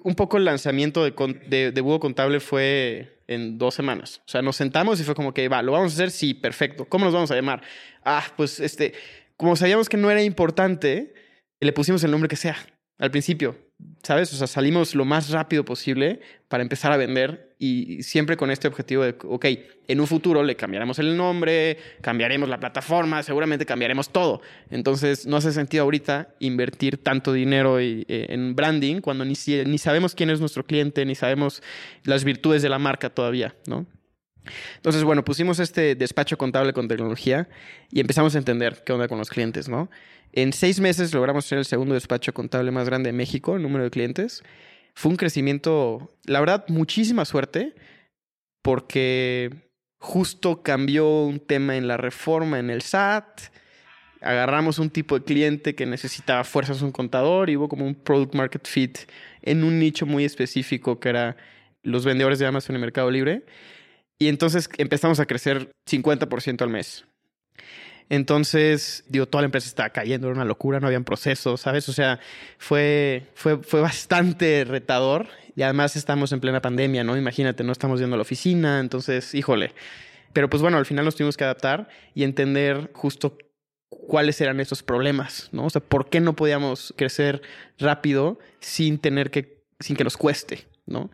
un 0.02 0.14
poco 0.14 0.36
el 0.36 0.44
lanzamiento 0.44 1.04
de, 1.04 1.12
de, 1.46 1.72
de 1.72 1.98
Contable 2.00 2.40
fue 2.40 3.20
en 3.26 3.58
dos 3.58 3.74
semanas. 3.74 4.20
O 4.26 4.28
sea, 4.28 4.42
nos 4.42 4.56
sentamos 4.56 5.00
y 5.00 5.04
fue 5.04 5.14
como 5.14 5.32
que, 5.32 5.48
va, 5.48 5.62
¿lo 5.62 5.72
vamos 5.72 5.92
a 5.92 5.94
hacer? 5.94 6.10
Sí, 6.10 6.34
perfecto. 6.34 6.84
¿Cómo 6.86 7.04
nos 7.04 7.14
vamos 7.14 7.30
a 7.30 7.34
llamar? 7.34 7.62
Ah, 8.04 8.24
pues 8.36 8.60
este, 8.60 8.94
como 9.36 9.56
sabíamos 9.56 9.88
que 9.88 9.96
no 9.96 10.10
era 10.10 10.22
importante, 10.22 11.14
le 11.60 11.72
pusimos 11.72 12.04
el 12.04 12.10
nombre 12.10 12.28
que 12.28 12.36
sea 12.36 12.56
al 12.98 13.10
principio, 13.10 13.58
¿sabes? 14.02 14.32
O 14.32 14.36
sea, 14.36 14.46
salimos 14.46 14.94
lo 14.94 15.04
más 15.04 15.30
rápido 15.30 15.64
posible 15.64 16.20
para 16.48 16.62
empezar 16.62 16.92
a 16.92 16.96
vender 16.96 17.53
y 17.64 18.02
siempre 18.02 18.36
con 18.36 18.50
este 18.50 18.68
objetivo 18.68 19.04
de, 19.04 19.14
ok, 19.22 19.46
en 19.88 20.00
un 20.00 20.06
futuro 20.06 20.42
le 20.42 20.54
cambiaremos 20.54 20.98
el 20.98 21.16
nombre, 21.16 21.78
cambiaremos 22.02 22.46
la 22.46 22.60
plataforma, 22.60 23.22
seguramente 23.22 23.64
cambiaremos 23.64 24.10
todo. 24.10 24.42
Entonces, 24.70 25.26
no 25.26 25.38
hace 25.38 25.50
sentido 25.50 25.84
ahorita 25.84 26.34
invertir 26.40 27.02
tanto 27.02 27.32
dinero 27.32 27.80
eh, 27.80 28.04
en 28.08 28.54
branding 28.54 29.00
cuando 29.00 29.24
ni, 29.24 29.34
ni 29.66 29.78
sabemos 29.78 30.14
quién 30.14 30.28
es 30.28 30.40
nuestro 30.40 30.66
cliente, 30.66 31.06
ni 31.06 31.14
sabemos 31.14 31.62
las 32.02 32.24
virtudes 32.24 32.60
de 32.60 32.68
la 32.68 32.78
marca 32.78 33.08
todavía, 33.08 33.54
¿no? 33.66 33.86
Entonces, 34.76 35.02
bueno, 35.04 35.24
pusimos 35.24 35.58
este 35.58 35.94
despacho 35.94 36.36
contable 36.36 36.74
con 36.74 36.86
tecnología 36.86 37.48
y 37.90 38.00
empezamos 38.00 38.34
a 38.34 38.38
entender 38.38 38.82
qué 38.84 38.92
onda 38.92 39.08
con 39.08 39.16
los 39.16 39.30
clientes, 39.30 39.70
¿no? 39.70 39.90
En 40.32 40.52
seis 40.52 40.80
meses 40.80 41.14
logramos 41.14 41.46
ser 41.46 41.56
el 41.56 41.64
segundo 41.64 41.94
despacho 41.94 42.34
contable 42.34 42.70
más 42.72 42.86
grande 42.86 43.08
de 43.08 43.14
México 43.14 43.56
en 43.56 43.62
número 43.62 43.84
de 43.84 43.90
clientes. 43.90 44.42
Fue 44.94 45.10
un 45.10 45.16
crecimiento, 45.16 46.16
la 46.24 46.40
verdad, 46.40 46.64
muchísima 46.68 47.24
suerte, 47.24 47.74
porque 48.62 49.50
justo 49.98 50.62
cambió 50.62 51.22
un 51.22 51.40
tema 51.40 51.76
en 51.76 51.88
la 51.88 51.96
reforma 51.96 52.58
en 52.58 52.70
el 52.70 52.82
SAT. 52.82 53.40
Agarramos 54.20 54.78
un 54.78 54.90
tipo 54.90 55.18
de 55.18 55.24
cliente 55.24 55.74
que 55.74 55.86
necesitaba 55.86 56.44
fuerzas 56.44 56.80
un 56.82 56.92
contador 56.92 57.50
y 57.50 57.56
hubo 57.56 57.68
como 57.68 57.86
un 57.86 57.94
product 57.94 58.34
market 58.34 58.66
fit 58.66 58.98
en 59.42 59.64
un 59.64 59.78
nicho 59.78 60.06
muy 60.06 60.24
específico 60.24 60.98
que 60.98 61.10
era 61.10 61.36
los 61.82 62.04
vendedores 62.04 62.38
de 62.38 62.46
Amazon 62.46 62.76
y 62.76 62.78
Mercado 62.78 63.10
Libre. 63.10 63.44
Y 64.18 64.28
entonces 64.28 64.68
empezamos 64.78 65.20
a 65.20 65.26
crecer 65.26 65.70
50% 65.90 66.62
al 66.62 66.70
mes. 66.70 67.04
Entonces, 68.10 69.04
digo, 69.08 69.26
toda 69.26 69.42
la 69.42 69.46
empresa 69.46 69.66
estaba 69.66 69.90
cayendo, 69.90 70.26
era 70.26 70.34
una 70.34 70.44
locura, 70.44 70.80
no 70.80 70.86
habían 70.86 71.04
procesos, 71.04 71.62
¿sabes? 71.62 71.88
O 71.88 71.92
sea, 71.92 72.20
fue, 72.58 73.26
fue, 73.34 73.58
fue 73.58 73.80
bastante 73.80 74.64
retador. 74.64 75.26
Y 75.56 75.62
además 75.62 75.94
estamos 75.96 76.32
en 76.32 76.40
plena 76.40 76.60
pandemia, 76.60 77.04
¿no? 77.04 77.16
Imagínate, 77.16 77.62
no 77.62 77.72
estamos 77.72 78.00
yendo 78.00 78.14
a 78.14 78.18
la 78.18 78.22
oficina, 78.22 78.80
entonces, 78.80 79.34
híjole. 79.34 79.72
Pero 80.32 80.50
pues 80.50 80.60
bueno, 80.60 80.78
al 80.78 80.86
final 80.86 81.04
nos 81.04 81.14
tuvimos 81.14 81.36
que 81.36 81.44
adaptar 81.44 81.88
y 82.12 82.24
entender 82.24 82.90
justo 82.92 83.38
cuáles 83.88 84.40
eran 84.40 84.60
esos 84.60 84.82
problemas, 84.82 85.48
¿no? 85.52 85.64
O 85.64 85.70
sea, 85.70 85.80
¿por 85.80 86.10
qué 86.10 86.20
no 86.20 86.34
podíamos 86.34 86.92
crecer 86.96 87.40
rápido 87.78 88.38
sin 88.60 88.98
tener 88.98 89.30
que, 89.30 89.64
sin 89.78 89.96
que 89.96 90.04
nos 90.04 90.16
cueste, 90.16 90.66
¿no? 90.86 91.10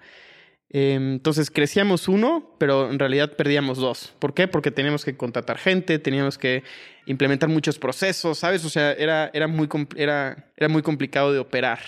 Em, 0.72 1.14
entonces 1.14 1.50
crecíamos 1.50 2.06
uno, 2.06 2.54
pero 2.58 2.90
en 2.90 2.98
realidad 2.98 3.34
perdíamos 3.36 3.78
dos. 3.78 4.14
¿Por 4.20 4.34
qué? 4.34 4.46
Porque 4.46 4.70
teníamos 4.70 5.04
que 5.04 5.16
contratar 5.16 5.58
gente, 5.58 5.98
teníamos 5.98 6.38
que 6.38 6.62
implementar 7.06 7.48
muchos 7.48 7.78
procesos, 7.78 8.38
¿sabes? 8.38 8.64
O 8.64 8.70
sea, 8.70 8.92
era, 8.92 9.30
era, 9.34 9.48
muy, 9.48 9.68
era, 9.96 10.52
era 10.56 10.68
muy 10.68 10.82
complicado 10.82 11.32
de 11.32 11.40
operar. 11.40 11.80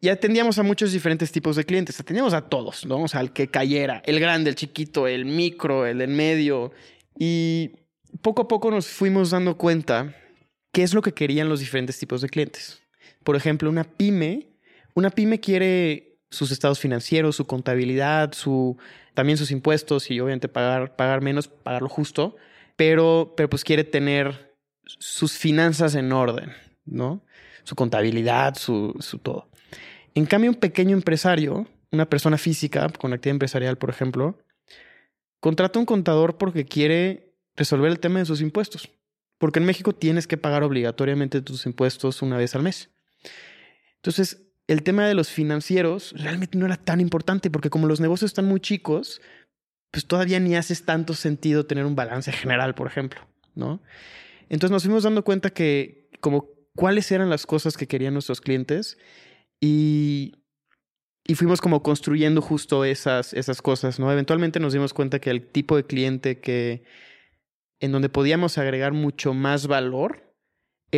Y 0.00 0.08
atendíamos 0.08 0.58
a 0.58 0.64
muchos 0.64 0.92
diferentes 0.92 1.30
tipos 1.30 1.54
de 1.54 1.64
clientes. 1.64 1.98
Atendíamos 2.00 2.34
a 2.34 2.42
todos, 2.42 2.84
¿no? 2.84 3.02
O 3.02 3.08
sea, 3.08 3.20
al 3.20 3.32
que 3.32 3.46
cayera, 3.46 4.02
el 4.04 4.18
grande, 4.18 4.50
el 4.50 4.56
chiquito, 4.56 5.06
el 5.06 5.24
micro, 5.24 5.86
el 5.86 5.98
del 5.98 6.10
medio. 6.10 6.72
Y 7.16 7.70
poco 8.20 8.42
a 8.42 8.48
poco 8.48 8.70
nos 8.70 8.88
fuimos 8.88 9.30
dando 9.30 9.56
cuenta 9.56 10.14
qué 10.72 10.82
es 10.82 10.92
lo 10.92 11.02
que 11.02 11.12
querían 11.12 11.48
los 11.48 11.60
diferentes 11.60 11.98
tipos 11.98 12.20
de 12.20 12.28
clientes. 12.28 12.82
Por 13.22 13.36
ejemplo, 13.36 13.70
una 13.70 13.84
pyme, 13.84 14.48
una 14.94 15.08
pyme 15.08 15.40
quiere 15.40 16.13
sus 16.34 16.50
estados 16.50 16.78
financieros, 16.78 17.36
su 17.36 17.46
contabilidad, 17.46 18.32
su, 18.32 18.76
también 19.14 19.38
sus 19.38 19.50
impuestos 19.50 20.10
y 20.10 20.20
obviamente 20.20 20.48
pagar, 20.48 20.96
pagar 20.96 21.20
menos, 21.22 21.48
pagar 21.48 21.82
lo 21.82 21.88
justo, 21.88 22.36
pero, 22.76 23.34
pero 23.36 23.48
pues 23.48 23.64
quiere 23.64 23.84
tener 23.84 24.54
sus 24.84 25.32
finanzas 25.32 25.94
en 25.94 26.12
orden, 26.12 26.52
¿no? 26.84 27.22
Su 27.62 27.74
contabilidad, 27.74 28.56
su, 28.56 28.94
su 29.00 29.18
todo. 29.18 29.48
En 30.14 30.26
cambio, 30.26 30.50
un 30.50 30.56
pequeño 30.56 30.96
empresario, 30.96 31.66
una 31.90 32.08
persona 32.08 32.38
física 32.38 32.88
con 32.90 33.12
actividad 33.12 33.34
empresarial, 33.34 33.78
por 33.78 33.90
ejemplo, 33.90 34.38
contrata 35.40 35.78
un 35.78 35.86
contador 35.86 36.36
porque 36.36 36.64
quiere 36.64 37.34
resolver 37.56 37.90
el 37.90 38.00
tema 38.00 38.18
de 38.18 38.26
sus 38.26 38.40
impuestos. 38.40 38.90
Porque 39.38 39.58
en 39.58 39.66
México 39.66 39.94
tienes 39.94 40.26
que 40.26 40.36
pagar 40.36 40.62
obligatoriamente 40.62 41.42
tus 41.42 41.66
impuestos 41.66 42.22
una 42.22 42.36
vez 42.36 42.54
al 42.54 42.62
mes. 42.62 42.90
Entonces, 43.96 44.42
el 44.66 44.82
tema 44.82 45.06
de 45.06 45.14
los 45.14 45.30
financieros 45.30 46.14
realmente 46.16 46.58
no 46.58 46.66
era 46.66 46.76
tan 46.76 47.00
importante 47.00 47.50
porque 47.50 47.70
como 47.70 47.86
los 47.86 48.00
negocios 48.00 48.30
están 48.30 48.46
muy 48.46 48.60
chicos, 48.60 49.20
pues 49.90 50.06
todavía 50.06 50.40
ni 50.40 50.56
haces 50.56 50.84
tanto 50.84 51.14
sentido 51.14 51.66
tener 51.66 51.84
un 51.84 51.94
balance 51.94 52.32
general, 52.32 52.74
por 52.74 52.86
ejemplo, 52.86 53.20
¿no? 53.54 53.80
Entonces 54.48 54.70
nos 54.70 54.82
fuimos 54.82 55.04
dando 55.04 55.24
cuenta 55.24 55.50
que 55.50 56.08
como 56.20 56.48
cuáles 56.74 57.10
eran 57.12 57.30
las 57.30 57.46
cosas 57.46 57.76
que 57.76 57.86
querían 57.86 58.14
nuestros 58.14 58.40
clientes 58.40 58.98
y, 59.60 60.34
y 61.26 61.34
fuimos 61.34 61.60
como 61.60 61.82
construyendo 61.82 62.40
justo 62.40 62.84
esas, 62.84 63.34
esas 63.34 63.62
cosas, 63.62 63.98
¿no? 63.98 64.10
Eventualmente 64.10 64.60
nos 64.60 64.72
dimos 64.72 64.94
cuenta 64.94 65.20
que 65.20 65.30
el 65.30 65.46
tipo 65.46 65.76
de 65.76 65.84
cliente 65.84 66.40
que 66.40 66.84
en 67.80 67.92
donde 67.92 68.08
podíamos 68.08 68.56
agregar 68.56 68.92
mucho 68.92 69.34
más 69.34 69.66
valor 69.66 70.23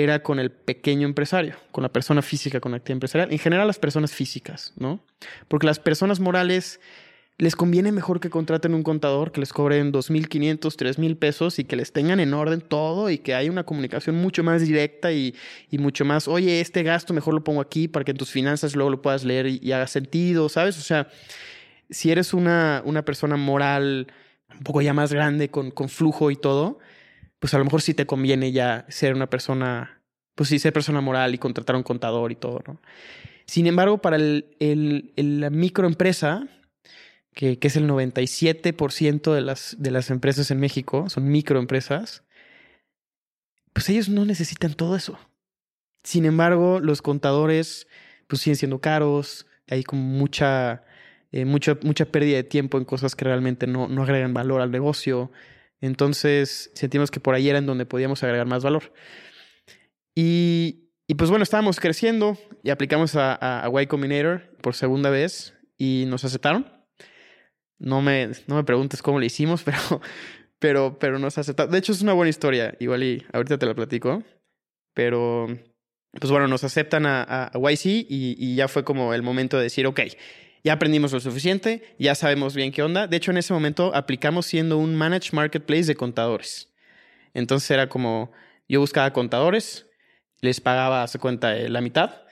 era 0.03 0.23
con 0.23 0.39
el 0.39 0.51
pequeño 0.51 1.07
empresario, 1.07 1.55
con 1.73 1.83
la 1.83 1.93
persona 1.93 2.23
física 2.23 2.61
con 2.61 2.75
actividad 2.75 2.97
empresarial. 2.97 3.33
En 3.33 3.39
general, 3.39 3.67
las 3.67 3.79
personas 3.79 4.13
físicas, 4.13 4.73
¿no? 4.77 5.01
Porque 5.49 5.67
las 5.67 5.79
personas 5.79 6.21
morales 6.21 6.81
les 7.39 7.55
conviene 7.55 7.93
mejor 7.93 8.19
que 8.19 8.31
contraten 8.31 8.75
un 8.75 8.83
contador 8.83 9.31
que 9.31 9.41
les 9.41 9.53
cobren 9.53 9.93
2.500, 9.93 10.59
3.000 10.59 11.19
pesos 11.19 11.59
y 11.59 11.65
que 11.65 11.77
les 11.77 11.93
tengan 11.93 12.19
en 12.19 12.33
orden 12.33 12.63
todo 12.63 13.11
y 13.11 13.19
que 13.19 13.35
haya 13.35 13.51
una 13.51 13.65
comunicación 13.65 14.17
mucho 14.17 14.43
más 14.43 14.63
directa 14.63 15.13
y, 15.13 15.35
mucho 15.73 16.05
más, 16.07 16.29
oye, 16.29 16.61
este 16.61 16.83
gasto 16.83 17.13
mejor 17.13 17.35
lo 17.35 17.45
pongo 17.45 17.61
aquí 17.61 17.89
para 17.89 18.05
que 18.05 18.13
en 18.13 18.17
tus 18.17 18.31
finanzas 18.31 18.75
luego 18.75 18.91
lo 18.91 19.03
puedas 19.03 19.25
leer 19.25 19.47
y, 19.47 19.73
haga 19.73 19.87
sentido, 19.87 20.49
¿sabes? 20.49 20.79
O 20.79 20.83
sea, 20.83 21.09
si 21.91 22.11
eres 22.11 22.33
una, 22.33 22.83
una 22.87 23.05
persona 23.05 23.37
moral 23.37 24.07
un 24.57 24.63
poco 24.63 24.81
ya 24.81 24.95
más 24.95 25.13
grande, 25.13 25.51
con, 25.51 25.71
con 25.71 25.91
flujo 25.91 26.31
y 26.31 26.37
todo, 26.37 26.79
pues 27.39 27.55
a 27.55 27.59
lo 27.59 27.65
mejor 27.65 27.83
sí 27.83 27.95
te 27.95 28.07
conviene 28.07 28.53
ya 28.53 28.87
ser 28.89 29.15
una 29.15 29.29
persona, 29.29 30.03
pues 30.35 30.49
sí, 30.49 30.59
ser 30.59 30.73
persona 30.73 31.01
moral 31.01 31.35
y 31.35 31.39
contratar 31.39 31.75
a 31.75 31.79
un 31.79 31.83
contador 31.83 32.33
y 32.33 32.37
todo, 32.37 32.63
¿no? 32.67 32.81
Sin 33.47 33.67
embargo, 33.67 33.99
para 33.99 34.17
el, 34.17 34.57
el, 34.59 35.13
la 35.41 35.51
microempresa, 35.51 36.49
que, 37.33 37.59
que, 37.59 37.69
es 37.69 37.77
el 37.77 37.89
97% 37.89 39.33
de 39.33 39.41
las, 39.41 39.77
de 39.79 39.91
las 39.91 40.11
empresas 40.11 40.51
en 40.51 40.59
México, 40.59 41.09
son 41.09 41.29
microempresas, 41.29 42.25
pues 43.73 43.89
ellos 43.89 44.09
no 44.09 44.25
necesitan 44.25 44.75
todo 44.75 44.97
eso. 44.97 45.19
Sin 46.03 46.25
embargo, 46.25 46.81
los 46.81 47.03
contadores 47.03 47.87
pues 48.27 48.43
siguen 48.43 48.57
siendo 48.57 48.81
caros, 48.81 49.47
hay 49.69 49.85
como 49.85 50.03
mucha, 50.03 50.85
eh, 51.33 51.45
mucha, 51.45 51.77
mucha 51.83 52.07
pérdida 52.07 52.37
de 52.37 52.45
tiempo 52.45 52.79
en 52.79 52.85
cosas 52.85 53.15
que 53.15 53.25
realmente 53.25 53.67
no, 53.67 53.89
no 53.89 54.03
agregan 54.03 54.35
valor 54.35 54.61
al 54.61 54.71
negocio. 54.71 55.31
Entonces 55.81 56.71
sentimos 56.75 57.11
que 57.11 57.21
por 57.21 57.35
ahí 57.35 57.49
era 57.49 57.59
en 57.59 57.67
donde 57.67 57.87
podíamos 57.87 58.23
agregar 58.23 58.47
más 58.47 58.63
valor. 58.63 58.93
Y, 60.15 60.91
y 61.07 61.15
pues 61.15 61.31
bueno, 61.31 61.43
estábamos 61.43 61.79
creciendo 61.79 62.39
y 62.63 62.71
aplicamos 62.71 63.15
a, 63.17 63.65
a, 63.65 63.83
Y 63.83 63.87
Combinator 63.87 64.57
por 64.63 64.75
segunda 64.75 65.11
vez 65.11 65.55
y 65.77 66.05
nos 66.09 66.25
aceptaron. 66.25 66.73
No 67.79 68.01
me, 68.01 68.31
no 68.47 68.57
me 68.57 68.65
preguntes 68.65 69.03
cómo 69.03 69.19
lo 69.19 69.27
hicimos, 69.27 69.63
pero, 69.65 70.01
pero, 70.59 70.99
pero 70.99 71.19
nos 71.19 71.37
aceptaron. 71.37 71.71
De 71.71 71.79
hecho, 71.79 71.93
es 71.93 72.03
una 72.03 72.15
buena 72.15 72.31
historia. 72.31 72.75
Igual 72.81 73.03
y 73.03 73.27
ahorita 73.33 73.59
te 73.59 73.67
la 73.67 73.75
platico. 73.75 74.23
Pero, 74.95 75.47
pues 76.19 76.31
bueno, 76.31 76.49
nos 76.49 76.65
aceptan 76.65 77.05
a, 77.05 77.51
a, 77.53 77.59
YC 77.59 77.85
y, 77.85 78.35
y 78.39 78.55
ya 78.55 78.67
fue 78.67 78.83
como 78.83 79.13
el 79.13 79.23
momento 79.23 79.59
de 79.59 79.65
decir, 79.65 79.87
ok, 79.87 80.01
ya 80.67 80.73
aprendimos 80.73 81.13
lo 81.13 81.21
suficiente, 81.21 81.95
ya 81.97 82.17
sabemos 82.17 82.57
bien 82.57 82.73
qué 82.73 82.83
onda. 82.83 83.07
De 83.07 83.17
hecho, 83.17 83.31
en 83.31 83.37
ese 83.37 83.53
momento 83.53 83.95
aplicamos 83.95 84.47
siendo 84.47 84.79
un 84.79 84.97
managed 84.97 85.33
marketplace 85.33 85.85
de 85.85 85.95
contadores. 85.95 86.75
Entonces 87.35 87.71
era 87.71 87.89
como, 87.89 88.33
yo 88.69 88.81
buscaba 88.81 89.13
contadores, 89.13 89.87
les 90.41 90.61
pagaba, 90.61 91.05
a 91.05 91.07
su 91.07 91.21
cuenta, 91.21 91.57
eh, 91.57 91.69
la 91.69 91.81
mitad, 91.81 92.23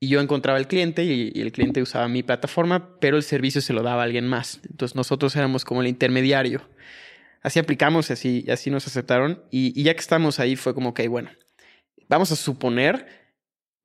y 0.00 0.08
yo 0.08 0.22
encontraba 0.22 0.58
el 0.58 0.68
cliente 0.68 1.04
y, 1.04 1.38
el 1.38 1.52
cliente 1.52 1.82
usaba 1.82 2.08
mi 2.08 2.22
plataforma, 2.22 2.98
pero 2.98 3.18
el 3.18 3.22
servicio 3.22 3.60
se 3.60 3.74
lo 3.74 3.82
daba 3.82 4.00
a 4.00 4.04
alguien 4.04 4.26
más. 4.26 4.60
Entonces 4.70 4.96
nosotros 4.96 5.36
éramos 5.36 5.66
como 5.66 5.82
el 5.82 5.86
intermediario. 5.86 6.66
Así 7.42 7.58
aplicamos 7.58 8.10
así, 8.10 8.46
así 8.50 8.70
nos 8.70 8.86
aceptaron. 8.86 9.44
Y, 9.50 9.78
y, 9.78 9.84
ya 9.84 9.92
que 9.92 10.00
estamos 10.00 10.40
ahí 10.40 10.56
fue 10.56 10.72
como, 10.72 10.88
ok, 10.88 11.00
bueno, 11.10 11.30
vamos 12.08 12.32
a 12.32 12.36
suponer 12.36 13.06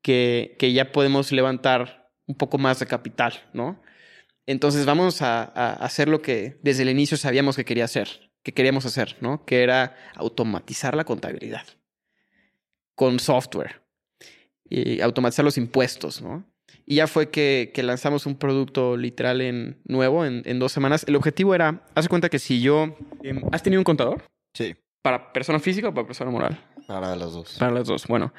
que, 0.02 0.56
que 0.58 0.72
ya 0.72 0.94
podemos 0.94 1.34
levantar 1.34 2.10
un 2.26 2.36
poco 2.36 2.58
más 2.58 2.80
de 2.80 2.86
capital, 2.86 3.34
¿no? 3.52 3.82
Entonces 4.48 4.86
vamos 4.86 5.22
a, 5.22 5.44
hacer 5.74 6.08
lo 6.08 6.22
que 6.22 6.58
desde 6.64 6.84
el 6.84 6.90
inicio 6.90 7.18
sabíamos 7.18 7.58
que 7.58 7.66
quería 7.66 7.84
hacer, 7.84 8.32
que 8.44 8.54
queríamos 8.54 8.86
hacer, 8.86 9.18
¿no? 9.20 9.46
Que 9.46 9.62
era 9.62 9.98
automatizar 10.16 10.96
la 10.96 11.04
contabilidad 11.04 11.66
con 12.96 13.20
software 13.20 13.84
y 14.70 15.02
automatizar 15.02 15.44
los 15.44 15.58
impuestos, 15.58 16.22
¿no? 16.22 16.50
Y 16.86 16.96
ya 16.96 17.08
fue 17.08 17.30
que, 17.30 17.72
lanzamos 17.84 18.26
un 18.26 18.38
producto 18.38 18.96
literal 18.96 19.42
en 19.42 19.82
nuevo 19.84 20.26
en, 20.26 20.60
dos 20.60 20.72
semanas. 20.72 21.04
El 21.08 21.18
objetivo 21.18 21.54
era, 21.54 21.86
haz 21.94 22.08
cuenta 22.08 22.30
que 22.30 22.40
si 22.40 22.62
yo... 22.62 22.96
Em, 23.24 23.42
¿Has 23.52 23.62
tenido 23.62 23.82
un 23.82 23.86
contador? 23.86 24.24
Sí. 24.54 24.76
¿Para 25.02 25.34
persona 25.34 25.60
física 25.60 25.90
o 25.90 25.94
para 25.94 26.08
persona 26.08 26.32
moral? 26.32 26.58
Para 26.88 27.18
las 27.18 27.34
dos. 27.34 27.58
Para 27.60 27.72
las 27.72 27.88
dos. 27.88 28.08
Bueno, 28.08 28.34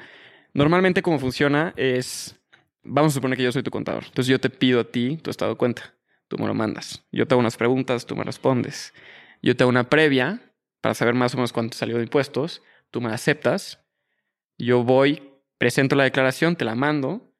normalmente 0.55 1.03
como 1.03 1.19
funciona 1.19 1.73
es... 1.77 2.35
Vamos 2.81 3.13
a 3.13 3.15
suponer 3.15 3.37
que 3.37 3.43
yo 3.43 3.51
soy 3.51 3.61
tu 3.61 3.69
contador. 3.69 4.05
Entonces 4.05 4.27
yo 4.27 4.39
te 4.39 4.49
pido 4.49 4.79
a 4.79 4.83
ti 4.83 5.17
tu 5.17 5.29
estado 5.29 5.51
de 5.51 5.57
cuenta 5.57 5.93
tú 6.29 6.37
me 6.37 6.47
lo 6.47 6.53
mandas. 6.53 7.03
Yo 7.11 7.27
te 7.27 7.33
hago 7.33 7.41
unas 7.41 7.57
preguntas, 7.57 8.05
tú 8.05 8.15
me 8.15 8.23
respondes. 8.23 8.93
Yo 9.41 9.57
te 9.57 9.63
hago 9.63 9.69
una 9.69 9.89
previa 9.89 10.53
para 10.79 10.95
saber 10.95 11.15
más 11.15 11.33
o 11.33 11.37
menos 11.37 11.51
cuánto 11.51 11.75
salió 11.75 11.97
de 11.97 12.03
impuestos, 12.03 12.61
tú 12.91 13.01
me 13.01 13.11
aceptas. 13.11 13.83
Yo 14.57 14.83
voy, 14.83 15.33
presento 15.57 15.95
la 15.95 16.05
declaración, 16.05 16.55
te 16.55 16.63
la 16.63 16.75
mando, 16.75 17.33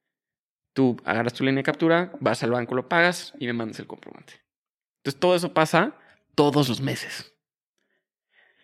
tú 0.73 0.97
agarras 1.05 1.33
tu 1.33 1.43
línea 1.45 1.59
de 1.59 1.63
captura, 1.63 2.11
vas 2.19 2.43
al 2.43 2.51
banco, 2.51 2.75
lo 2.75 2.89
pagas 2.89 3.33
y 3.39 3.45
me 3.45 3.53
mandas 3.53 3.79
el 3.79 3.87
comprobante. 3.87 4.33
Entonces 4.97 5.19
todo 5.19 5.35
eso 5.35 5.53
pasa 5.53 5.95
todos 6.35 6.67
los 6.67 6.81
meses. 6.81 7.33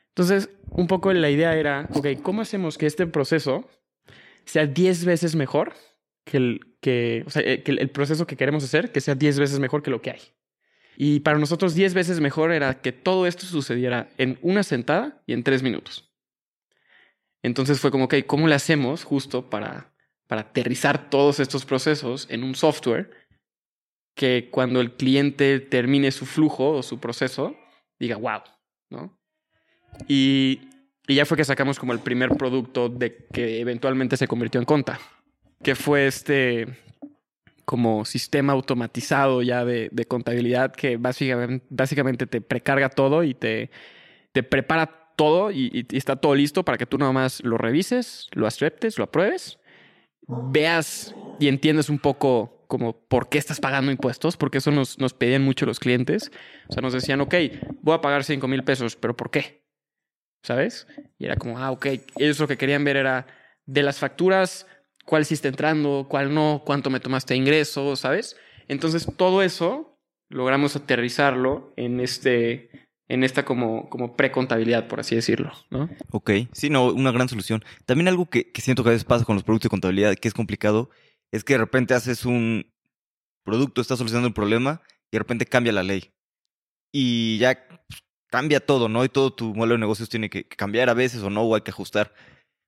Entonces, 0.10 0.50
un 0.70 0.88
poco 0.88 1.12
la 1.12 1.30
idea 1.30 1.56
era, 1.56 1.90
ok, 1.94 2.08
¿cómo 2.24 2.42
hacemos 2.42 2.78
que 2.78 2.86
este 2.86 3.06
proceso 3.06 3.70
sea 4.46 4.66
10 4.66 5.06
veces 5.06 5.36
mejor 5.36 5.74
que 6.26 6.38
el, 6.38 6.76
que, 6.82 7.24
o 7.26 7.30
sea, 7.30 7.42
eh, 7.44 7.64
que 7.64 7.72
el 7.72 7.90
proceso 7.90 8.28
que 8.28 8.36
queremos 8.36 8.64
hacer, 8.64 8.92
que 8.92 9.00
sea 9.00 9.16
10 9.16 9.40
veces 9.40 9.60
mejor 9.60 9.82
que 9.82 9.92
lo 9.92 10.02
que 10.02 10.12
hay? 10.12 10.22
Y 10.98 11.22
para 11.22 11.38
nosotros 11.38 11.76
10 11.76 11.94
veces 11.94 12.20
mejor 12.20 12.52
era 12.52 12.82
que 12.82 12.92
todo 12.92 13.28
esto 13.28 13.46
sucediera 13.46 14.10
en 14.18 14.38
una 14.42 14.64
sentada 14.64 15.22
y 15.26 15.34
en 15.34 15.44
3 15.44 15.64
minutos. 15.64 16.12
Entonces 17.44 17.80
fue 17.80 17.92
como, 17.92 18.06
ok, 18.06 18.16
¿cómo 18.26 18.48
le 18.48 18.56
hacemos 18.56 19.04
justo 19.04 19.50
para, 19.50 19.94
para 20.28 20.42
aterrizar 20.42 21.10
todos 21.10 21.40
estos 21.40 21.66
procesos 21.66 22.28
en 22.30 22.44
un 22.44 22.56
software 22.56 23.12
que 24.16 24.50
cuando 24.50 24.82
el 24.82 24.94
cliente 24.94 25.60
termine 25.60 26.12
su 26.12 26.26
flujo 26.26 26.72
o 26.72 26.84
su 26.84 27.00
proceso, 27.00 27.56
diga, 28.00 28.16
wow, 28.16 28.42
¿no? 28.90 29.20
Y, 30.08 30.62
y 31.08 31.16
ya 31.16 31.26
fue 31.26 31.38
que 31.38 31.44
sacamos 31.44 31.78
como 31.78 31.94
el 31.94 32.00
primer 32.00 32.30
producto 32.30 32.90
de 32.90 33.28
que 33.32 33.60
eventualmente 33.60 34.18
se 34.18 34.28
convirtió 34.28 34.60
en 34.60 34.66
Conta, 34.66 35.00
que 35.66 35.74
fue 35.74 36.06
este 36.06 36.68
como 37.66 38.06
sistema 38.06 38.54
automatizado 38.54 39.42
ya 39.42 39.66
de, 39.66 39.90
contabilidad 40.08 40.72
que 40.72 40.98
básicamente, 40.98 41.66
básicamente, 41.72 42.28
te 42.28 42.40
precarga 42.40 42.90
todo 42.90 43.24
y 43.24 43.34
te, 43.34 43.72
te 44.32 44.44
prepara 44.44 45.16
todo 45.16 45.50
y, 45.50 45.88
está 45.92 46.18
todo 46.18 46.36
listo 46.36 46.64
para 46.64 46.78
que 46.78 46.86
tú 46.86 47.00
nada 47.00 47.12
más 47.14 47.44
lo 47.44 47.58
revises, 47.58 48.30
lo 48.34 48.46
aceptes, 48.46 49.00
lo 49.00 49.06
apruebes, 49.06 49.58
veas 50.28 51.16
y 51.40 51.48
entiendes 51.48 51.90
un 51.90 51.98
poco 51.98 52.64
como 52.68 52.96
por 52.96 53.28
qué 53.30 53.40
estás 53.40 53.60
pagando 53.60 53.92
impuestos, 53.92 54.38
porque 54.38 54.60
eso 54.60 54.70
nos, 54.70 55.00
nos 55.00 55.16
pedían 55.16 55.42
mucho 55.42 55.66
los 55.66 55.80
clientes. 55.80 56.32
O 56.70 56.74
sea, 56.74 56.84
nos 56.84 56.94
decían, 56.94 57.22
ok, 57.22 57.34
voy 57.82 57.96
a 57.96 58.02
pagar 58.02 58.24
5 58.24 58.48
mil 58.48 58.64
pesos, 58.64 58.96
pero 58.96 59.18
¿por 59.18 59.32
qué? 59.32 59.64
¿Sabes? 60.44 60.86
Y 61.18 61.26
era 61.26 61.38
como, 61.38 61.58
ah, 61.58 61.72
ok, 61.72 61.88
ellos 62.18 62.40
lo 62.40 62.48
que 62.48 62.58
querían 62.58 62.84
ver 62.84 62.98
era 62.98 63.26
de 63.66 63.82
las 63.82 63.98
facturas, 63.98 64.68
cuál 65.06 65.26
sí 65.26 65.34
está 65.36 65.48
entrando, 65.48 66.08
cuál 66.10 66.34
no, 66.34 66.64
cuánto 66.66 66.90
me 66.90 67.00
tomaste 67.00 67.34
de 67.34 67.40
ingreso, 67.40 67.96
¿sabes? 67.96 68.36
Entonces 68.68 69.08
todo 69.18 69.42
eso 69.42 69.98
logramos 70.30 70.76
aterrizarlo 70.76 71.74
en 71.78 72.00
este 72.00 72.70
en 73.08 73.24
esta 73.24 73.46
como, 73.46 73.88
como 73.90 74.16
pre-contabilidad, 74.16 74.88
por 74.88 75.00
así 75.00 75.16
decirlo, 75.16 75.52
¿no? 75.70 75.90
Ok, 76.12 76.32
sí, 76.54 76.72
no, 76.72 76.92
una 76.92 77.12
gran 77.12 77.30
solución. 77.30 77.64
También 77.86 78.08
algo 78.08 78.30
que, 78.30 78.52
que 78.52 78.62
siento 78.62 78.84
que 78.84 78.90
a 78.90 78.94
veces 78.94 79.06
pasa 79.06 79.26
con 79.26 79.36
los 79.36 79.44
productos 79.44 79.66
de 79.66 79.74
contabilidad, 79.74 80.16
que 80.16 80.28
es 80.28 80.34
complicado, 80.34 80.90
es 81.32 81.44
que 81.44 81.54
de 81.54 81.60
repente 81.60 81.94
haces 81.94 82.26
un 82.26 82.66
producto, 83.44 83.80
estás 83.80 84.00
solucionando 84.00 84.30
un 84.30 84.34
problema 84.34 84.82
y 85.12 85.18
de 85.18 85.20
repente 85.20 85.46
cambia 85.46 85.72
la 85.72 85.84
ley. 85.84 86.12
Y 86.92 87.38
ya 87.38 87.68
pues, 87.68 88.04
cambia 88.28 88.60
todo, 88.60 88.90
¿no? 88.90 89.06
Y 89.06 89.10
todo 89.10 89.34
tu 89.34 89.54
modelo 89.54 89.76
de 89.76 89.80
negocios 89.80 90.10
tiene 90.10 90.30
que 90.30 90.48
cambiar 90.48 90.90
a 90.90 90.94
veces 90.94 91.22
o 91.22 91.30
no, 91.30 91.44
o 91.44 91.56
hay 91.56 91.62
que 91.62 91.72
ajustar. 91.72 92.14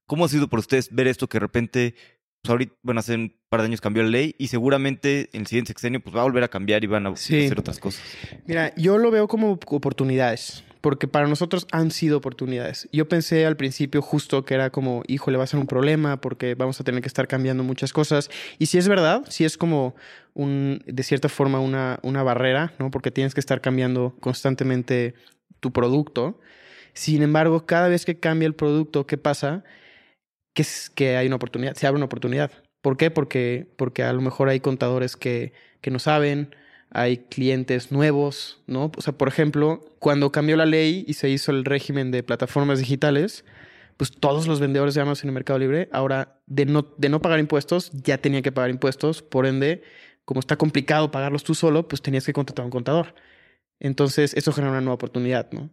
¿Cómo 0.06 0.26
ha 0.26 0.30
sido 0.30 0.48
por 0.48 0.60
ustedes 0.60 0.94
ver 0.94 1.08
esto 1.08 1.28
que 1.28 1.38
de 1.38 1.42
repente, 1.42 1.96
pues 2.42 2.50
ahorita, 2.50 2.74
bueno, 2.82 3.00
hace 3.00 3.16
un 3.16 3.36
par 3.50 3.62
de 3.62 3.68
años 3.68 3.82
cambió 3.82 4.04
la 4.04 4.10
ley 4.10 4.36
y 4.38 4.48
seguramente 4.48 5.30
en 5.34 5.42
el 5.42 5.48
siguiente 5.48 5.70
sexenio 5.70 6.00
pues 6.00 6.16
va 6.16 6.22
a 6.22 6.24
volver 6.24 6.44
a 6.44 6.48
cambiar 6.48 6.84
y 6.84 6.88
van 6.88 7.08
a 7.08 7.16
sí. 7.16 7.46
hacer 7.46 7.60
otras 7.60 7.80
cosas? 7.80 8.04
Mira, 8.46 8.74
yo 8.76 8.98
lo 8.98 9.12
veo 9.12 9.28
como 9.28 9.52
oportunidades 9.52 10.64
porque 10.82 11.08
para 11.08 11.28
nosotros 11.28 11.68
han 11.72 11.92
sido 11.92 12.18
oportunidades. 12.18 12.88
Yo 12.92 13.10
pensé 13.10 13.46
al 13.46 13.58
principio 13.58 14.02
justo 14.02 14.46
que 14.46 14.54
era 14.54 14.70
como, 14.70 15.04
hijo, 15.08 15.32
le 15.32 15.38
va 15.38 15.44
a 15.44 15.48
ser 15.48 15.60
un 15.60 15.68
problema 15.68 16.22
porque 16.22 16.56
vamos 16.56 16.80
a 16.80 16.84
tener 16.84 17.02
que 17.02 17.08
estar 17.08 17.28
cambiando 17.28 17.64
muchas 17.64 17.92
cosas. 17.92 18.30
Y 18.58 18.68
si 18.68 18.78
es 18.78 18.88
verdad, 18.88 19.26
si 19.28 19.44
es 19.44 19.58
como 19.58 19.96
un, 20.34 20.82
de 20.86 21.04
cierta 21.04 21.30
forma 21.30 21.60
una, 21.60 22.00
una 22.04 22.24
barrera, 22.24 22.74
¿no? 22.80 22.92
Porque 22.92 23.12
tienes 23.12 23.34
que 23.34 23.40
estar 23.40 23.60
cambiando 23.60 24.16
constantemente 24.20 25.16
tu 25.60 25.74
producto. 25.74 26.40
Sin 26.94 27.22
embargo, 27.22 27.66
cada 27.66 27.90
vez 27.90 28.06
que 28.06 28.20
cambia 28.20 28.48
el 28.48 28.56
producto, 28.56 29.06
¿qué 29.08 29.18
pasa? 29.18 29.64
Que, 30.58 30.64
es, 30.64 30.90
que 30.90 31.18
hay 31.18 31.28
una 31.28 31.36
oportunidad, 31.36 31.76
se 31.76 31.86
abre 31.86 31.98
una 31.98 32.06
oportunidad. 32.06 32.50
¿Por 32.82 32.98
qué? 32.98 33.12
Porque, 33.12 33.72
porque 33.78 34.02
a 34.02 34.12
lo 34.12 34.22
mejor 34.22 34.50
hay 34.50 34.60
contadores 34.60 35.16
que, 35.16 35.54
que 35.82 35.92
no 35.92 36.00
saben, 36.00 36.56
hay 36.90 37.18
clientes 37.18 37.92
nuevos, 37.92 38.64
¿no? 38.66 38.92
O 38.98 39.02
sea, 39.02 39.14
por 39.14 39.28
ejemplo, 39.28 39.86
cuando 40.00 40.32
cambió 40.32 40.58
la 40.58 40.66
ley 40.66 41.06
y 41.08 41.14
se 41.14 41.30
hizo 41.30 41.52
el 41.52 41.64
régimen 41.64 42.10
de 42.10 42.24
plataformas 42.24 42.80
digitales, 42.80 43.46
pues 43.98 44.10
todos 44.10 44.48
los 44.48 44.60
vendedores 44.60 44.96
de 44.96 45.02
Amazon 45.02 45.26
en 45.26 45.30
el 45.30 45.34
Mercado 45.36 45.60
Libre, 45.60 45.90
ahora 45.92 46.40
de 46.48 46.66
no, 46.66 46.88
de 46.98 47.10
no 47.10 47.22
pagar 47.22 47.38
impuestos, 47.40 47.92
ya 47.92 48.18
tenían 48.18 48.42
que 48.42 48.52
pagar 48.52 48.72
impuestos, 48.72 49.22
por 49.22 49.46
ende, 49.46 49.84
como 50.26 50.40
está 50.40 50.58
complicado 50.58 51.12
pagarlos 51.12 51.44
tú 51.44 51.54
solo, 51.54 51.88
pues 51.88 52.02
tenías 52.02 52.26
que 52.26 52.34
contratar 52.34 52.64
a 52.64 52.66
un 52.66 52.72
contador. 52.72 53.14
Entonces, 53.80 54.34
eso 54.34 54.52
genera 54.54 54.72
una 54.72 54.82
nueva 54.82 54.96
oportunidad, 54.96 55.52
¿no? 55.52 55.70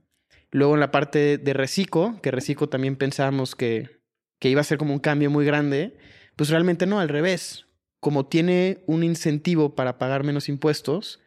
Luego 0.51 0.75
en 0.75 0.81
la 0.81 0.91
parte 0.91 1.39
de 1.39 1.53
Reciclo, 1.55 2.21
que 2.23 2.31
Reciclo 2.31 2.69
también 2.69 2.97
pensábamos 2.97 3.55
que, 3.55 4.04
que 4.39 4.49
iba 4.49 4.61
a 4.61 4.65
ser 4.65 4.79
como 4.79 4.93
un 4.93 5.01
cambio 5.01 5.31
muy 5.31 5.45
grande, 5.45 5.97
pues 6.37 6.51
realmente 6.51 6.87
no, 6.87 7.01
al 7.01 7.09
revés 7.09 7.65
como 8.05 8.27
tiene 8.27 8.83
un 8.87 9.03
incentivo 9.03 9.75
para 9.75 9.97
pagar 9.97 10.25
menos 10.25 10.51
impuestos, 10.51 11.21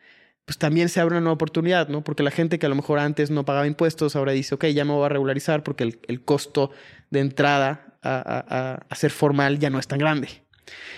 pues 0.45 0.59
también 0.59 0.89
se 0.89 0.99
abre 0.99 1.15
una 1.15 1.21
nueva 1.21 1.33
oportunidad, 1.33 1.89
¿no? 1.89 2.03
Porque 2.03 2.21
la 2.21 2.29
gente 2.29 2.59
que 2.59 2.67
a 2.67 2.69
lo 2.69 2.75
mejor 2.75 2.99
antes 2.99 3.31
no 3.31 3.45
pagaba 3.45 3.65
impuestos, 3.65 4.15
ahora 4.15 4.31
dice, 4.31 4.53
ok, 4.53 4.65
ya 4.67 4.85
me 4.85 4.93
voy 4.93 5.03
a 5.03 5.09
regularizar 5.09 5.63
porque 5.63 5.85
el, 5.85 5.99
el 6.07 6.23
costo 6.23 6.69
de 7.09 7.21
entrada 7.21 7.97
a, 8.03 8.13
a, 8.15 8.85
a, 8.87 8.95
ser 8.95 9.09
formal 9.09 9.57
ya 9.57 9.71
no 9.71 9.79
es 9.79 9.87
tan 9.87 9.97
grande. 9.97 10.43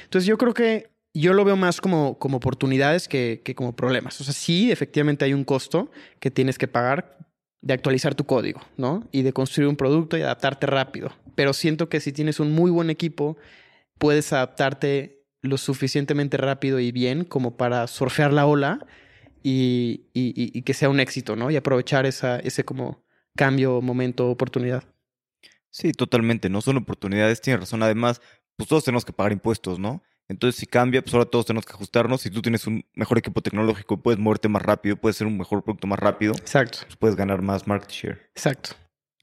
Entonces 0.04 0.28
yo 0.28 0.38
creo 0.38 0.54
que 0.54 0.90
yo 1.14 1.32
lo 1.32 1.46
veo 1.46 1.56
más 1.56 1.80
como, 1.80 2.20
como 2.20 2.38
oportunidades 2.38 3.08
que, 3.08 3.42
que 3.46 3.56
como 3.56 3.74
problemas. 3.74 4.20
O 4.20 4.26
sea, 4.26 4.34
sí, 4.34 4.74
efectivamente 4.74 5.24
hay 5.24 5.34
un 5.34 5.46
costo 5.46 5.90
que 6.20 6.30
tienes 6.30 6.58
que 6.58 6.68
pagar 6.68 7.18
de 7.62 7.74
actualizar 7.74 8.16
tu 8.16 8.26
código, 8.26 8.62
¿no? 8.78 9.08
Y 9.12 9.24
de 9.24 9.34
construir 9.34 9.68
un 9.68 9.76
producto 9.76 10.18
y 10.18 10.22
adaptarte 10.22 10.66
rápido. 10.68 11.12
Pero 11.36 11.54
siento 11.54 11.90
que 11.90 12.00
si 12.00 12.12
tienes 12.12 12.40
un 12.40 12.52
muy 12.52 12.72
buen 12.72 12.90
equipo, 12.90 13.38
puedes 13.98 14.32
adaptarte 14.34 15.24
lo 15.42 15.58
suficientemente 15.58 16.38
rápido 16.38 16.80
y 16.80 16.92
bien 16.92 17.26
como 17.26 17.58
para 17.58 17.88
surfear 17.88 18.34
la 18.34 18.46
ola 18.46 18.86
y, 19.44 20.06
y, 20.14 20.58
y 20.58 20.62
que 20.64 20.74
sea 20.74 20.90
un 20.90 21.00
éxito, 21.00 21.36
¿no? 21.36 21.52
Y 21.52 21.56
aprovechar 21.56 22.06
esa, 22.06 22.40
ese 22.40 22.64
como 22.64 23.04
cambio, 23.36 23.82
momento, 23.82 24.30
oportunidad. 24.30 24.84
Sí, 25.70 25.92
totalmente, 25.92 26.50
no 26.50 26.62
son 26.62 26.78
oportunidades, 26.78 27.42
tienes 27.42 27.62
razón. 27.62 27.84
Además, 27.84 28.22
pues 28.58 28.68
todos 28.68 28.84
tenemos 28.84 29.06
que 29.06 29.14
pagar 29.14 29.32
impuestos, 29.32 29.80
¿no? 29.80 30.04
Entonces, 30.30 30.60
si 30.60 30.68
cambia, 30.68 31.02
pues 31.02 31.14
ahora 31.16 31.26
todos 31.26 31.48
tenemos 31.48 31.66
que 31.66 31.74
ajustarnos. 31.74 32.22
Si 32.22 32.30
tú 32.30 32.42
tienes 32.42 32.68
un 32.68 32.86
mejor 32.94 33.18
equipo 33.18 33.42
tecnológico, 33.42 34.02
puedes 34.02 34.20
moverte 34.20 34.48
más 34.48 34.62
rápido, 34.62 34.96
puedes 34.96 35.18
ser 35.18 35.26
un 35.26 35.38
mejor 35.38 35.64
producto 35.64 35.88
más 35.88 35.98
rápido. 35.98 36.34
Exacto. 36.34 36.80
Pues 36.84 36.96
puedes 36.98 37.16
ganar 37.16 37.42
más 37.42 37.68
market 37.68 37.90
share. 37.90 38.30
Exacto. 38.36 38.72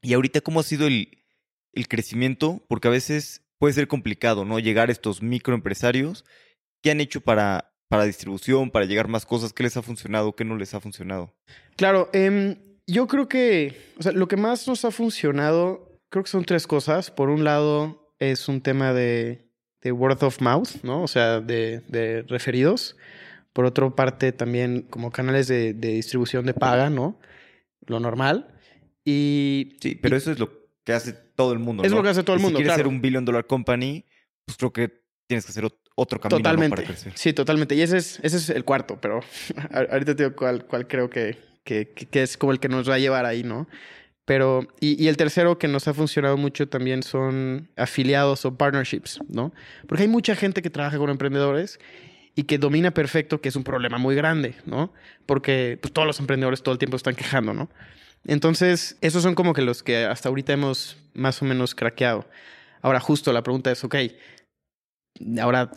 Y 0.02 0.14
ahorita, 0.14 0.40
¿cómo 0.40 0.60
ha 0.60 0.64
sido 0.64 0.88
el, 0.88 1.24
el 1.72 1.86
crecimiento? 1.86 2.64
Porque 2.68 2.88
a 2.88 2.90
veces 2.90 3.46
puede 3.58 3.74
ser 3.74 3.86
complicado, 3.86 4.44
¿no? 4.44 4.58
Llegar 4.58 4.88
a 4.88 4.92
estos 4.92 5.22
microempresarios. 5.22 6.24
¿Qué 6.82 6.90
han 6.90 7.00
hecho 7.00 7.20
para, 7.20 7.72
para 7.88 8.04
distribución, 8.04 8.72
para 8.72 8.84
llegar 8.84 9.06
más 9.06 9.26
cosas? 9.26 9.52
¿Qué 9.52 9.62
les 9.62 9.76
ha 9.76 9.82
funcionado? 9.82 10.34
¿Qué 10.34 10.44
no 10.44 10.56
les 10.56 10.74
ha 10.74 10.80
funcionado? 10.80 11.32
Claro, 11.76 12.10
eh, 12.12 12.56
yo 12.88 13.06
creo 13.06 13.28
que, 13.28 13.92
o 13.98 14.02
sea, 14.02 14.10
lo 14.10 14.26
que 14.26 14.36
más 14.36 14.66
nos 14.66 14.84
ha 14.84 14.90
funcionado, 14.90 16.00
creo 16.10 16.24
que 16.24 16.30
son 16.30 16.44
tres 16.44 16.66
cosas. 16.66 17.12
Por 17.12 17.30
un 17.30 17.44
lado, 17.44 18.12
es 18.18 18.48
un 18.48 18.60
tema 18.60 18.92
de, 18.92 19.45
de 19.82 19.92
word 19.92 20.22
of 20.22 20.40
mouth, 20.40 20.82
¿no? 20.82 21.02
O 21.02 21.08
sea, 21.08 21.40
de, 21.40 21.82
de, 21.88 22.22
referidos. 22.28 22.96
Por 23.52 23.64
otra 23.64 23.88
parte, 23.90 24.32
también 24.32 24.82
como 24.82 25.10
canales 25.10 25.48
de, 25.48 25.72
de, 25.72 25.88
distribución 25.94 26.44
de 26.46 26.54
paga, 26.54 26.90
¿no? 26.90 27.18
Lo 27.86 28.00
normal. 28.00 28.54
Y. 29.04 29.76
Sí, 29.80 29.94
pero 29.94 30.16
y, 30.16 30.18
eso 30.18 30.32
es 30.32 30.38
lo 30.38 30.50
que 30.84 30.92
hace 30.92 31.12
todo 31.12 31.52
el 31.52 31.58
mundo. 31.58 31.82
Es 31.82 31.90
¿no? 31.90 31.98
lo 31.98 32.02
que 32.02 32.10
hace 32.10 32.22
todo 32.22 32.36
el 32.36 32.42
mundo. 32.42 32.58
Si 32.58 32.64
quieres 32.64 32.74
claro. 32.74 32.88
ser 32.88 32.94
un 32.94 33.00
billion 33.00 33.24
dollar 33.24 33.46
company, 33.46 34.04
pues 34.44 34.58
creo 34.58 34.72
que 34.72 35.02
tienes 35.26 35.44
que 35.44 35.52
hacer 35.52 35.68
otro 35.96 36.20
camino 36.20 36.38
totalmente. 36.38 36.76
¿no? 36.76 36.82
para 36.82 36.86
crecer. 36.86 37.12
Sí, 37.16 37.32
totalmente. 37.32 37.74
Y 37.74 37.82
ese 37.82 37.98
es, 37.98 38.20
ese 38.22 38.36
es 38.36 38.50
el 38.50 38.64
cuarto, 38.64 38.98
pero 39.00 39.20
ahorita 39.72 40.14
te 40.14 40.24
digo 40.24 40.36
cuál, 40.36 40.66
cuál 40.66 40.86
creo 40.86 41.10
que, 41.10 41.38
que, 41.64 41.88
que, 41.88 42.22
es 42.22 42.36
como 42.36 42.52
el 42.52 42.60
que 42.60 42.68
nos 42.68 42.88
va 42.88 42.94
a 42.94 42.98
llevar 42.98 43.26
ahí, 43.26 43.42
¿no? 43.42 43.66
Pero, 44.26 44.66
y, 44.80 45.02
y, 45.02 45.08
el 45.08 45.16
tercero 45.16 45.56
que 45.56 45.68
nos 45.68 45.88
ha 45.88 45.94
funcionado 45.94 46.36
mucho 46.36 46.68
también 46.68 47.02
son 47.02 47.68
afiliados 47.76 48.44
o 48.44 48.56
partnerships, 48.56 49.20
¿no? 49.28 49.52
Porque 49.86 50.02
hay 50.02 50.08
mucha 50.08 50.34
gente 50.34 50.62
que 50.62 50.68
trabaja 50.68 50.98
con 50.98 51.10
emprendedores 51.10 51.78
y 52.34 52.42
que 52.42 52.58
domina 52.58 52.92
perfecto, 52.92 53.40
que 53.40 53.48
es 53.48 53.56
un 53.56 53.64
problema 53.64 53.98
muy 53.98 54.14
grande, 54.14 54.56
¿no? 54.66 54.92
Porque 55.24 55.78
pues, 55.80 55.92
todos 55.92 56.06
los 56.06 56.20
emprendedores 56.20 56.62
todo 56.62 56.72
el 56.72 56.78
tiempo 56.78 56.96
están 56.96 57.14
quejando, 57.14 57.54
¿no? 57.54 57.70
Entonces, 58.26 58.98
esos 59.00 59.22
son 59.22 59.34
como 59.34 59.54
que 59.54 59.62
los 59.62 59.82
que 59.82 60.04
hasta 60.04 60.28
ahorita 60.28 60.52
hemos 60.52 60.98
más 61.14 61.40
o 61.40 61.44
menos 61.44 61.74
craqueado. 61.74 62.28
Ahora, 62.82 63.00
justo 63.00 63.32
la 63.32 63.42
pregunta 63.42 63.70
es, 63.70 63.82
ok, 63.84 63.94
ahora 65.40 65.70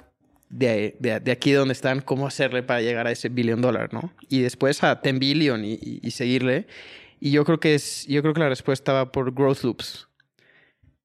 de, 0.50 0.98
de, 1.00 1.20
de 1.20 1.32
aquí 1.32 1.52
donde 1.52 1.74
están, 1.74 2.02
¿cómo 2.02 2.28
hacerle 2.28 2.64
para 2.64 2.82
llegar 2.82 3.08
a 3.08 3.12
ese 3.12 3.30
billion 3.30 3.62
dólar, 3.62 3.94
no? 3.94 4.12
Y 4.28 4.42
después 4.42 4.84
a 4.84 4.96
10 4.96 5.20
billion 5.20 5.64
y, 5.64 5.74
y, 5.74 6.00
y, 6.02 6.12
seguirle. 6.12 6.68
Y 7.20 7.32
yo 7.32 7.44
creo 7.46 7.60
que 7.60 7.76
es, 7.76 8.06
yo 8.08 8.22
creo 8.22 8.34
que 8.34 8.40
la 8.40 8.50
respuesta 8.50 8.94
va 8.94 9.12
por 9.12 9.34
growth 9.34 9.64
loops. 9.64 10.08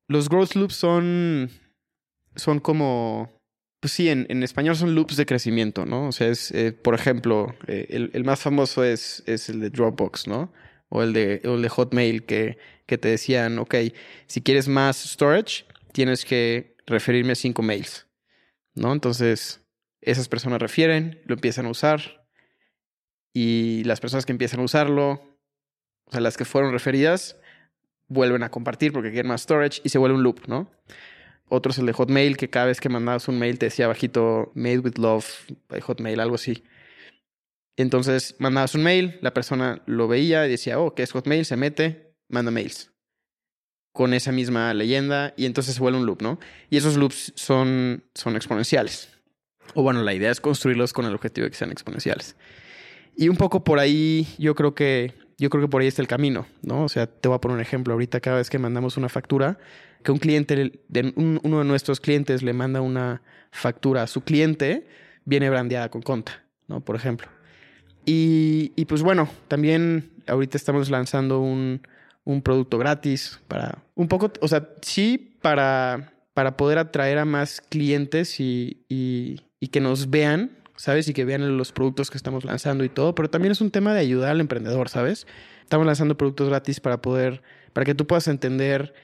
Los 0.08 0.28
growth 0.28 0.54
loops 0.54 0.74
son, 0.74 1.50
son 2.36 2.60
como, 2.60 3.40
pues 3.80 3.92
sí, 3.92 4.08
en, 4.08 4.26
en 4.28 4.42
español 4.42 4.76
son 4.76 4.94
loops 4.94 5.16
de 5.16 5.26
crecimiento, 5.26 5.86
¿no? 5.86 6.08
O 6.08 6.12
sea, 6.12 6.28
es, 6.28 6.50
eh, 6.52 6.72
por 6.72 6.94
ejemplo, 6.94 7.54
eh, 7.66 7.86
el, 7.90 8.10
el, 8.12 8.24
más 8.24 8.40
famoso 8.40 8.84
es, 8.84 9.22
es 9.26 9.48
el 9.48 9.60
de 9.60 9.70
Dropbox, 9.70 10.26
¿no? 10.28 10.52
o 10.94 11.02
el 11.02 11.12
de, 11.12 11.42
o 11.44 11.56
el 11.56 11.62
de 11.62 11.68
Hotmail 11.68 12.24
que, 12.24 12.56
que 12.86 12.98
te 12.98 13.08
decían, 13.08 13.58
ok, 13.58 13.74
si 14.28 14.42
quieres 14.42 14.68
más 14.68 14.96
storage, 14.96 15.64
tienes 15.92 16.24
que 16.24 16.76
referirme 16.86 17.32
a 17.32 17.34
cinco 17.34 17.62
mails, 17.62 18.06
¿no? 18.74 18.92
Entonces, 18.92 19.60
esas 20.00 20.28
personas 20.28 20.60
refieren, 20.60 21.20
lo 21.26 21.34
empiezan 21.34 21.66
a 21.66 21.70
usar 21.70 22.24
y 23.32 23.82
las 23.84 23.98
personas 23.98 24.24
que 24.24 24.30
empiezan 24.30 24.60
a 24.60 24.64
usarlo, 24.64 25.33
o 26.06 26.12
sea, 26.12 26.20
las 26.20 26.36
que 26.36 26.44
fueron 26.44 26.72
referidas, 26.72 27.36
vuelven 28.08 28.42
a 28.42 28.50
compartir 28.50 28.92
porque 28.92 29.10
quieren 29.10 29.28
más 29.28 29.42
storage 29.42 29.80
y 29.84 29.88
se 29.88 29.98
vuelve 29.98 30.16
un 30.16 30.22
loop, 30.22 30.46
¿no? 30.46 30.70
Otro 31.48 31.72
es 31.72 31.78
el 31.78 31.86
de 31.86 31.92
Hotmail, 31.92 32.36
que 32.36 32.48
cada 32.48 32.66
vez 32.66 32.80
que 32.80 32.88
mandabas 32.88 33.28
un 33.28 33.38
mail 33.38 33.58
te 33.58 33.66
decía 33.66 33.86
bajito 33.86 34.50
Made 34.54 34.78
with 34.78 34.96
Love 34.96 35.26
by 35.68 35.80
Hotmail, 35.80 36.20
algo 36.20 36.36
así. 36.36 36.64
Entonces 37.76 38.36
mandabas 38.38 38.74
un 38.74 38.82
mail, 38.82 39.18
la 39.20 39.34
persona 39.34 39.82
lo 39.86 40.08
veía 40.08 40.46
y 40.46 40.50
decía, 40.50 40.78
oh, 40.78 40.94
¿qué 40.94 41.02
es 41.02 41.12
Hotmail? 41.12 41.44
Se 41.44 41.56
mete, 41.56 42.14
manda 42.28 42.50
mails. 42.50 42.92
Con 43.92 44.14
esa 44.14 44.32
misma 44.32 44.72
leyenda 44.74 45.34
y 45.36 45.46
entonces 45.46 45.74
se 45.74 45.80
vuelve 45.80 45.98
un 45.98 46.06
loop, 46.06 46.22
¿no? 46.22 46.38
Y 46.70 46.76
esos 46.76 46.96
loops 46.96 47.32
son, 47.36 48.04
son 48.14 48.36
exponenciales. 48.36 49.10
O 49.74 49.82
bueno, 49.82 50.02
la 50.02 50.14
idea 50.14 50.30
es 50.30 50.40
construirlos 50.40 50.92
con 50.92 51.04
el 51.04 51.14
objetivo 51.14 51.44
de 51.44 51.50
que 51.50 51.56
sean 51.56 51.70
exponenciales. 51.70 52.36
Y 53.16 53.28
un 53.28 53.36
poco 53.36 53.62
por 53.62 53.78
ahí, 53.78 54.26
yo 54.38 54.54
creo 54.54 54.74
que, 54.74 55.14
yo 55.38 55.50
creo 55.50 55.62
que 55.62 55.68
por 55.68 55.82
ahí 55.82 55.88
está 55.88 56.02
el 56.02 56.08
camino, 56.08 56.46
¿no? 56.62 56.84
O 56.84 56.88
sea, 56.88 57.06
te 57.06 57.28
voy 57.28 57.36
a 57.36 57.40
poner 57.40 57.56
un 57.56 57.60
ejemplo. 57.60 57.92
Ahorita 57.92 58.20
cada 58.20 58.36
vez 58.38 58.50
que 58.50 58.58
mandamos 58.58 58.96
una 58.96 59.08
factura, 59.08 59.58
que 60.02 60.12
un 60.12 60.18
cliente, 60.18 60.80
uno 61.16 61.58
de 61.58 61.64
nuestros 61.64 62.00
clientes 62.00 62.42
le 62.42 62.52
manda 62.52 62.80
una 62.80 63.22
factura 63.50 64.02
a 64.02 64.06
su 64.06 64.22
cliente, 64.22 64.86
viene 65.24 65.50
brandeada 65.50 65.88
con 65.88 66.02
Conta, 66.02 66.44
¿no? 66.68 66.80
Por 66.80 66.96
ejemplo. 66.96 67.28
Y, 68.04 68.72
y 68.76 68.84
pues 68.84 69.02
bueno, 69.02 69.28
también 69.48 70.10
ahorita 70.26 70.56
estamos 70.56 70.90
lanzando 70.90 71.40
un, 71.40 71.80
un, 72.24 72.42
producto 72.42 72.76
gratis 72.78 73.40
para 73.48 73.82
un 73.94 74.08
poco, 74.08 74.30
o 74.40 74.48
sea, 74.48 74.68
sí 74.82 75.36
para, 75.40 76.12
para 76.34 76.56
poder 76.56 76.78
atraer 76.78 77.18
a 77.18 77.24
más 77.24 77.62
clientes 77.62 78.40
y, 78.40 78.84
y, 78.88 79.40
y 79.58 79.68
que 79.68 79.80
nos 79.80 80.10
vean, 80.10 80.50
¿sabes? 80.76 81.08
Y 81.08 81.14
que 81.14 81.24
vean 81.24 81.56
los 81.56 81.72
productos 81.72 82.10
que 82.10 82.16
estamos 82.16 82.44
lanzando 82.44 82.84
y 82.84 82.88
todo, 82.88 83.14
pero 83.14 83.30
también 83.30 83.52
es 83.52 83.60
un 83.60 83.70
tema 83.70 83.94
de 83.94 84.00
ayudar 84.00 84.30
al 84.30 84.40
emprendedor, 84.40 84.88
¿sabes? 84.88 85.26
Estamos 85.62 85.86
lanzando 85.86 86.16
productos 86.16 86.48
gratis 86.48 86.80
para 86.80 87.00
poder, 87.00 87.42
para 87.72 87.84
que 87.84 87.94
tú 87.94 88.06
puedas 88.06 88.28
entender 88.28 88.94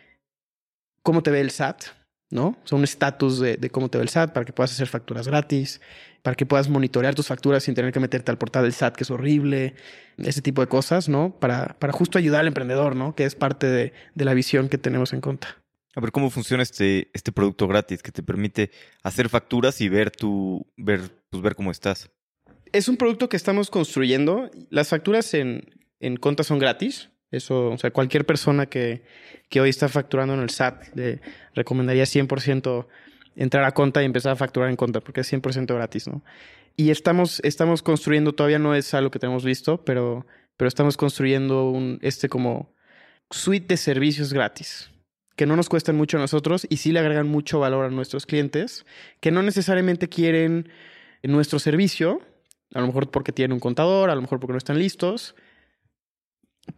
cómo 1.03 1.23
te 1.23 1.31
ve 1.31 1.41
el 1.41 1.51
SAT, 1.51 1.85
¿no? 2.31 2.59
O 2.63 2.67
sea, 2.67 2.79
un 2.79 2.85
estatus 2.85 3.41
de, 3.41 3.57
de, 3.57 3.71
cómo 3.71 3.89
te 3.89 3.99
ve 3.99 4.03
el 4.03 4.09
SAT 4.09 4.33
para 4.33 4.45
que 4.45 4.53
puedas 4.53 4.73
hacer 4.73 4.89
facturas 4.89 5.27
gratis, 5.27 5.81
para 6.23 6.37
que 6.37 6.47
puedas 6.47 6.69
monitorear 6.69 7.15
tus 7.15 7.27
facturas 7.27 7.65
sin 7.65 7.75
tener 7.75 7.93
que 7.93 8.01
meterte 8.01 8.31
al 8.31 8.39
portal 8.39 8.65
del 8.65 8.73
SAT, 8.73 8.97
que 8.97 9.05
es 9.05 9.11
horrible, 9.11 9.75
ese 10.19 10.43
tipo 10.43 10.61
de 10.61 10.69
cosas, 10.69 11.09
¿no? 11.09 11.35
Para, 11.39 11.77
para 11.79 11.93
justo 11.93 12.19
ayudar 12.19 12.41
al 12.41 12.49
emprendedor, 12.49 12.95
¿no? 12.97 13.15
Que 13.15 13.25
es 13.25 13.35
parte 13.35 13.67
de, 13.67 13.93
de 14.15 14.25
la 14.25 14.35
visión 14.35 14.69
que 14.69 14.79
tenemos 14.79 15.13
en 15.13 15.21
cuenta. 15.21 15.60
A 15.97 16.01
ver 16.01 16.13
cómo 16.13 16.31
funciona 16.31 16.63
este, 16.63 17.11
este 17.13 17.33
producto 17.33 17.67
gratis 17.67 18.03
que 18.03 18.13
te 18.13 18.23
permite 18.23 18.71
hacer 19.03 19.29
facturas 19.29 19.81
y 19.81 19.89
ver 19.89 20.11
tu, 20.11 20.67
ver, 20.77 21.01
pues 21.31 21.43
ver 21.43 21.57
cómo 21.57 21.71
estás. 21.71 22.11
Es 22.73 22.89
un 22.89 22.97
producto 22.97 23.29
que 23.29 23.37
estamos 23.37 23.71
construyendo. 23.71 24.51
Las 24.71 24.89
facturas 24.89 25.35
en, 25.35 25.65
en 25.99 26.17
Conta 26.17 26.45
son 26.45 26.59
gratis. 26.59 27.11
Eso, 27.31 27.71
o 27.71 27.79
sea, 27.79 27.91
cualquier 27.91 28.27
persona 28.27 28.67
que, 28.67 29.03
que 29.49 29.61
hoy 29.61 29.71
está 29.71 29.89
facturando 29.89 30.35
en 30.35 30.41
el 30.41 30.51
SAT, 30.51 30.95
le 30.95 31.21
recomendaría 31.55 32.05
100% 32.05 32.87
entrar 33.37 33.65
a 33.65 33.73
Conta 33.73 34.03
y 34.03 34.07
empezar 34.07 34.33
a 34.33 34.37
facturar 34.37 34.69
en 34.69 34.77
Conta, 34.77 35.01
porque 35.01 35.21
es 35.21 35.33
100% 35.33 35.75
gratis, 35.75 36.09
¿no? 36.09 36.23
Y 36.77 36.91
estamos, 36.91 37.41
estamos 37.45 37.83
construyendo, 37.83 38.33
todavía 38.33 38.59
no 38.59 38.75
es 38.75 38.95
algo 38.95 39.11
que 39.11 39.19
tenemos 39.19 39.45
visto, 39.45 39.85
pero, 39.85 40.27
pero 40.57 40.69
estamos 40.69 40.97
construyendo 40.97 41.71
un, 41.71 41.99
este 42.03 42.29
como 42.29 42.75
suite 43.31 43.67
de 43.69 43.77
servicios 43.77 44.33
gratis, 44.33 44.90
que 45.41 45.47
no 45.47 45.57
nos 45.57 45.71
cuestan 45.71 45.97
mucho 45.97 46.19
a 46.19 46.21
nosotros 46.21 46.67
y 46.69 46.77
sí 46.77 46.93
le 46.93 46.99
agregan 46.99 47.27
mucho 47.27 47.61
valor 47.61 47.87
a 47.87 47.89
nuestros 47.89 48.27
clientes, 48.27 48.85
que 49.21 49.31
no 49.31 49.43
necesariamente 49.43 50.07
quieren 50.07 50.69
nuestro 51.23 51.59
servicio, 51.59 52.21
a 52.75 52.81
lo 52.83 52.89
mejor 52.89 53.11
porque 53.11 53.33
tienen 53.33 53.55
un 53.55 53.59
contador, 53.59 54.11
a 54.11 54.15
lo 54.15 54.21
mejor 54.21 54.39
porque 54.39 54.53
no 54.53 54.59
están 54.59 54.79
listos, 54.79 55.35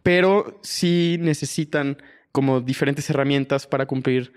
pero 0.01 0.61
sí 0.63 1.17
necesitan 1.19 1.97
como 2.31 2.61
diferentes 2.61 3.09
herramientas 3.09 3.67
para 3.67 3.85
cumplir 3.85 4.31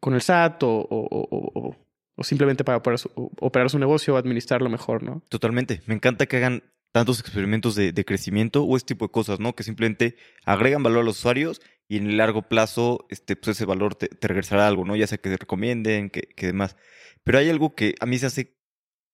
con 0.00 0.14
el 0.14 0.22
SAT 0.22 0.62
o, 0.62 0.70
o, 0.70 1.06
o, 1.10 1.76
o 2.16 2.24
simplemente 2.24 2.64
para 2.64 2.82
poder 2.82 2.98
su, 2.98 3.10
operar 3.14 3.68
su 3.68 3.78
negocio 3.78 4.14
o 4.14 4.16
administrarlo 4.16 4.70
mejor, 4.70 5.02
¿no? 5.02 5.22
Totalmente. 5.28 5.82
Me 5.84 5.94
encanta 5.94 6.24
que 6.24 6.38
hagan 6.38 6.62
tantos 6.92 7.20
experimentos 7.20 7.74
de, 7.74 7.92
de, 7.92 8.04
crecimiento 8.04 8.64
o 8.64 8.76
este 8.76 8.94
tipo 8.94 9.06
de 9.06 9.12
cosas, 9.12 9.40
¿no? 9.40 9.54
Que 9.54 9.62
simplemente 9.62 10.16
agregan 10.44 10.82
valor 10.82 11.02
a 11.02 11.04
los 11.04 11.18
usuarios 11.18 11.60
y 11.88 11.96
en 11.96 12.08
el 12.08 12.16
largo 12.16 12.42
plazo, 12.42 13.06
este, 13.10 13.36
pues 13.36 13.56
ese 13.56 13.64
valor 13.64 13.94
te, 13.94 14.08
te 14.08 14.28
regresará 14.28 14.66
algo, 14.66 14.84
¿no? 14.84 14.96
Ya 14.96 15.06
sea 15.06 15.18
que 15.18 15.30
te 15.30 15.36
recomienden, 15.36 16.10
que, 16.10 16.22
que, 16.22 16.46
demás. 16.46 16.76
Pero 17.24 17.38
hay 17.38 17.50
algo 17.50 17.74
que 17.74 17.94
a 18.00 18.06
mí 18.06 18.18
se 18.18 18.26
hace 18.26 18.56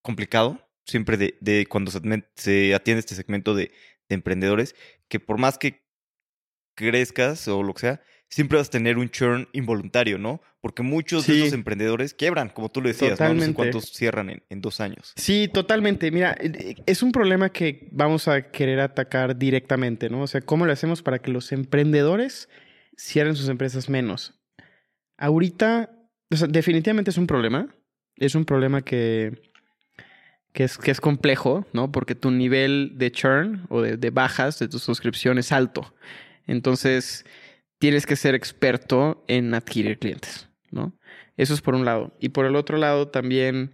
complicado 0.02 0.60
siempre 0.84 1.16
de, 1.16 1.36
de 1.40 1.66
cuando 1.66 1.90
se, 1.90 2.00
se 2.36 2.74
atiende 2.74 3.00
este 3.00 3.14
segmento 3.14 3.54
de, 3.54 3.72
de 4.08 4.14
emprendedores, 4.14 4.74
que 5.08 5.20
por 5.20 5.38
más 5.38 5.58
que 5.58 5.84
crezcas 6.76 7.48
o 7.48 7.62
lo 7.62 7.74
que 7.74 7.80
sea, 7.80 8.02
siempre 8.28 8.58
vas 8.58 8.68
a 8.68 8.70
tener 8.70 8.98
un 8.98 9.08
churn 9.10 9.48
involuntario, 9.52 10.18
¿no? 10.18 10.40
Porque 10.60 10.82
muchos 10.82 11.24
sí. 11.24 11.32
de 11.32 11.40
esos 11.42 11.52
emprendedores 11.52 12.12
quiebran, 12.12 12.48
como 12.48 12.70
tú 12.70 12.80
lo 12.80 12.88
decías, 12.88 13.12
totalmente. 13.12 13.40
¿no? 13.40 13.46
no 13.46 13.52
sé 13.52 13.54
cuántos 13.54 13.92
cierran 13.92 14.30
en, 14.30 14.42
en, 14.48 14.60
dos 14.60 14.80
años. 14.80 15.12
Sí, 15.16 15.48
totalmente. 15.52 16.10
Mira, 16.10 16.36
es 16.86 17.02
un 17.02 17.12
problema 17.12 17.50
que 17.50 17.88
vamos 17.92 18.26
a 18.26 18.50
querer 18.50 18.80
atacar 18.80 19.36
directamente, 19.36 20.10
¿no? 20.10 20.22
O 20.22 20.26
sea, 20.26 20.40
¿cómo 20.40 20.66
lo 20.66 20.72
hacemos 20.72 21.02
para 21.02 21.20
que 21.20 21.30
los 21.30 21.52
emprendedores 21.52 22.48
cierren 22.96 23.36
sus 23.36 23.48
empresas 23.48 23.88
menos? 23.88 24.34
Ahorita, 25.18 25.90
o 26.30 26.36
sea, 26.36 26.48
definitivamente 26.48 27.10
es 27.10 27.18
un 27.18 27.26
problema. 27.26 27.68
Es 28.16 28.34
un 28.34 28.44
problema 28.44 28.82
que, 28.82 29.40
que 30.52 30.64
es, 30.64 30.78
que 30.78 30.90
es 30.90 31.00
complejo, 31.00 31.66
¿no? 31.74 31.92
Porque 31.92 32.14
tu 32.14 32.30
nivel 32.30 32.92
de 32.96 33.12
churn 33.12 33.66
o 33.68 33.82
de, 33.82 33.98
de 33.98 34.10
bajas 34.10 34.58
de 34.58 34.68
tu 34.68 34.78
suscripción 34.78 35.38
es 35.38 35.52
alto. 35.52 35.94
Entonces, 36.46 37.24
tienes 37.78 38.06
que 38.06 38.16
ser 38.16 38.34
experto 38.34 39.24
en 39.28 39.54
adquirir 39.54 39.98
clientes, 39.98 40.48
¿no? 40.70 40.98
Eso 41.36 41.54
es 41.54 41.60
por 41.60 41.74
un 41.74 41.84
lado. 41.84 42.16
Y 42.20 42.30
por 42.30 42.46
el 42.46 42.56
otro 42.56 42.78
lado 42.78 43.08
también 43.08 43.72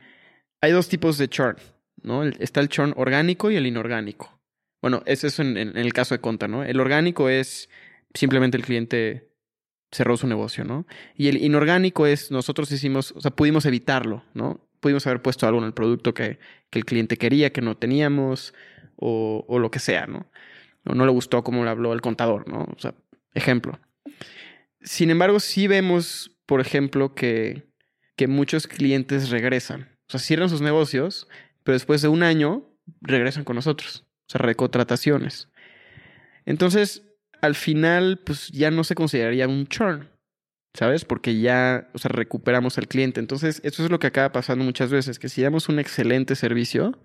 hay 0.60 0.72
dos 0.72 0.88
tipos 0.88 1.18
de 1.18 1.28
churn, 1.28 1.56
¿no? 2.02 2.24
Está 2.24 2.60
el 2.60 2.68
churn 2.68 2.94
orgánico 2.96 3.50
y 3.50 3.56
el 3.56 3.66
inorgánico. 3.66 4.40
Bueno, 4.80 5.02
es 5.06 5.24
eso 5.24 5.42
en, 5.42 5.56
en 5.56 5.76
el 5.76 5.92
caso 5.92 6.14
de 6.14 6.20
Conta, 6.20 6.48
¿no? 6.48 6.64
El 6.64 6.80
orgánico 6.80 7.28
es 7.28 7.68
simplemente 8.14 8.56
el 8.56 8.64
cliente 8.64 9.32
cerró 9.92 10.16
su 10.16 10.26
negocio, 10.26 10.64
¿no? 10.64 10.86
Y 11.14 11.28
el 11.28 11.36
inorgánico 11.42 12.06
es 12.06 12.30
nosotros 12.30 12.72
hicimos, 12.72 13.12
o 13.12 13.20
sea, 13.20 13.30
pudimos 13.30 13.66
evitarlo, 13.66 14.24
¿no? 14.34 14.66
Pudimos 14.80 15.06
haber 15.06 15.22
puesto 15.22 15.46
algo 15.46 15.60
en 15.60 15.66
el 15.66 15.74
producto 15.74 16.14
que, 16.14 16.38
que 16.70 16.78
el 16.78 16.84
cliente 16.84 17.16
quería, 17.16 17.52
que 17.52 17.60
no 17.60 17.76
teníamos, 17.76 18.54
o, 18.96 19.44
o 19.46 19.58
lo 19.58 19.70
que 19.70 19.78
sea, 19.78 20.06
¿no? 20.06 20.26
O 20.84 20.94
no 20.94 21.04
le 21.04 21.12
gustó 21.12 21.44
cómo 21.44 21.62
le 21.62 21.70
habló 21.70 21.92
el 21.92 22.00
contador, 22.00 22.48
¿no? 22.48 22.66
O 22.74 22.78
sea, 22.78 22.94
ejemplo. 23.34 23.78
Sin 24.82 25.10
embargo, 25.10 25.40
sí 25.40 25.66
vemos, 25.66 26.36
por 26.46 26.60
ejemplo, 26.60 27.14
que, 27.14 27.68
que 28.16 28.26
muchos 28.26 28.66
clientes 28.66 29.30
regresan. 29.30 29.88
O 30.08 30.12
sea, 30.12 30.20
cierran 30.20 30.48
sus 30.48 30.60
negocios, 30.60 31.28
pero 31.62 31.74
después 31.74 32.02
de 32.02 32.08
un 32.08 32.22
año 32.22 32.68
regresan 33.00 33.44
con 33.44 33.56
nosotros. 33.56 34.04
O 34.28 34.32
sea, 34.32 34.40
recontrataciones. 34.40 35.48
Entonces, 36.44 37.02
al 37.40 37.54
final, 37.54 38.20
pues 38.24 38.48
ya 38.48 38.70
no 38.70 38.84
se 38.84 38.94
consideraría 38.94 39.48
un 39.48 39.66
churn. 39.66 40.08
¿Sabes? 40.74 41.04
Porque 41.04 41.38
ya, 41.38 41.90
o 41.92 41.98
sea, 41.98 42.08
recuperamos 42.08 42.78
al 42.78 42.88
cliente. 42.88 43.20
Entonces, 43.20 43.60
eso 43.62 43.84
es 43.84 43.90
lo 43.90 43.98
que 43.98 44.06
acaba 44.06 44.32
pasando 44.32 44.64
muchas 44.64 44.90
veces, 44.90 45.18
que 45.18 45.28
si 45.28 45.42
damos 45.42 45.68
un 45.68 45.78
excelente 45.78 46.34
servicio, 46.34 46.98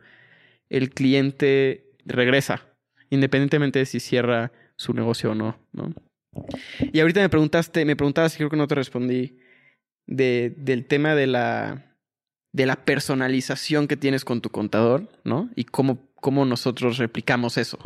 el 0.69 0.89
cliente 0.91 1.91
regresa, 2.05 2.65
independientemente 3.09 3.79
de 3.79 3.85
si 3.85 3.99
cierra 3.99 4.53
su 4.77 4.93
negocio 4.93 5.31
o 5.31 5.35
no, 5.35 5.59
¿no? 5.73 5.93
Y 6.79 6.99
ahorita 6.99 7.21
me 7.21 7.29
preguntaste, 7.29 7.85
me 7.85 7.95
preguntabas, 7.95 8.35
creo 8.35 8.49
que 8.49 8.57
no 8.57 8.67
te 8.67 8.75
respondí, 8.75 9.39
de, 10.05 10.53
del 10.57 10.85
tema 10.85 11.15
de 11.15 11.27
la, 11.27 11.97
de 12.53 12.65
la 12.65 12.85
personalización 12.85 13.87
que 13.87 13.97
tienes 13.97 14.25
con 14.25 14.41
tu 14.41 14.49
contador, 14.49 15.09
¿no? 15.23 15.49
Y 15.55 15.65
cómo, 15.65 16.09
cómo 16.15 16.45
nosotros 16.45 16.97
replicamos 16.97 17.57
eso. 17.57 17.77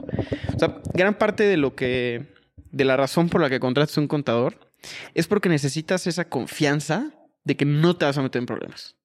O 0.56 0.60
sea, 0.60 0.82
gran 0.94 1.18
parte 1.18 1.44
de 1.44 1.58
lo 1.58 1.76
que, 1.76 2.34
de 2.72 2.86
la 2.86 2.98
razón 2.98 3.30
por 3.30 3.42
la 3.42 3.50
que 3.50 3.60
contratas 3.60 3.98
un 3.98 4.08
contador 4.08 4.72
es 5.14 5.28
porque 5.28 5.50
necesitas 5.50 6.08
esa 6.08 6.30
confianza 6.30 7.12
de 7.44 7.58
que 7.58 7.66
no 7.66 7.98
te 7.98 8.06
vas 8.06 8.18
a 8.18 8.22
meter 8.22 8.40
en 8.40 8.46
problemas. 8.46 8.96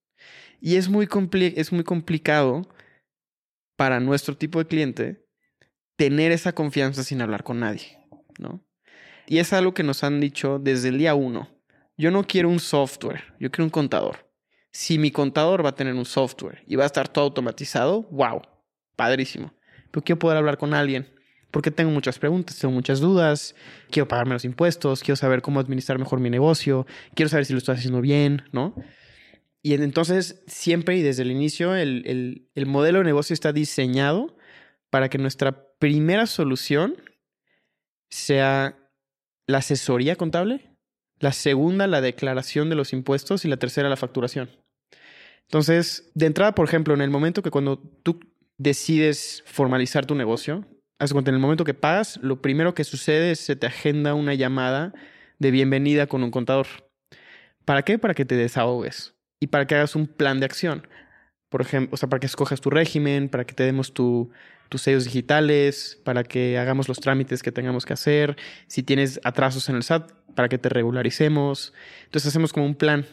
Y 0.61 0.77
es 0.77 0.89
muy, 0.89 1.09
es 1.57 1.73
muy 1.73 1.85
complicado 1.85 2.69
para 3.77 4.01
nuestro 4.01 4.37
tipo 4.37 4.59
de 4.59 4.67
cliente 4.67 5.27
tener 5.97 6.33
esa 6.33 6.55
confianza 6.55 7.03
sin 7.03 7.21
hablar 7.21 7.45
con 7.45 7.61
nadie, 7.61 7.99
¿no? 8.39 8.66
Y 9.27 9.39
es 9.39 9.53
algo 9.53 9.75
que 9.75 9.83
nos 9.83 10.05
han 10.05 10.21
dicho 10.21 10.59
desde 10.59 10.89
el 10.89 10.99
día 10.99 11.15
uno. 11.15 11.49
Yo 11.97 12.11
no 12.11 12.27
quiero 12.27 12.49
un 12.49 12.61
software, 12.61 13.25
yo 13.41 13.51
quiero 13.51 13.65
un 13.65 13.71
contador. 13.71 14.31
Si 14.71 14.99
mi 14.99 15.11
contador 15.11 15.65
va 15.65 15.71
a 15.71 15.75
tener 15.75 15.95
un 15.95 16.05
software 16.05 16.63
y 16.67 16.77
va 16.77 16.85
a 16.85 16.87
estar 16.87 17.09
todo 17.09 17.25
automatizado, 17.25 18.03
wow, 18.11 18.43
padrísimo. 18.95 19.55
Pero 19.91 20.05
quiero 20.05 20.19
poder 20.19 20.37
hablar 20.37 20.59
con 20.59 20.75
alguien. 20.75 21.13
porque 21.51 21.71
tengo 21.71 21.91
muchas 21.91 22.19
preguntas, 22.19 22.59
tengo 22.59 22.75
muchas 22.75 23.01
dudas, 23.01 23.55
quiero 23.91 24.07
pagar 24.07 24.27
menos 24.27 24.45
impuestos, 24.45 25.01
quiero 25.01 25.17
saber 25.17 25.41
cómo 25.41 25.59
administrar 25.59 25.99
mejor 25.99 26.21
mi 26.21 26.29
negocio, 26.29 26.87
quiero 27.15 27.31
saber 27.31 27.47
si 27.47 27.55
lo 27.55 27.59
estoy 27.59 27.77
haciendo 27.77 28.03
bien, 28.03 28.43
¿no? 28.53 28.75
Y 29.63 29.73
entonces 29.73 30.43
siempre 30.47 30.99
y 30.99 31.03
desde 31.03 31.23
el 31.23 31.31
inicio 31.31 31.75
el, 31.75 32.47
el 32.55 32.67
modelo 32.67 32.99
de 32.99 33.05
negocio 33.05 33.33
está 33.33 33.55
diseñado 33.55 34.37
para 34.91 35.09
que 35.09 35.17
nuestra 35.17 35.67
primera 35.79 36.27
solución 36.27 36.97
sea 38.11 38.86
la 39.47 39.59
asesoría 39.59 40.17
contable, 40.17 40.71
la 41.19 41.33
segunda 41.33 41.87
la 41.87 42.01
declaración 42.01 42.69
de 42.69 42.77
los 42.77 42.93
impuestos 42.93 43.45
y 43.45 43.49
la 43.49 43.57
tercera 43.57 43.89
la 43.89 43.97
facturación. 43.97 44.51
Entonces, 45.43 46.11
de 46.15 46.27
entrada, 46.27 46.55
por 46.55 46.67
ejemplo, 46.67 46.95
en 46.95 47.01
el 47.01 47.11
momento 47.11 47.43
que 47.43 47.51
cuando 47.51 47.79
tú 47.79 48.21
decides 48.59 49.45
formalizar 49.47 50.05
tu 50.05 50.15
negocio, 50.15 50.67
haz 50.99 51.13
cuenta, 51.13 51.31
en 51.31 51.37
el 51.37 51.41
momento 51.41 51.65
que 51.65 51.75
pagas, 51.75 52.19
lo 52.23 52.43
primero 52.43 52.75
que 52.75 52.85
sucede 52.85 53.33
es 53.33 53.41
se 53.41 53.57
te 53.57 53.67
agenda 53.67 54.15
una 54.15 54.35
llamada 54.35 54.93
de 55.39 55.51
bienvenida 55.51 56.07
con 56.07 56.25
un 56.25 56.31
contador. 56.31 56.67
¿Para 57.65 57.83
qué? 57.83 57.99
Para 57.99 58.15
que 58.15 58.25
te 58.25 58.37
desahogues 58.37 59.15
y 59.41 59.49
para 59.49 59.67
que 59.67 59.77
hagas 59.77 59.95
un 59.95 60.07
plan 60.07 60.41
de 60.41 60.47
acción. 60.47 60.87
Por 61.49 61.61
ejemplo, 61.61 61.95
o 61.95 61.97
sea, 61.97 62.09
para 62.09 62.21
que 62.21 62.27
escojas 62.27 62.61
tu 62.61 62.71
régimen, 62.71 63.29
para 63.29 63.45
que 63.45 63.55
te 63.55 63.63
demos 63.63 63.95
tu, 63.95 64.31
tus 64.69 64.83
sellos 64.83 65.05
digitales, 65.05 66.01
para 66.05 66.25
que 66.25 66.59
hagamos 66.59 66.89
los 66.89 66.99
trámites 66.99 67.43
que 67.43 67.53
tengamos 67.53 67.87
que 67.87 67.93
hacer, 67.93 68.37
si 68.67 68.83
tienes 68.83 69.21
atrasos 69.25 69.69
en 69.69 69.77
el 69.77 69.83
SAT, 69.83 70.13
para 70.35 70.49
que 70.49 70.59
te 70.59 70.69
regularicemos. 70.69 71.73
Entonces 72.05 72.29
hacemos 72.29 72.53
como 72.53 72.67
un 72.67 72.77
plan. 72.77 73.07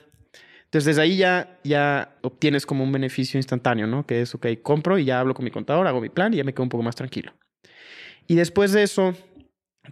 Entonces 0.66 0.86
desde 0.86 1.02
ahí 1.02 1.18
ya, 1.18 1.60
ya 1.64 2.16
obtienes 2.22 2.66
como 2.66 2.84
un 2.84 2.92
beneficio 2.92 3.40
instantáneo, 3.40 3.88
¿no? 3.88 4.06
Que 4.06 4.22
es, 4.22 4.34
ok, 4.36 4.48
compro 4.62 5.00
y 5.00 5.06
ya 5.06 5.20
hablo 5.20 5.34
con 5.34 5.46
mi 5.46 5.52
contador, 5.52 5.88
hago 5.88 6.02
mi 6.02 6.10
plan 6.10 6.34
y 6.34 6.38
ya 6.38 6.44
me 6.44 6.54
quedo 6.54 6.64
un 6.64 6.70
poco 6.70 6.84
más 6.84 6.96
tranquilo. 6.96 7.34
Y 8.28 8.36
después 8.36 8.72
de 8.72 8.84
eso, 8.84 9.16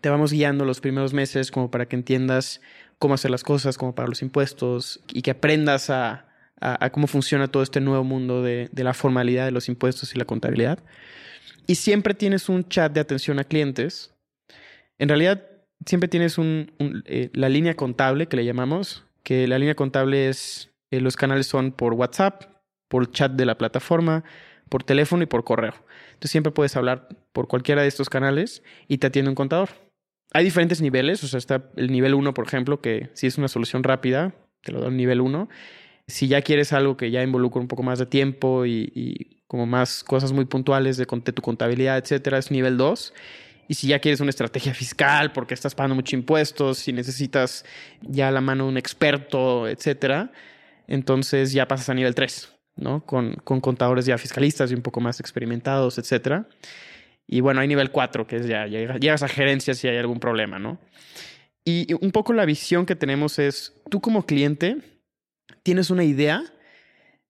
te 0.02 0.10
vamos 0.10 0.32
guiando 0.32 0.66
los 0.66 0.80
primeros 0.80 1.14
meses 1.14 1.52
como 1.52 1.70
para 1.70 1.88
que 1.88 1.96
entiendas 1.96 2.62
cómo 2.98 3.14
hacer 3.14 3.32
las 3.32 3.44
cosas, 3.44 3.78
cómo 3.78 3.96
pagar 3.96 4.10
los 4.10 4.22
impuestos 4.22 5.02
y 5.14 5.22
que 5.22 5.32
aprendas 5.32 5.90
a, 5.90 6.28
cómo 6.92 7.08
funciona 7.08 7.48
todo 7.48 7.64
este 7.64 7.82
nuevo 7.82 8.04
mundo 8.04 8.44
de, 8.44 8.70
de 8.72 8.84
la 8.84 8.94
formalidad 8.94 9.46
de 9.46 9.52
los 9.52 9.68
impuestos 9.68 10.14
y 10.14 10.20
la 10.20 10.26
contabilidad 10.26 10.80
y 11.68 11.76
siempre 11.76 12.14
tienes 12.14 12.50
un 12.50 12.68
chat 12.68 12.92
de 12.92 13.00
atención 13.00 13.40
a 13.40 13.44
clientes. 13.44 14.14
En 14.98 15.10
realidad, 15.10 15.46
siempre 15.86 16.08
tienes 16.08 16.38
un, 16.38 16.72
eh, 17.06 17.30
la 17.34 17.50
línea 17.50 17.76
contable 17.76 18.28
que 18.28 18.38
le 18.38 18.46
llamamos, 18.46 19.06
que 19.24 19.48
la 19.48 19.60
línea 19.60 19.76
contable 19.76 20.30
es, 20.30 20.72
eh, 20.92 21.02
los 21.02 21.16
canales 21.16 21.48
son 21.48 21.72
por 21.72 21.94
WhatsApp, 21.94 22.44
por 22.88 23.12
chat 23.12 23.32
de 23.32 23.46
la 23.46 23.58
plataforma, 23.58 24.24
por 24.70 24.84
teléfono 24.84 25.24
y 25.24 25.28
por 25.28 25.44
correo. 25.44 25.74
Entonces 26.14 26.32
siempre 26.32 26.52
puedes 26.52 26.76
hablar 26.76 27.08
por 27.32 27.48
cualquiera 27.48 27.82
de 27.82 27.88
estos 27.88 28.10
canales 28.10 28.64
y 28.88 28.98
te 28.98 29.08
atiende 29.08 29.30
un 29.30 29.36
contador. 29.36 29.70
Hay 30.34 30.44
diferentes 30.44 30.82
niveles, 30.82 31.24
o 31.24 31.28
sea, 31.28 31.38
está 31.38 31.70
el 31.76 31.92
nivel 31.92 32.14
1, 32.14 32.34
por 32.34 32.46
ejemplo, 32.46 32.82
que 32.82 33.10
si 33.14 33.28
es 33.28 33.38
una 33.38 33.48
solución 33.48 33.84
rápida, 33.84 34.34
te 34.62 34.72
lo 34.72 34.82
da 34.82 34.88
un 34.88 34.98
nivel 34.98 35.20
1. 35.20 35.50
Si 36.08 36.28
ya 36.28 36.42
quieres 36.42 36.74
algo 36.74 36.96
que 36.96 37.12
ya 37.12 37.24
involucra 37.24 37.62
un 37.62 37.68
poco 37.68 37.84
más 37.84 38.00
de 38.00 38.06
tiempo 38.06 38.66
y 38.66 39.41
como 39.52 39.66
más 39.66 40.06
cosas 40.06 40.32
muy 40.32 40.46
puntuales 40.46 40.96
de, 40.96 41.06
tu 41.06 41.42
contabilidad, 41.42 41.98
etcétera, 41.98 42.38
es 42.38 42.52
nivel 42.52 42.78
2. 42.78 43.14
Y 43.68 43.74
si 43.74 43.88
ya 43.88 44.00
quieres 44.00 44.22
una 44.22 44.30
estrategia 44.30 44.74
fiscal 44.74 45.34
porque 45.34 45.54
estás 45.54 45.76
pagando 45.76 45.94
mucho 45.94 46.16
impuestos, 46.16 46.78
si 46.78 46.94
necesitas 46.94 47.66
ya 48.00 48.32
la 48.32 48.40
mano 48.40 48.66
un 48.66 48.78
experto, 48.78 49.68
etcétera, 49.68 50.32
entonces 50.88 51.52
ya 51.52 51.68
pasas 51.68 51.90
a 51.90 51.94
nivel 51.94 52.16
3, 52.16 52.50
¿no? 52.78 53.06
Con, 53.06 53.34
con 53.44 53.60
contadores 53.60 54.06
ya 54.06 54.18
fiscalistas 54.18 54.72
y 54.72 54.74
un 54.74 54.84
poco 54.84 55.02
más 55.02 55.20
experimentados, 55.20 55.98
etcétera. 55.98 56.48
Y 57.28 57.42
bueno, 57.42 57.60
hay 57.60 57.68
nivel 57.68 57.92
4, 57.92 58.28
que 58.28 58.38
es 58.38 58.48
ya 58.48 58.68
llegas 58.68 59.22
a 59.22 59.28
gerencia 59.28 59.74
si 59.74 59.90
hay 59.90 59.98
algún 59.98 60.22
problema, 60.22 60.60
¿no? 60.60 60.80
Y 61.66 61.94
un 61.96 62.14
poco 62.14 62.32
la 62.32 62.46
visión 62.46 62.86
que 62.86 62.96
tenemos 62.96 63.38
es, 63.38 63.74
tú 63.90 64.00
como 64.00 64.26
cliente 64.26 64.78
tienes 65.62 65.90
una 65.90 66.06
idea 66.06 66.42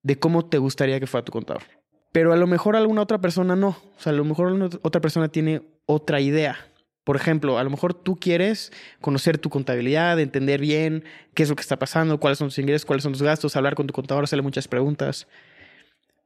de 0.04 0.20
cómo 0.20 0.48
te 0.48 0.58
gustaría 0.58 1.00
que 1.00 1.08
fuera 1.08 1.24
tu 1.24 1.32
contador 1.32 1.81
pero 2.12 2.34
a 2.34 2.36
lo 2.36 2.46
mejor 2.46 2.76
alguna 2.76 3.02
otra 3.02 3.20
persona 3.20 3.56
no. 3.56 3.68
O 3.68 4.00
sea, 4.00 4.12
a 4.12 4.14
lo 4.14 4.24
mejor 4.24 4.70
otra 4.82 5.00
persona 5.00 5.28
tiene 5.28 5.62
otra 5.86 6.20
idea. 6.20 6.58
Por 7.04 7.16
ejemplo, 7.16 7.58
a 7.58 7.64
lo 7.64 7.70
mejor 7.70 7.94
tú 7.94 8.16
quieres 8.16 8.70
conocer 9.00 9.38
tu 9.38 9.50
contabilidad, 9.50 10.20
entender 10.20 10.60
bien 10.60 11.04
qué 11.34 11.42
es 11.42 11.48
lo 11.48 11.56
que 11.56 11.62
está 11.62 11.78
pasando, 11.78 12.20
cuáles 12.20 12.38
son 12.38 12.48
tus 12.48 12.58
ingresos, 12.58 12.86
cuáles 12.86 13.02
son 13.02 13.12
tus 13.12 13.22
gastos, 13.22 13.56
hablar 13.56 13.74
con 13.74 13.86
tu 13.86 13.94
contador, 13.94 14.22
hacerle 14.22 14.42
muchas 14.42 14.68
preguntas. 14.68 15.26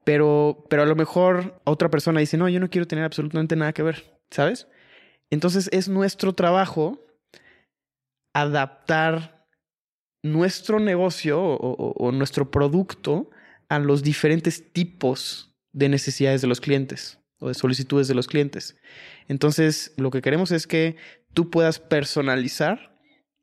Pero, 0.04 0.66
pero 0.68 0.82
a 0.82 0.86
lo 0.86 0.94
mejor 0.94 1.60
otra 1.64 1.88
persona 1.88 2.20
dice, 2.20 2.36
no, 2.36 2.48
yo 2.48 2.60
no 2.60 2.68
quiero 2.68 2.86
tener 2.86 3.04
absolutamente 3.04 3.56
nada 3.56 3.72
que 3.72 3.82
ver, 3.82 4.04
¿sabes? 4.30 4.68
Entonces 5.30 5.68
es 5.72 5.88
nuestro 5.88 6.34
trabajo 6.34 7.00
adaptar 8.34 9.46
nuestro 10.22 10.78
negocio 10.78 11.40
o, 11.40 11.92
o 11.92 12.12
nuestro 12.12 12.50
producto 12.50 13.30
a 13.68 13.78
los 13.78 14.02
diferentes 14.02 14.72
tipos 14.72 15.55
de 15.76 15.90
necesidades 15.90 16.40
de 16.40 16.48
los 16.48 16.60
clientes 16.60 17.18
o 17.38 17.48
de 17.48 17.54
solicitudes 17.54 18.08
de 18.08 18.14
los 18.14 18.26
clientes. 18.26 18.76
Entonces, 19.28 19.92
lo 19.98 20.10
que 20.10 20.22
queremos 20.22 20.50
es 20.50 20.66
que 20.66 20.96
tú 21.34 21.50
puedas 21.50 21.78
personalizar 21.78 22.96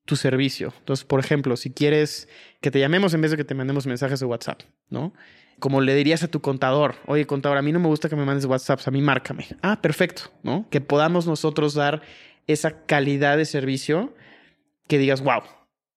tu 0.06 0.16
servicio. 0.16 0.74
Entonces, 0.80 1.06
por 1.06 1.20
ejemplo, 1.20 1.56
si 1.56 1.70
quieres 1.70 2.28
que 2.60 2.72
te 2.72 2.80
llamemos 2.80 3.14
en 3.14 3.22
vez 3.22 3.32
de 3.32 3.38
que 3.38 3.44
te 3.44 3.54
mandemos 3.54 3.86
mensajes 3.86 4.20
de 4.20 4.26
WhatsApp, 4.26 4.64
¿no? 4.90 5.14
Como 5.60 5.80
le 5.80 5.94
dirías 5.94 6.24
a 6.24 6.28
tu 6.28 6.42
contador, 6.42 6.96
oye, 7.06 7.28
contador, 7.28 7.60
a 7.60 7.62
mí 7.62 7.72
no 7.72 7.80
me 7.80 7.88
gusta 7.88 8.10
que 8.10 8.16
me 8.16 8.26
mandes 8.26 8.46
WhatsApp, 8.46 8.82
a 8.84 8.92
mí 8.92 9.02
márcame. 9.02 9.48
Ah, 9.62 9.80
perfecto, 9.80 10.24
¿no? 10.42 10.68
Que 10.72 10.82
podamos 10.82 11.28
nosotros 11.28 11.76
dar 11.76 12.02
esa 12.48 12.86
calidad 12.86 13.38
de 13.38 13.46
servicio 13.46 14.16
que 14.88 14.98
digas, 14.98 15.22
wow. 15.22 15.44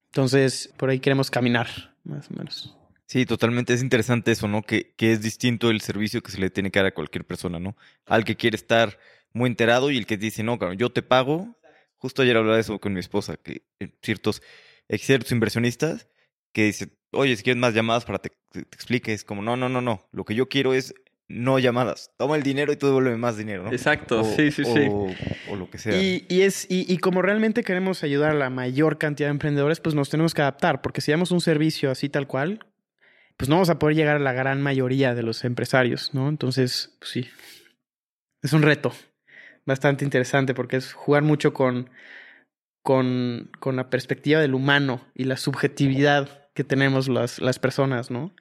Entonces, 0.09 0.71
por 0.77 0.91
ahí 0.91 1.01
queremos 1.01 1.31
caminar, 1.31 1.95
más 2.05 2.31
o 2.31 2.35
menos. 2.35 2.76
Sí, 3.07 3.25
totalmente. 3.25 3.73
Es 3.73 3.83
interesante 3.83 4.33
eso, 4.33 4.49
¿no? 4.49 4.63
Que, 4.63 4.95
que 4.97 5.13
es 5.13 5.23
distinto 5.23 5.71
el 5.71 5.81
servicio 5.81 6.23
que 6.23 6.33
se 6.33 6.41
le 6.41 6.51
tiene 6.51 6.71
que 6.71 6.81
dar 6.81 6.87
a 6.87 6.95
cualquier 6.95 7.25
persona, 7.25 7.59
¿no? 7.59 7.77
Al 8.05 8.25
que 8.25 8.37
quiere 8.37 8.57
estar 8.57 8.99
muy 9.33 9.49
enterado 9.49 9.91
y 9.91 9.97
el 9.97 10.07
que 10.07 10.17
dice, 10.17 10.43
no, 10.43 10.59
yo 10.73 10.91
te 10.91 11.03
pago. 11.03 11.57
Justo 11.99 12.23
ayer 12.23 12.37
hablaba 12.37 12.57
de 12.57 12.63
eso 12.63 12.79
con 12.79 12.93
mi 12.93 13.01
esposa, 13.01 13.37
que 13.37 13.63
ciertos, 14.03 14.43
ciertos 14.89 15.33
inversionistas 15.33 16.09
que 16.53 16.65
dicen, 16.65 16.93
oye, 17.13 17.37
si 17.37 17.43
quieres 17.43 17.61
más 17.61 17.75
llamadas 17.75 18.05
para 18.05 18.19
que 18.19 18.31
te, 18.51 18.61
expliques, 18.61 19.25
como, 19.25 19.43
no, 19.43 19.57
no, 19.57 19.69
no, 19.69 19.81
no. 19.81 20.07
Lo 20.11 20.25
que 20.25 20.35
yo 20.35 20.49
quiero 20.49 20.75
es 20.75 20.95
no 21.29 21.59
llamadas. 21.59 22.13
Toma 22.17 22.37
el 22.37 22.43
dinero 22.43 22.73
y 22.73 22.77
tú 22.77 22.87
devuélveme 22.87 23.17
más 23.17 23.37
dinero, 23.37 23.65
¿no? 23.65 23.73
Exacto, 23.73 24.25
sí, 24.25 24.51
sí, 24.51 24.65
sí. 24.65 24.89
O 25.51 25.57
lo 25.57 25.71
que 25.71 25.79
sea. 25.79 26.01
Y, 26.01 26.25
y 26.29 26.43
es, 26.43 26.67
y, 26.71 26.93
y, 26.93 26.99
como 26.99 27.21
realmente 27.21 27.63
queremos 27.63 28.03
ayudar 28.05 28.31
a 28.31 28.35
la 28.35 28.51
mayor 28.51 28.99
cantidad 28.99 29.29
de 29.29 29.33
emprendedores, 29.33 29.81
pues 29.81 29.95
nos 29.95 30.09
tenemos 30.09 30.35
que 30.35 30.43
adaptar, 30.43 30.83
porque 30.83 31.01
si 31.01 31.11
damos 31.11 31.31
un 31.31 31.41
servicio 31.41 31.91
así 31.91 32.09
tal 32.09 32.27
cual, 32.27 32.65
pues 33.37 33.49
no 33.49 33.57
vamos 33.57 33.71
a 33.71 33.79
poder 33.79 33.97
llegar 33.97 34.17
a 34.17 34.21
la 34.21 34.33
gran 34.33 34.63
mayoría 34.63 35.15
de 35.15 35.23
los 35.23 35.45
empresarios, 35.45 36.15
¿no? 36.15 36.29
Entonces, 36.29 36.97
pues 36.99 37.11
sí, 37.11 37.29
es 38.43 38.53
un 38.53 38.63
reto 38.63 38.93
bastante 39.67 40.05
interesante 40.05 40.55
porque 40.55 40.77
es 40.77 40.93
jugar 40.93 41.23
mucho 41.23 41.53
con, 41.53 41.91
con, 42.83 43.51
con 43.59 43.77
la 43.77 43.91
perspectiva 43.91 44.41
del 44.41 44.55
humano 44.55 45.07
y 45.15 45.25
la 45.25 45.37
subjetividad 45.37 46.49
que 46.55 46.65
tenemos 46.65 47.09
las, 47.09 47.41
las 47.41 47.59
personas, 47.59 48.11
¿no? 48.11 48.35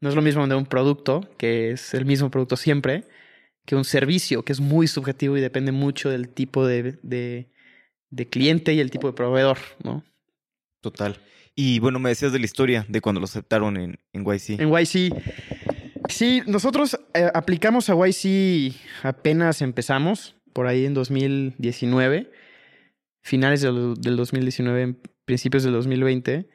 No 0.00 0.08
es 0.08 0.14
lo 0.14 0.22
mismo 0.22 0.46
de 0.46 0.54
un 0.54 0.66
producto, 0.66 1.28
que 1.36 1.72
es 1.72 1.92
el 1.92 2.06
mismo 2.06 2.30
producto 2.30 2.56
siempre, 2.56 3.04
que 3.66 3.74
un 3.74 3.84
servicio, 3.84 4.44
que 4.44 4.52
es 4.52 4.60
muy 4.60 4.86
subjetivo 4.86 5.36
y 5.36 5.40
depende 5.40 5.72
mucho 5.72 6.08
del 6.08 6.28
tipo 6.28 6.66
de, 6.66 6.98
de, 7.02 7.50
de 8.10 8.28
cliente 8.28 8.72
y 8.72 8.80
el 8.80 8.90
tipo 8.90 9.08
de 9.08 9.12
proveedor, 9.12 9.58
¿no? 9.82 10.04
Total. 10.80 11.18
Y 11.60 11.80
bueno, 11.80 11.98
me 11.98 12.10
decías 12.10 12.30
de 12.30 12.38
la 12.38 12.44
historia 12.44 12.86
de 12.88 13.00
cuando 13.00 13.20
lo 13.20 13.24
aceptaron 13.24 13.76
en, 13.78 13.98
en 14.12 14.24
YC. 14.24 14.60
En 14.60 14.70
YC. 14.72 15.12
Sí, 16.08 16.40
nosotros 16.46 17.00
eh, 17.14 17.28
aplicamos 17.34 17.90
a 17.90 17.96
YC 17.96 18.76
apenas 19.02 19.60
empezamos, 19.60 20.36
por 20.52 20.68
ahí 20.68 20.86
en 20.86 20.94
2019, 20.94 22.30
finales 23.22 23.62
del, 23.62 23.96
2019, 23.96 24.94
principios 25.24 25.64
del 25.64 25.72
2020. 25.72 26.48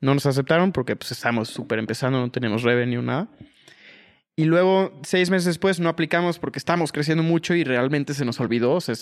No 0.00 0.14
nos 0.14 0.24
aceptaron 0.24 0.70
porque 0.70 0.94
pues 0.94 1.10
estamos 1.10 1.48
súper 1.48 1.80
empezando, 1.80 2.20
no 2.20 2.30
tenemos 2.30 2.62
revenue, 2.62 3.02
nada. 3.02 3.28
Y 4.36 4.44
luego, 4.44 5.00
seis 5.02 5.30
meses 5.30 5.46
después, 5.46 5.80
no 5.80 5.88
aplicamos 5.88 6.38
porque 6.38 6.60
estamos 6.60 6.92
creciendo 6.92 7.24
mucho 7.24 7.56
y 7.56 7.64
realmente 7.64 8.14
se 8.14 8.24
nos 8.24 8.38
olvidó. 8.38 8.74
O 8.74 8.80
sea, 8.80 8.94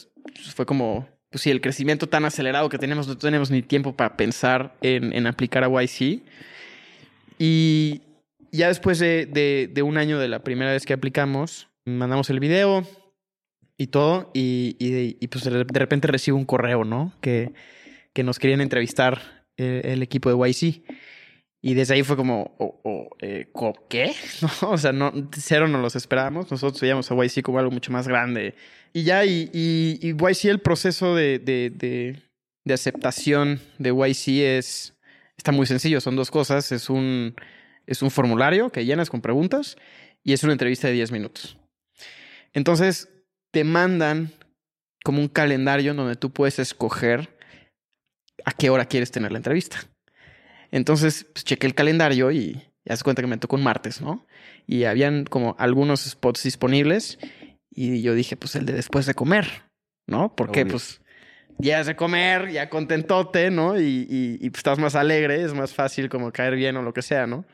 fue 0.54 0.64
como 0.64 1.06
pues 1.32 1.42
sí, 1.42 1.50
el 1.50 1.60
crecimiento 1.60 2.08
tan 2.08 2.24
acelerado 2.24 2.68
que 2.68 2.78
tenemos, 2.78 3.08
no 3.08 3.16
tenemos 3.16 3.50
ni 3.50 3.62
tiempo 3.62 3.96
para 3.96 4.16
pensar 4.16 4.76
en, 4.82 5.26
aplicar 5.26 5.64
a 5.64 5.68
YC. 5.68 6.20
Y 7.38 8.02
ya 8.52 8.68
después 8.68 8.98
de, 8.98 9.82
un 9.84 9.96
año 9.96 10.18
de 10.18 10.28
la 10.28 10.44
primera 10.44 10.72
vez 10.72 10.84
que 10.84 10.92
aplicamos, 10.92 11.68
mandamos 11.86 12.30
el 12.30 12.38
video 12.38 12.86
y 13.78 13.88
todo, 13.88 14.30
y, 14.34 15.26
pues 15.28 15.44
de 15.44 15.64
repente 15.64 16.06
recibo 16.06 16.36
un 16.36 16.44
correo, 16.44 16.84
¿no? 16.84 17.12
Que, 17.22 17.52
que 18.12 18.22
nos 18.22 18.38
querían 18.38 18.60
entrevistar 18.60 19.46
el, 19.56 19.66
eh, 19.66 19.92
el 19.92 20.02
equipo 20.02 20.30
de 20.30 20.50
YC. 20.50 20.82
Y 21.64 21.74
desde 21.74 21.94
ahí 21.94 22.02
fue 22.02 22.16
como, 22.16 22.56
oh, 22.58 22.80
oh, 22.82 23.08
eh, 23.20 23.48
¿co- 23.52 23.86
¿qué? 23.88 24.12
¿No? 24.42 24.70
O 24.70 24.78
sea, 24.78 24.92
no, 24.92 25.12
cero 25.32 25.68
no 25.68 25.78
los 25.78 25.94
esperábamos. 25.94 26.50
Nosotros 26.50 26.80
veíamos 26.80 27.10
a 27.10 27.14
YC 27.14 27.42
como 27.42 27.58
algo 27.60 27.70
mucho 27.70 27.92
más 27.92 28.08
grande. 28.08 28.56
Y 28.92 29.04
ya, 29.04 29.24
y, 29.24 29.98
YC, 30.02 30.44
el 30.46 30.60
proceso 30.60 31.14
de, 31.14 32.22
aceptación 32.68 33.60
de 33.78 33.90
YC 33.90 34.28
es, 34.58 34.94
está 35.36 35.52
muy 35.52 35.66
sencillo. 35.66 36.00
Son 36.00 36.16
dos 36.16 36.30
cosas. 36.30 36.72
Es 36.72 36.90
un, 36.90 37.34
es 37.86 38.02
un 38.02 38.10
formulario 38.10 38.70
que 38.70 38.84
llenas 38.84 39.10
con 39.10 39.20
preguntas 39.20 39.76
y 40.22 40.32
es 40.32 40.42
una 40.44 40.52
entrevista 40.52 40.88
de 40.88 40.94
10 40.94 41.12
minutos. 41.12 41.56
Entonces, 42.52 43.08
te 43.50 43.64
mandan 43.64 44.32
como 45.04 45.20
un 45.20 45.28
calendario 45.28 45.92
en 45.92 45.96
donde 45.96 46.16
tú 46.16 46.30
puedes 46.30 46.58
escoger 46.58 47.36
a 48.44 48.52
qué 48.52 48.70
hora 48.70 48.86
quieres 48.86 49.10
tener 49.10 49.32
la 49.32 49.38
entrevista. 49.38 49.84
Entonces, 50.70 51.26
pues 51.32 51.44
chequé 51.44 51.66
el 51.66 51.74
calendario 51.74 52.30
y 52.30 52.62
ya 52.84 52.96
se 52.96 53.04
cuenta 53.04 53.22
que 53.22 53.28
me 53.28 53.38
tocó 53.38 53.56
un 53.56 53.62
martes, 53.62 54.00
¿no? 54.00 54.26
Y 54.66 54.84
habían 54.84 55.24
como 55.24 55.54
algunos 55.58 56.00
spots 56.00 56.42
disponibles 56.42 57.18
y 57.74 58.02
yo 58.02 58.14
dije, 58.14 58.36
pues 58.36 58.54
el 58.56 58.66
de 58.66 58.72
después 58.74 59.06
de 59.06 59.14
comer, 59.14 59.46
¿no? 60.06 60.34
Porque 60.34 60.62
Obvio. 60.62 60.72
pues 60.72 61.00
ya 61.58 61.82
de 61.84 61.96
comer, 61.96 62.50
ya 62.50 62.68
contentote, 62.68 63.50
¿no? 63.50 63.78
Y, 63.80 64.06
y, 64.08 64.38
y, 64.40 64.50
pues 64.50 64.60
estás 64.60 64.78
más 64.78 64.94
alegre, 64.94 65.42
es 65.42 65.54
más 65.54 65.74
fácil 65.74 66.08
como 66.08 66.32
caer 66.32 66.56
bien 66.56 66.76
o 66.76 66.82
lo 66.82 66.92
que 66.92 67.02
sea, 67.02 67.26
¿no? 67.26 67.44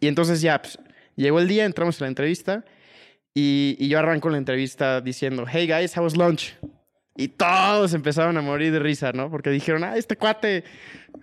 Y 0.00 0.08
entonces 0.08 0.40
ya, 0.40 0.60
pues 0.60 0.78
llegó 1.16 1.40
el 1.40 1.48
día, 1.48 1.64
entramos 1.64 2.00
a 2.00 2.04
la 2.04 2.08
entrevista 2.08 2.64
y, 3.34 3.76
y 3.78 3.88
yo 3.88 3.98
arranco 3.98 4.28
la 4.30 4.38
entrevista 4.38 5.00
diciendo, 5.00 5.44
hey 5.48 5.66
guys, 5.66 5.96
how 5.96 6.04
was 6.04 6.16
lunch? 6.16 6.54
Y 7.16 7.28
todos 7.28 7.94
empezaron 7.94 8.36
a 8.36 8.42
morir 8.42 8.72
de 8.72 8.78
risa, 8.78 9.12
¿no? 9.12 9.30
Porque 9.30 9.50
dijeron, 9.50 9.84
ah, 9.84 9.96
este 9.96 10.16
cuate 10.16 10.64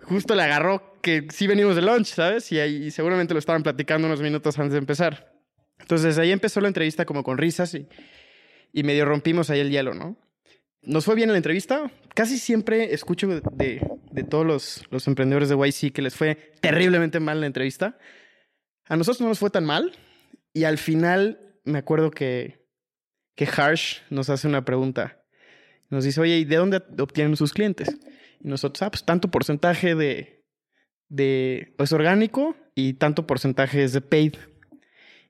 justo 0.02 0.34
le 0.34 0.42
agarró 0.42 1.00
que 1.02 1.28
sí 1.30 1.46
venimos 1.46 1.76
de 1.76 1.84
lunch, 1.84 2.08
¿sabes? 2.08 2.52
Y, 2.52 2.60
ahí, 2.60 2.90
seguramente 2.90 3.34
lo 3.34 3.40
estaban 3.40 3.62
platicando 3.62 4.08
unos 4.08 4.22
minutos 4.22 4.58
antes 4.58 4.74
de 4.74 4.80
empezar. 4.80 5.33
Entonces 5.84 6.18
ahí 6.18 6.32
empezó 6.32 6.60
la 6.62 6.70
entrevista 6.70 7.06
como 7.06 7.24
con 7.24 7.38
risas 7.38 7.76
y, 7.76 7.88
y 8.72 8.84
medio 8.84 9.06
rompimos 9.06 9.50
ahí 9.50 9.60
el 9.60 9.70
hielo, 9.70 9.94
¿no? 9.94 10.18
Nos 10.82 11.06
fue 11.06 11.16
bien 11.16 11.30
en 11.30 11.34
la 11.34 11.38
entrevista. 11.38 11.92
Casi 12.14 12.38
siempre 12.38 12.94
escucho 12.94 13.28
de, 13.28 13.42
de, 14.12 14.24
todos 14.24 14.46
los, 14.46 14.84
los 14.90 15.08
emprendedores 15.08 15.48
de 15.48 15.56
YC 15.56 15.94
que 15.94 16.02
les 16.02 16.16
fue 16.16 16.36
terriblemente 16.60 17.20
mal 17.20 17.40
la 17.40 17.48
entrevista. 17.48 17.98
A 18.86 18.98
nosotros 18.98 19.22
no 19.22 19.30
nos 19.30 19.40
fue 19.40 19.50
tan 19.50 19.66
mal. 19.66 19.94
Y 20.52 20.66
al 20.66 20.78
final 20.78 21.40
me 21.64 21.80
acuerdo 21.80 22.12
que, 22.12 22.68
que 23.36 23.46
Harsh 23.46 24.00
nos 24.10 24.30
hace 24.30 24.48
una 24.48 24.66
pregunta. 24.66 25.24
Nos 25.90 26.04
dice, 26.04 26.20
oye, 26.20 26.40
¿y 26.40 26.46
de 26.46 26.58
dónde 26.58 26.82
obtienen 27.00 27.38
sus 27.38 27.54
clientes? 27.54 27.98
Y 28.42 28.48
nosotros, 28.48 28.82
ah, 28.82 28.92
pues 28.92 29.06
tanto 29.06 29.32
porcentaje 29.32 29.96
de, 29.96 30.44
de 31.08 31.76
es 31.78 31.92
orgánico 31.94 32.56
y 32.76 32.94
tanto 32.94 33.26
porcentaje 33.26 33.84
es 33.84 33.94
de 33.94 34.02
paid. 34.02 34.36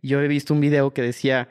Yo 0.04 0.22
he 0.22 0.28
visto 0.28 0.54
un 0.54 0.60
video 0.60 0.94
que 0.94 1.02
decía, 1.02 1.50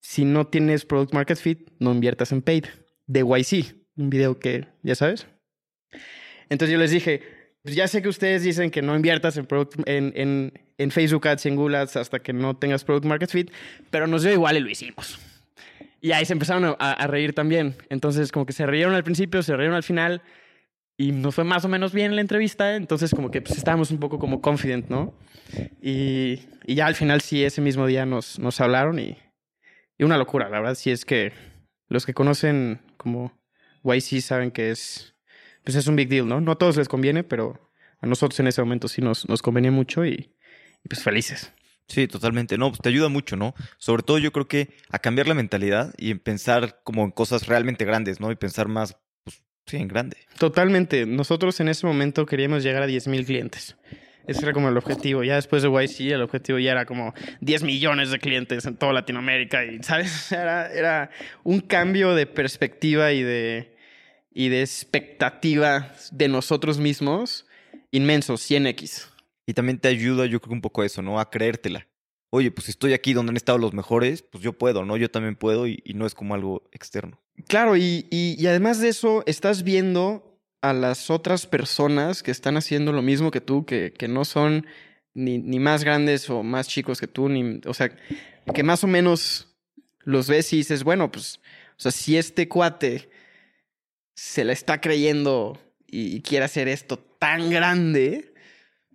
si 0.00 0.24
no 0.24 0.46
tienes 0.46 0.86
product 0.86 1.12
market 1.12 1.38
fit, 1.38 1.70
no 1.78 1.92
inviertas 1.92 2.32
en 2.32 2.40
paid. 2.42 2.64
De 3.06 3.20
YC, 3.20 3.76
un 3.96 4.08
video 4.08 4.40
que, 4.40 4.66
ya 4.82 4.94
sabes. 4.94 5.26
Entonces 6.48 6.72
yo 6.72 6.78
les 6.78 6.90
dije, 6.90 7.20
pues 7.62 7.76
ya 7.76 7.86
sé 7.86 8.00
que 8.00 8.08
ustedes 8.08 8.42
dicen 8.42 8.70
que 8.70 8.80
no 8.80 8.96
inviertas 8.96 9.36
en, 9.36 10.90
Facebook 10.90 11.28
Ads 11.28 11.46
en 11.46 11.56
Google 11.56 11.76
Ads 11.76 11.96
hasta 11.96 12.20
que 12.20 12.32
no 12.32 12.56
tengas 12.56 12.84
product 12.84 13.04
market 13.06 13.30
fit, 13.30 13.50
pero 13.90 14.06
nos 14.06 14.22
dio 14.22 14.32
igual 14.32 14.56
y 14.56 14.60
lo 14.60 14.70
hicimos. 14.70 15.18
Y 16.00 16.12
ahí 16.12 16.24
se 16.24 16.32
empezaron 16.32 16.64
a, 16.64 16.92
a, 16.92 17.06
reír 17.06 17.34
también. 17.34 17.76
Entonces, 17.90 18.32
como 18.32 18.46
que 18.46 18.54
se 18.54 18.66
rieron 18.66 18.94
al 18.94 19.04
principio, 19.04 19.42
se 19.42 19.54
rieron 19.56 19.74
al 19.74 19.82
final. 19.82 20.22
Y 20.96 21.12
nos 21.12 21.34
fue 21.34 21.44
más 21.44 21.64
o 21.64 21.68
menos 21.68 21.92
bien 21.92 22.14
la 22.14 22.20
entrevista. 22.20 22.76
Entonces, 22.76 23.10
como 23.10 23.30
que 23.30 23.42
pues, 23.42 23.58
estábamos 23.58 23.90
un 23.90 23.98
poco 23.98 24.18
como 24.18 24.40
confident, 24.40 24.88
¿no? 24.88 25.14
Y, 25.82 26.40
y 26.64 26.74
ya 26.74 26.86
al 26.86 26.94
final, 26.94 27.20
sí, 27.20 27.44
ese 27.44 27.60
mismo 27.60 27.86
día 27.86 28.06
nos, 28.06 28.38
nos 28.38 28.60
hablaron 28.60 28.98
y, 28.98 29.18
y 29.98 30.04
una 30.04 30.18
locura. 30.18 30.48
La 30.48 30.60
verdad, 30.60 30.74
sí 30.74 30.90
es 30.90 31.04
que 31.04 31.32
los 31.88 32.06
que 32.06 32.14
conocen 32.14 32.80
como 32.96 33.32
YC 33.82 34.20
saben 34.20 34.50
que 34.50 34.70
es, 34.70 35.14
pues 35.64 35.76
es 35.76 35.86
un 35.86 35.96
big 35.96 36.08
deal, 36.08 36.28
¿no? 36.28 36.40
No 36.40 36.52
a 36.52 36.58
todos 36.58 36.76
les 36.76 36.88
conviene, 36.88 37.24
pero 37.24 37.70
a 38.00 38.06
nosotros 38.06 38.38
en 38.40 38.46
ese 38.46 38.62
momento 38.62 38.88
sí 38.88 39.02
nos, 39.02 39.28
nos 39.28 39.42
convenía 39.42 39.70
mucho 39.70 40.04
y, 40.06 40.34
y 40.84 40.88
pues 40.88 41.02
felices. 41.02 41.52
Sí, 41.88 42.08
totalmente. 42.08 42.56
No, 42.56 42.70
pues 42.70 42.80
te 42.80 42.88
ayuda 42.88 43.08
mucho, 43.08 43.36
¿no? 43.36 43.54
Sobre 43.78 44.02
todo 44.02 44.18
yo 44.18 44.32
creo 44.32 44.48
que 44.48 44.74
a 44.90 44.98
cambiar 44.98 45.28
la 45.28 45.34
mentalidad 45.34 45.92
y 45.98 46.10
en 46.10 46.18
pensar 46.18 46.80
como 46.82 47.04
en 47.04 47.10
cosas 47.10 47.46
realmente 47.46 47.84
grandes, 47.84 48.20
¿no? 48.20 48.30
Y 48.30 48.36
pensar 48.36 48.68
más, 48.68 48.96
sí, 49.66 49.76
en 49.76 49.88
grande. 49.88 50.16
Totalmente. 50.38 51.06
Nosotros 51.06 51.58
en 51.60 51.68
ese 51.68 51.86
momento 51.86 52.26
queríamos 52.26 52.62
llegar 52.62 52.82
a 52.82 52.86
10.000 52.86 53.24
clientes. 53.24 53.76
Ese 54.26 54.42
era 54.42 54.52
como 54.52 54.68
el 54.68 54.76
objetivo. 54.76 55.22
Ya 55.22 55.34
después 55.34 55.62
de 55.62 55.68
YC, 55.68 56.12
el 56.12 56.22
objetivo 56.22 56.58
ya 56.58 56.72
era 56.72 56.86
como 56.86 57.12
10 57.40 57.62
millones 57.62 58.10
de 58.10 58.18
clientes 58.18 58.64
en 58.64 58.76
toda 58.76 58.92
Latinoamérica. 58.92 59.64
Y, 59.64 59.82
¿sabes? 59.82 60.32
Era, 60.32 60.72
era 60.72 61.10
un 61.42 61.60
cambio 61.60 62.14
de 62.14 62.26
perspectiva 62.26 63.12
y 63.12 63.22
de, 63.22 63.76
y 64.32 64.48
de 64.48 64.62
expectativa 64.62 65.92
de 66.10 66.28
nosotros 66.28 66.78
mismos 66.78 67.46
inmenso, 67.90 68.34
100x. 68.34 69.08
Y 69.46 69.54
también 69.54 69.78
te 69.78 69.88
ayuda, 69.88 70.26
yo 70.26 70.40
creo 70.40 70.54
un 70.54 70.60
poco 70.60 70.82
eso, 70.82 71.02
¿no? 71.02 71.20
A 71.20 71.30
creértela. 71.30 71.86
Oye, 72.36 72.50
pues 72.50 72.68
estoy 72.68 72.94
aquí 72.94 73.12
donde 73.12 73.30
han 73.30 73.36
estado 73.36 73.58
los 73.58 73.74
mejores, 73.74 74.22
pues 74.22 74.42
yo 74.42 74.54
puedo, 74.54 74.84
¿no? 74.84 74.96
Yo 74.96 75.08
también 75.08 75.36
puedo 75.36 75.68
y, 75.68 75.80
no 75.94 76.04
es 76.04 76.16
como 76.16 76.34
algo 76.34 76.68
externo. 76.72 77.22
Claro, 77.46 77.76
y, 77.76 78.08
y, 78.10 78.34
y, 78.36 78.46
además 78.48 78.80
de 78.80 78.88
eso, 78.88 79.22
estás 79.26 79.62
viendo 79.62 80.36
a 80.60 80.72
las 80.72 81.10
otras 81.10 81.46
personas 81.46 82.24
que 82.24 82.32
están 82.32 82.56
haciendo 82.56 82.90
lo 82.90 83.02
mismo 83.02 83.30
que 83.30 83.40
tú, 83.40 83.64
que, 83.64 83.92
que 83.92 84.08
no 84.08 84.24
son 84.24 84.66
ni, 85.14 85.38
ni, 85.38 85.60
más 85.60 85.84
grandes 85.84 86.28
o 86.28 86.42
más 86.42 86.66
chicos 86.66 86.98
que 86.98 87.06
tú, 87.06 87.28
ni, 87.28 87.60
o 87.66 87.72
sea, 87.72 87.96
que 88.52 88.64
más 88.64 88.82
o 88.82 88.88
menos 88.88 89.54
los 90.00 90.26
ves 90.26 90.52
y 90.54 90.56
dices, 90.56 90.82
bueno, 90.82 91.12
pues, 91.12 91.38
o 91.78 91.82
sea, 91.82 91.92
si 91.92 92.16
este 92.16 92.48
cuate 92.48 93.10
se 94.16 94.42
la 94.42 94.54
está 94.54 94.80
creyendo 94.80 95.56
y 95.86 96.20
quiere 96.22 96.46
hacer 96.46 96.66
esto 96.66 96.98
tan 96.98 97.48
grande, 97.48 98.34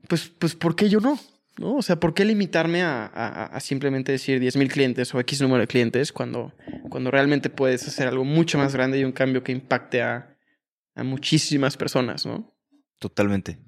pues, 0.10 0.28
pues, 0.28 0.56
¿por 0.56 0.76
qué 0.76 0.90
yo 0.90 1.00
no? 1.00 1.18
¿No? 1.60 1.76
O 1.76 1.82
sea, 1.82 2.00
¿por 2.00 2.14
qué 2.14 2.24
limitarme 2.24 2.84
a, 2.84 3.06
a, 3.06 3.60
simplemente 3.60 4.14
decir 4.14 4.40
10.000 4.40 4.72
clientes 4.72 5.14
o 5.14 5.20
X 5.20 5.42
número 5.42 5.60
de 5.60 5.68
clientes 5.68 6.14
cuando, 6.14 6.54
cuando 6.90 7.12
realmente 7.12 7.50
puedes 7.50 7.86
hacer 7.86 8.08
algo 8.08 8.24
mucho 8.24 8.58
más 8.58 8.74
grande 8.74 8.98
y 8.98 9.04
un 9.04 9.12
cambio 9.12 9.44
que 9.44 9.52
impacte 9.52 10.02
a, 10.02 10.38
a 10.96 11.04
muchísimas 11.04 11.76
personas, 11.76 12.26
¿no? 12.26 12.56
Totalmente. 12.98 13.60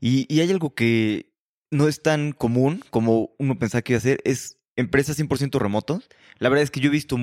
Y, 0.00 0.26
y, 0.28 0.40
hay 0.40 0.50
algo 0.50 0.74
que 0.74 1.32
no 1.70 1.86
es 1.86 2.02
tan 2.02 2.32
común 2.32 2.82
como 2.90 3.36
uno 3.38 3.56
pensaba 3.60 3.82
que 3.82 3.92
iba 3.92 3.98
a 3.98 4.00
hacer, 4.00 4.20
es 4.24 4.58
empresas 4.74 5.20
100% 5.20 5.60
remotos. 5.60 6.08
La 6.40 6.48
verdad 6.48 6.64
es 6.64 6.72
que 6.72 6.80
yo 6.80 6.88
he 6.88 6.92
visto 6.92 7.16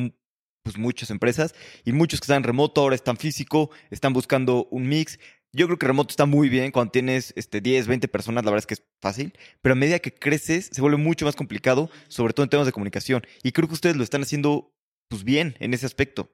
pues, 0.64 0.78
muchas 0.78 1.10
empresas 1.10 1.54
y 1.84 1.92
muchos 1.92 2.22
que 2.22 2.26
están 2.26 2.44
remoto, 2.44 2.80
ahora 2.80 2.96
están 2.96 3.18
físico, 3.18 3.72
están 3.92 4.14
buscando 4.14 4.70
un 4.72 4.88
mix. 4.88 5.20
Yo 5.56 5.68
creo 5.68 5.78
que 5.78 5.86
remoto 5.86 6.10
está 6.10 6.26
muy 6.26 6.50
bien 6.50 6.72
cuando 6.72 6.92
tienes 6.92 7.32
este, 7.36 7.62
10, 7.62 7.88
20 7.88 8.08
personas, 8.08 8.44
la 8.44 8.50
verdad 8.50 8.64
es 8.64 8.68
que 8.68 8.74
es 8.74 8.84
fácil, 9.00 9.34
pero 9.62 9.74
a 9.74 9.76
medida 9.76 10.00
que 10.00 10.12
creces 10.12 10.70
se 10.72 10.82
vuelve 10.82 10.98
mucho 10.98 11.26
más 11.26 11.36
complicado, 11.36 11.92
sobre 12.08 12.34
todo 12.34 12.44
en 12.44 12.50
temas 12.50 12.66
de 12.66 12.72
comunicación. 12.72 13.22
Y 13.44 13.52
creo 13.52 13.68
que 13.68 13.76
ustedes 13.76 13.96
lo 13.96 14.04
están 14.04 14.24
haciendo 14.24 14.74
pues 15.10 15.24
bien 15.24 15.56
en 15.60 15.76
ese 15.76 15.86
aspecto. 15.86 16.32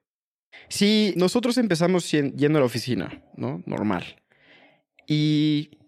Sí, 0.70 1.12
nosotros 1.16 1.58
empezamos 1.58 2.10
yendo 2.10 2.58
a 2.58 2.60
la 2.60 2.66
oficina, 2.66 3.22
¿no? 3.36 3.62
Normal. 3.66 4.22
Y 5.06 5.78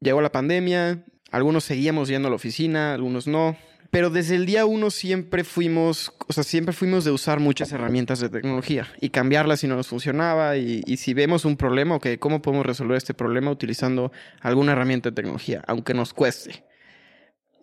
llegó 0.00 0.20
la 0.20 0.32
pandemia, 0.32 1.06
algunos 1.30 1.64
seguíamos 1.64 2.08
yendo 2.08 2.28
a 2.28 2.30
la 2.30 2.36
oficina, 2.36 2.92
algunos 2.92 3.26
no. 3.26 3.56
Pero 3.90 4.08
desde 4.08 4.36
el 4.36 4.46
día 4.46 4.66
uno 4.66 4.90
siempre 4.90 5.42
fuimos, 5.42 6.12
o 6.28 6.32
sea, 6.32 6.44
siempre 6.44 6.72
fuimos 6.72 7.04
de 7.04 7.10
usar 7.10 7.40
muchas 7.40 7.72
herramientas 7.72 8.20
de 8.20 8.28
tecnología 8.28 8.86
y 9.00 9.10
cambiarlas 9.10 9.60
si 9.60 9.66
no 9.66 9.74
nos 9.74 9.88
funcionaba. 9.88 10.56
Y, 10.56 10.96
si 10.96 11.12
vemos 11.12 11.44
un 11.44 11.56
problema, 11.56 11.96
ok, 11.96 12.06
¿cómo 12.20 12.40
podemos 12.40 12.64
resolver 12.64 12.96
este 12.96 13.14
problema 13.14 13.50
utilizando 13.50 14.12
alguna 14.40 14.72
herramienta 14.72 15.10
de 15.10 15.16
tecnología, 15.16 15.64
aunque 15.66 15.92
nos 15.92 16.14
cueste? 16.14 16.64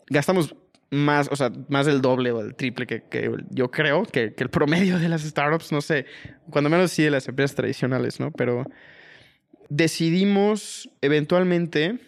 Gastamos 0.07 0.53
más, 0.89 1.29
o 1.31 1.35
sea, 1.37 1.49
más 1.69 1.85
del 1.85 2.01
doble 2.01 2.31
o 2.31 2.43
del 2.43 2.55
triple 2.55 2.87
que, 2.87 3.03
que 3.03 3.31
yo 3.49 3.71
creo 3.71 4.03
que, 4.03 4.33
que, 4.33 4.43
el 4.43 4.49
promedio 4.49 4.99
de 4.99 5.07
las 5.07 5.21
startups, 5.21 5.71
no 5.71 5.79
sé, 5.79 6.05
cuando 6.49 6.69
menos 6.69 6.91
sí 6.91 7.03
de 7.03 7.11
las 7.11 7.27
empresas 7.27 7.55
tradicionales, 7.55 8.19
¿no? 8.19 8.31
Pero 8.31 8.65
decidimos 9.69 10.89
eventualmente 11.01 11.99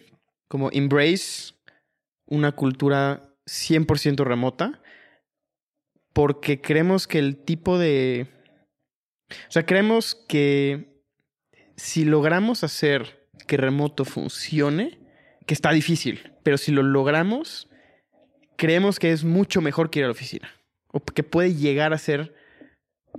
como 0.48 0.70
embrace 0.72 1.54
una 2.26 2.52
cultura 2.52 3.29
100% 3.50 4.24
remota 4.24 4.80
porque 6.12 6.60
creemos 6.60 7.06
que 7.06 7.18
el 7.18 7.36
tipo 7.36 7.78
de... 7.78 8.28
O 9.30 9.50
sea, 9.50 9.66
creemos 9.66 10.14
que 10.28 11.02
si 11.76 12.04
logramos 12.04 12.64
hacer 12.64 13.28
que 13.46 13.56
remoto 13.56 14.04
funcione, 14.04 15.00
que 15.46 15.54
está 15.54 15.72
difícil, 15.72 16.32
pero 16.42 16.58
si 16.58 16.72
lo 16.72 16.82
logramos, 16.82 17.68
creemos 18.56 18.98
que 18.98 19.12
es 19.12 19.24
mucho 19.24 19.60
mejor 19.60 19.90
que 19.90 20.00
ir 20.00 20.04
a 20.04 20.08
la 20.08 20.12
oficina. 20.12 20.52
O 20.92 21.00
que 21.00 21.22
puede 21.22 21.54
llegar 21.54 21.92
a 21.92 21.98
ser 21.98 22.34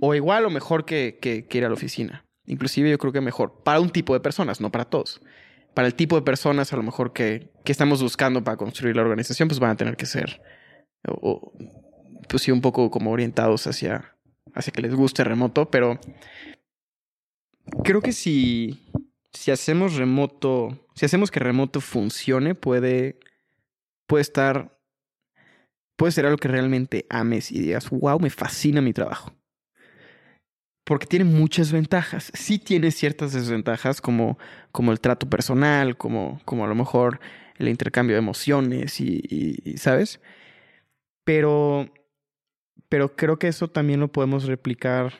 o 0.00 0.14
igual 0.14 0.46
o 0.46 0.50
mejor 0.50 0.84
que, 0.84 1.18
que, 1.20 1.46
que 1.46 1.58
ir 1.58 1.64
a 1.64 1.68
la 1.68 1.74
oficina. 1.74 2.24
Inclusive 2.46 2.90
yo 2.90 2.98
creo 2.98 3.12
que 3.12 3.20
mejor. 3.20 3.62
Para 3.62 3.80
un 3.80 3.90
tipo 3.90 4.14
de 4.14 4.20
personas, 4.20 4.60
no 4.60 4.70
para 4.70 4.84
todos. 4.84 5.20
Para 5.74 5.86
el 5.86 5.94
tipo 5.94 6.16
de 6.16 6.22
personas 6.22 6.72
a 6.72 6.76
lo 6.76 6.82
mejor 6.82 7.12
que, 7.12 7.50
que 7.64 7.72
estamos 7.72 8.02
buscando 8.02 8.44
para 8.44 8.56
construir 8.56 8.96
la 8.96 9.02
organización, 9.02 9.48
pues 9.48 9.60
van 9.60 9.70
a 9.70 9.76
tener 9.76 9.96
que 9.96 10.06
ser, 10.06 10.42
o, 11.06 11.52
pues 12.28 12.42
sí, 12.42 12.50
un 12.50 12.60
poco 12.60 12.90
como 12.90 13.10
orientados 13.10 13.66
hacia, 13.66 14.14
hacia 14.54 14.72
que 14.72 14.82
les 14.82 14.94
guste 14.94 15.24
remoto, 15.24 15.70
pero 15.70 15.98
creo 17.84 18.00
que 18.02 18.12
si, 18.12 18.86
si 19.32 19.50
hacemos 19.50 19.96
remoto, 19.96 20.86
si 20.94 21.06
hacemos 21.06 21.30
que 21.30 21.40
remoto 21.40 21.80
funcione, 21.80 22.54
puede, 22.54 23.18
puede 24.06 24.22
estar, 24.22 24.78
puede 25.96 26.12
ser 26.12 26.26
algo 26.26 26.38
que 26.38 26.48
realmente 26.48 27.06
ames 27.08 27.50
y 27.50 27.60
digas, 27.60 27.88
wow, 27.90 28.18
me 28.20 28.30
fascina 28.30 28.80
mi 28.80 28.92
trabajo 28.92 29.34
porque 30.84 31.06
tiene 31.06 31.24
muchas 31.24 31.72
ventajas. 31.72 32.30
Sí 32.34 32.58
tiene 32.58 32.90
ciertas 32.90 33.32
desventajas 33.32 34.00
como, 34.00 34.38
como 34.72 34.92
el 34.92 35.00
trato 35.00 35.28
personal, 35.28 35.96
como, 35.96 36.40
como 36.44 36.64
a 36.64 36.68
lo 36.68 36.74
mejor 36.74 37.20
el 37.58 37.68
intercambio 37.68 38.16
de 38.16 38.22
emociones 38.22 39.00
y, 39.00 39.76
¿sabes? 39.76 40.20
Pero, 41.24 41.92
pero 42.88 43.14
creo 43.14 43.38
que 43.38 43.48
eso 43.48 43.68
también 43.68 44.00
lo 44.00 44.10
podemos 44.10 44.44
replicar 44.44 45.14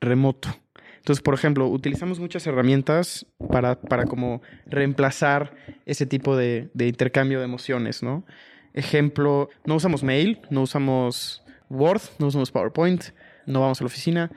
remoto. 0.00 0.50
Entonces, 0.98 1.22
por 1.22 1.34
ejemplo, 1.34 1.66
utilizamos 1.68 2.18
muchas 2.18 2.46
herramientas 2.46 3.26
para, 3.50 3.80
para 3.80 4.04
como 4.04 4.42
reemplazar 4.66 5.54
ese 5.86 6.06
tipo 6.06 6.36
de, 6.36 6.70
de 6.74 6.88
intercambio 6.88 7.38
de 7.38 7.44
emociones, 7.44 8.02
¿no? 8.02 8.24
Ejemplo, 8.72 9.50
no 9.64 9.76
usamos 9.76 10.02
mail, 10.02 10.40
no 10.50 10.62
usamos 10.62 11.42
Word, 11.70 12.00
no 12.18 12.26
usamos 12.26 12.50
PowerPoint, 12.50 13.04
no 13.46 13.60
vamos 13.60 13.80
a 13.80 13.84
la 13.84 13.86
oficina. 13.86 14.30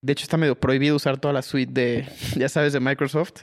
De 0.00 0.12
hecho, 0.12 0.22
está 0.22 0.36
medio 0.36 0.58
prohibido 0.58 0.96
usar 0.96 1.18
toda 1.18 1.34
la 1.34 1.42
suite 1.42 1.72
de, 1.72 2.08
ya 2.36 2.48
sabes, 2.48 2.72
de 2.72 2.80
Microsoft. 2.80 3.42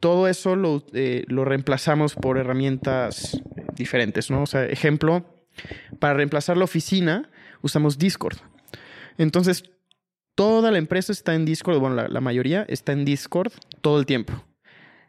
Todo 0.00 0.28
eso 0.28 0.56
lo, 0.56 0.84
eh, 0.92 1.24
lo 1.28 1.44
reemplazamos 1.44 2.14
por 2.14 2.38
herramientas 2.38 3.40
diferentes, 3.74 4.30
¿no? 4.30 4.42
O 4.42 4.46
sea, 4.46 4.64
ejemplo, 4.66 5.24
para 5.98 6.14
reemplazar 6.14 6.56
la 6.56 6.64
oficina 6.64 7.30
usamos 7.62 7.98
Discord. 7.98 8.38
Entonces, 9.16 9.64
toda 10.34 10.70
la 10.70 10.78
empresa 10.78 11.12
está 11.12 11.34
en 11.34 11.44
Discord, 11.44 11.78
bueno, 11.78 11.96
la, 11.96 12.08
la, 12.08 12.20
mayoría 12.20 12.66
está 12.68 12.92
en 12.92 13.04
Discord 13.04 13.52
todo 13.80 13.98
el 13.98 14.06
tiempo. 14.06 14.44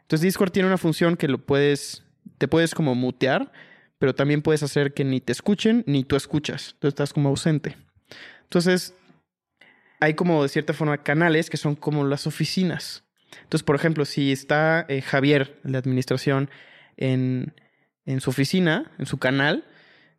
Entonces, 0.02 0.22
Discord 0.22 0.52
tiene 0.52 0.68
una 0.68 0.78
función 0.78 1.16
que 1.16 1.28
lo 1.28 1.38
puedes, 1.38 2.04
te 2.38 2.48
puedes 2.48 2.74
como 2.74 2.94
mutear, 2.94 3.52
pero 3.98 4.14
también 4.14 4.40
puedes 4.40 4.62
hacer 4.62 4.94
que 4.94 5.04
ni 5.04 5.20
te 5.20 5.32
escuchen 5.32 5.82
ni 5.86 6.04
tú 6.04 6.16
escuchas. 6.16 6.72
Entonces, 6.74 6.88
estás 6.88 7.12
como 7.12 7.28
ausente. 7.28 7.76
Entonces, 8.44 8.94
hay 10.00 10.14
como 10.14 10.42
de 10.42 10.48
cierta 10.48 10.72
forma 10.72 11.02
canales 11.02 11.50
que 11.50 11.56
son 11.56 11.76
como 11.76 12.04
las 12.04 12.26
oficinas. 12.26 13.04
Entonces, 13.42 13.64
por 13.64 13.76
ejemplo, 13.76 14.04
si 14.04 14.32
está 14.32 14.86
eh, 14.88 15.02
Javier, 15.02 15.58
de 15.62 15.78
administración, 15.78 16.50
en, 16.96 17.54
en 18.04 18.20
su 18.20 18.30
oficina, 18.30 18.90
en 18.98 19.06
su 19.06 19.18
canal, 19.18 19.64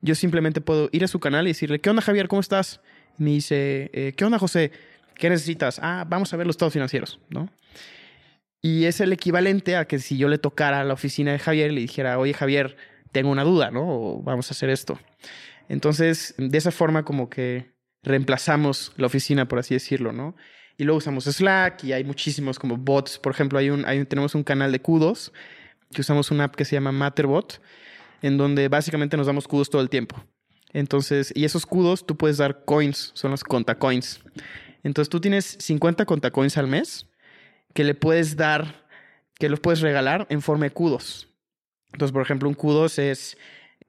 yo 0.02 0.16
simplemente 0.16 0.62
puedo 0.62 0.90
ir 0.92 1.04
a 1.04 1.08
su 1.08 1.20
canal 1.20 1.48
y 1.48 1.52
decirle, 1.52 1.80
¿qué 1.80 1.90
onda 1.90 2.02
Javier? 2.02 2.28
¿Cómo 2.28 2.42
estás? 2.42 2.82
me 3.18 3.32
dice, 3.32 3.90
eh, 3.94 4.14
¿qué 4.16 4.26
onda 4.26 4.40
José? 4.40 4.72
¿Qué 5.16 5.30
necesitas? 5.30 5.80
Ah, 5.82 6.06
vamos 6.08 6.34
a 6.34 6.38
ver 6.38 6.46
los 6.46 6.54
estados 6.54 6.74
financieros, 6.74 7.20
¿no? 7.30 7.50
Y 8.62 8.86
es 8.86 9.02
el 9.02 9.14
equivalente 9.14 9.76
a 9.76 9.86
que 9.86 10.00
si 10.00 10.18
yo 10.18 10.30
le 10.30 10.38
tocara 10.38 10.82
a 10.82 10.84
la 10.84 10.94
oficina 10.94 11.32
de 11.32 11.40
Javier 11.40 11.72
y 11.72 11.76
le 11.76 11.82
dijera, 11.82 12.20
oye 12.20 12.34
Javier, 12.34 12.76
tengo 13.12 13.30
una 13.30 13.44
duda, 13.44 13.72
¿no? 13.72 13.84
O 13.88 14.22
vamos 14.22 14.50
a 14.50 14.54
hacer 14.54 14.70
esto. 14.70 15.00
Entonces, 15.70 16.36
de 16.38 16.58
esa 16.58 16.72
forma 16.72 17.04
como 17.04 17.30
que 17.30 17.72
reemplazamos 18.04 18.94
la 18.98 19.08
oficina, 19.08 19.48
por 19.48 19.60
así 19.60 19.74
decirlo, 19.74 20.14
¿no? 20.14 20.36
Y 20.78 20.84
luego 20.84 21.00
usamos 21.00 21.26
Slack 21.26 21.84
y 21.84 21.94
hay 21.94 22.04
muchísimos 22.04 22.60
como 22.60 22.78
bots. 22.78 23.18
Por 23.18 23.32
ejemplo, 23.32 23.58
hay 23.58 23.70
un, 23.70 23.84
tenemos 24.06 24.36
un 24.36 24.44
canal 24.44 24.72
de 24.72 24.80
kudos 24.80 25.34
que 25.92 26.02
usamos 26.02 26.32
una 26.32 26.46
app 26.46 26.56
que 26.56 26.66
se 26.66 26.76
llama 26.76 26.92
Matterbot, 26.92 27.62
en 28.22 28.38
donde 28.38 28.68
básicamente 28.68 29.18
nos 29.18 29.28
damos 29.28 29.48
kudos 29.48 29.70
todo 29.70 29.82
el 29.82 29.90
tiempo. 29.90 30.24
Entonces, 30.74 31.32
y 31.36 31.46
esos 31.46 31.66
kudos 31.66 32.06
tú 32.06 32.18
puedes 32.18 32.38
dar 32.38 32.66
coins, 32.66 33.12
son 33.14 33.32
los 33.32 33.44
contacoins. 33.44 34.22
Entonces 34.84 35.10
tú 35.10 35.20
tienes 35.20 35.58
50 35.60 36.06
contacoins 36.06 36.58
al 36.58 36.68
mes 36.68 37.08
que 37.74 37.84
le 37.84 37.96
puedes 37.96 38.36
dar, 38.36 38.88
que 39.36 39.50
los 39.50 39.60
puedes 39.60 39.82
regalar 39.82 40.28
en 40.30 40.42
forma 40.42 40.66
de 40.66 40.72
kudos. 40.72 41.30
Entonces, 41.94 42.12
por 42.12 42.22
ejemplo, 42.22 42.50
un 42.50 42.56
kudos 42.56 43.00
es 43.00 43.38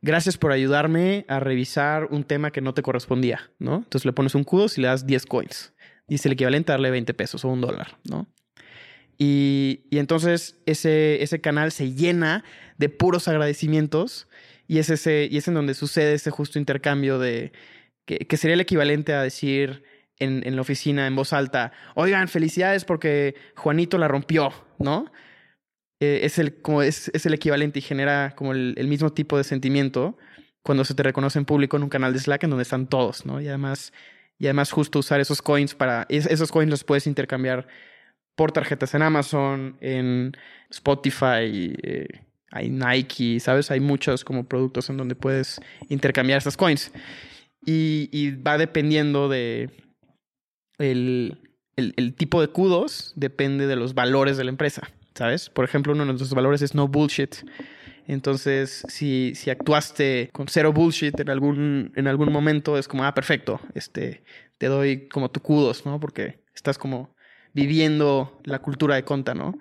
gracias 0.02 0.36
por 0.38 0.52
ayudarme 0.52 1.24
a 1.28 1.40
revisar 1.40 2.06
un 2.10 2.24
tema 2.24 2.50
que 2.50 2.60
no 2.60 2.74
te 2.74 2.82
correspondía, 2.82 3.50
¿no? 3.58 3.76
Entonces 3.76 4.04
le 4.04 4.12
pones 4.12 4.34
un 4.34 4.44
kudos 4.44 4.78
y 4.78 4.82
le 4.82 4.88
das 4.88 5.06
10 5.06 5.26
coins. 5.26 5.72
Y 6.08 6.14
es 6.16 6.26
el 6.26 6.32
equivalente 6.32 6.72
a 6.72 6.74
darle 6.74 6.90
20 6.90 7.14
pesos 7.14 7.44
o 7.44 7.48
un 7.48 7.60
dólar, 7.60 7.98
¿no? 8.08 8.26
Y, 9.18 9.86
y 9.90 9.98
entonces 9.98 10.60
ese, 10.64 11.22
ese 11.22 11.40
canal 11.40 11.72
se 11.72 11.92
llena 11.92 12.44
de 12.78 12.88
puros 12.88 13.26
agradecimientos 13.26 14.28
y 14.68 14.78
es, 14.78 14.90
ese, 14.90 15.28
y 15.30 15.38
es 15.38 15.48
en 15.48 15.54
donde 15.54 15.74
sucede 15.74 16.14
ese 16.14 16.30
justo 16.30 16.58
intercambio 16.58 17.18
de 17.18 17.52
que, 18.04 18.18
que 18.18 18.36
sería 18.36 18.54
el 18.54 18.60
equivalente 18.60 19.12
a 19.12 19.22
decir 19.22 19.82
en, 20.20 20.46
en 20.46 20.54
la 20.54 20.62
oficina 20.62 21.06
en 21.06 21.16
voz 21.16 21.32
alta, 21.32 21.72
oigan, 21.94 22.28
felicidades 22.28 22.84
porque 22.84 23.34
Juanito 23.56 23.98
la 23.98 24.08
rompió, 24.08 24.52
¿no? 24.78 25.10
Eh, 26.00 26.20
es, 26.22 26.38
el, 26.38 26.60
como 26.62 26.82
es, 26.82 27.10
es, 27.12 27.26
el 27.26 27.34
equivalente 27.34 27.80
y 27.80 27.82
genera 27.82 28.34
como 28.36 28.52
el, 28.52 28.86
mismo 28.86 29.12
tipo 29.12 29.36
de 29.36 29.42
sentimiento 29.42 30.16
cuando 30.62 30.84
se 30.84 30.94
te 30.94 31.02
reconoce 31.02 31.40
en 31.40 31.44
público 31.44 31.76
en 31.76 31.82
un 31.82 31.88
canal 31.88 32.12
de 32.12 32.20
Slack 32.20 32.44
en 32.44 32.50
donde 32.50 32.62
están 32.62 32.86
todos, 32.86 33.26
¿no? 33.26 33.40
Y 33.40 33.48
además, 33.48 33.92
y 34.38 34.46
además 34.46 34.70
justo 34.70 35.00
usar 35.00 35.20
esos 35.20 35.42
coins 35.42 35.74
para... 35.74 36.06
esos 36.08 36.52
coins 36.52 36.70
los 36.70 36.84
puedes 36.84 37.06
intercambiar 37.06 37.66
por 38.36 38.52
tarjetas 38.52 38.94
en 38.94 39.02
Amazon, 39.02 39.76
en 39.80 40.36
Spotify, 40.70 41.74
eh, 41.82 42.06
hay 42.52 42.70
Nike, 42.70 43.40
¿sabes? 43.40 43.70
Hay 43.72 43.80
muchos 43.80 44.24
como 44.24 44.46
productos 44.46 44.88
en 44.90 44.96
donde 44.96 45.16
puedes 45.16 45.60
intercambiar 45.88 46.38
esas 46.38 46.56
coins. 46.56 46.92
Y, 47.66 48.30
va 48.36 48.56
dependiendo 48.56 49.28
de 49.28 49.70
el, 50.78 51.40
el, 51.76 51.92
el 51.96 52.14
tipo 52.14 52.40
de 52.40 52.48
kudos, 52.48 53.12
depende 53.16 53.66
de 53.66 53.76
los 53.76 53.94
valores 53.94 54.36
de 54.36 54.44
la 54.44 54.50
empresa. 54.50 54.88
¿Sabes? 55.18 55.50
Por 55.50 55.64
ejemplo, 55.64 55.92
uno 55.92 56.02
de 56.02 56.06
nuestros 56.06 56.32
valores 56.32 56.62
es 56.62 56.76
no 56.76 56.86
bullshit. 56.86 57.34
Entonces, 58.06 58.84
si, 58.88 59.32
si 59.34 59.50
actuaste 59.50 60.30
con 60.32 60.46
cero 60.46 60.72
bullshit 60.72 61.18
en 61.18 61.28
algún, 61.28 61.92
en 61.96 62.06
algún 62.06 62.32
momento, 62.32 62.78
es 62.78 62.86
como, 62.86 63.04
ah, 63.04 63.12
perfecto, 63.12 63.60
este, 63.74 64.22
te 64.58 64.68
doy 64.68 65.08
como 65.08 65.30
tu 65.30 65.40
kudos, 65.40 65.84
¿no? 65.84 65.98
Porque 65.98 66.44
estás 66.54 66.78
como 66.78 67.16
viviendo 67.52 68.40
la 68.44 68.60
cultura 68.60 68.94
de 68.94 69.02
conta, 69.02 69.34
¿no? 69.34 69.58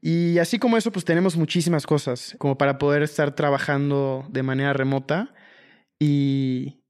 Y 0.00 0.38
así 0.38 0.58
como 0.58 0.78
eso, 0.78 0.90
pues 0.90 1.04
tenemos 1.04 1.36
muchísimas 1.36 1.86
cosas 1.86 2.34
como 2.38 2.56
para 2.56 2.78
poder 2.78 3.02
estar 3.02 3.34
trabajando 3.34 4.26
de 4.30 4.42
manera 4.42 4.72
remota 4.72 5.34
y 6.00 6.82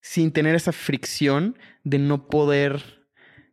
sin 0.00 0.30
tener 0.30 0.54
esa 0.54 0.72
fricción 0.72 1.58
de 1.82 1.98
no 1.98 2.28
poder 2.28 3.00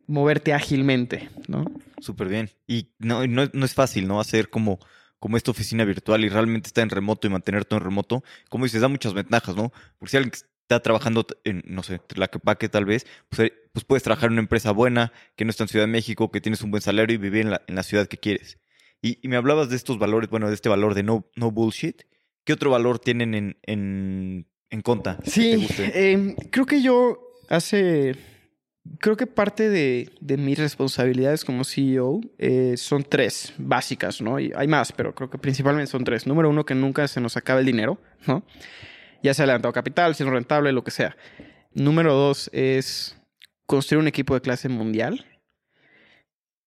moverte 0.06 0.54
ágilmente, 0.54 1.28
¿no? 1.48 1.66
Súper 2.00 2.28
bien. 2.28 2.50
Y 2.66 2.90
no, 2.98 3.26
no, 3.26 3.48
no, 3.52 3.64
es 3.64 3.74
fácil, 3.74 4.06
¿no? 4.06 4.20
Hacer 4.20 4.50
como, 4.50 4.78
como 5.18 5.36
esta 5.36 5.50
oficina 5.50 5.84
virtual 5.84 6.24
y 6.24 6.28
realmente 6.28 6.68
estar 6.68 6.82
en 6.82 6.90
remoto 6.90 7.26
y 7.26 7.30
mantener 7.30 7.64
todo 7.64 7.78
en 7.78 7.84
remoto. 7.84 8.22
Como 8.48 8.64
dices, 8.64 8.80
da 8.80 8.88
muchas 8.88 9.14
ventajas, 9.14 9.56
¿no? 9.56 9.72
Porque 9.98 10.10
si 10.10 10.16
alguien 10.16 10.32
está 10.68 10.80
trabajando 10.80 11.26
en, 11.44 11.62
no 11.66 11.82
sé, 11.82 12.00
la 12.14 12.28
que 12.28 12.68
tal 12.68 12.84
vez, 12.84 13.06
pues, 13.28 13.48
eh, 13.48 13.52
pues, 13.72 13.84
puedes 13.84 14.02
trabajar 14.02 14.26
en 14.26 14.32
una 14.32 14.42
empresa 14.42 14.70
buena, 14.70 15.12
que 15.34 15.44
no 15.44 15.50
está 15.50 15.64
en 15.64 15.68
Ciudad 15.68 15.86
de 15.86 15.92
México, 15.92 16.30
que 16.30 16.40
tienes 16.40 16.62
un 16.62 16.70
buen 16.70 16.82
salario 16.82 17.14
y 17.14 17.18
vivir 17.18 17.42
en 17.42 17.50
la, 17.50 17.62
en 17.66 17.74
la 17.74 17.82
ciudad 17.82 18.06
que 18.06 18.18
quieres. 18.18 18.58
Y, 19.00 19.18
y, 19.22 19.28
me 19.28 19.36
hablabas 19.36 19.70
de 19.70 19.76
estos 19.76 19.98
valores, 19.98 20.28
bueno, 20.28 20.48
de 20.48 20.54
este 20.54 20.68
valor 20.68 20.94
de 20.94 21.04
no, 21.04 21.30
no 21.36 21.50
bullshit. 21.50 22.02
¿Qué 22.44 22.52
otro 22.52 22.70
valor 22.70 22.98
tienen 22.98 23.34
en, 23.34 23.56
en, 23.62 24.46
en 24.70 24.80
Conta? 24.82 25.18
Sí, 25.24 25.66
eh, 25.78 26.34
creo 26.50 26.66
que 26.66 26.82
yo 26.82 27.18
hace 27.48 28.16
creo 29.00 29.16
que 29.16 29.26
parte 29.26 29.68
de, 29.68 30.10
mis 30.36 30.58
responsabilidades 30.58 31.44
como 31.44 31.64
CEO 31.64 32.20
eh, 32.38 32.74
son 32.76 33.04
tres 33.04 33.52
básicas, 33.58 34.20
¿no? 34.20 34.38
Y 34.40 34.52
hay 34.56 34.68
más, 34.68 34.92
pero 34.92 35.14
creo 35.14 35.30
que 35.30 35.38
principalmente 35.38 35.90
son 35.90 36.04
tres. 36.04 36.26
Número 36.26 36.50
uno, 36.50 36.64
que 36.64 36.74
nunca 36.74 37.06
se 37.08 37.20
nos 37.20 37.36
acabe 37.36 37.60
el 37.60 37.66
dinero, 37.66 38.00
¿no? 38.26 38.44
Ya 39.22 39.34
sea 39.34 39.46
levantado 39.46 39.72
capital, 39.72 40.14
si 40.14 40.22
es 40.22 40.28
rentable, 40.28 40.72
lo 40.72 40.84
que 40.84 40.90
sea. 40.90 41.16
Número 41.72 42.14
dos 42.14 42.50
es 42.52 43.16
construir 43.66 44.00
un 44.00 44.08
equipo 44.08 44.34
de 44.34 44.40
clase 44.40 44.68
mundial. 44.68 45.26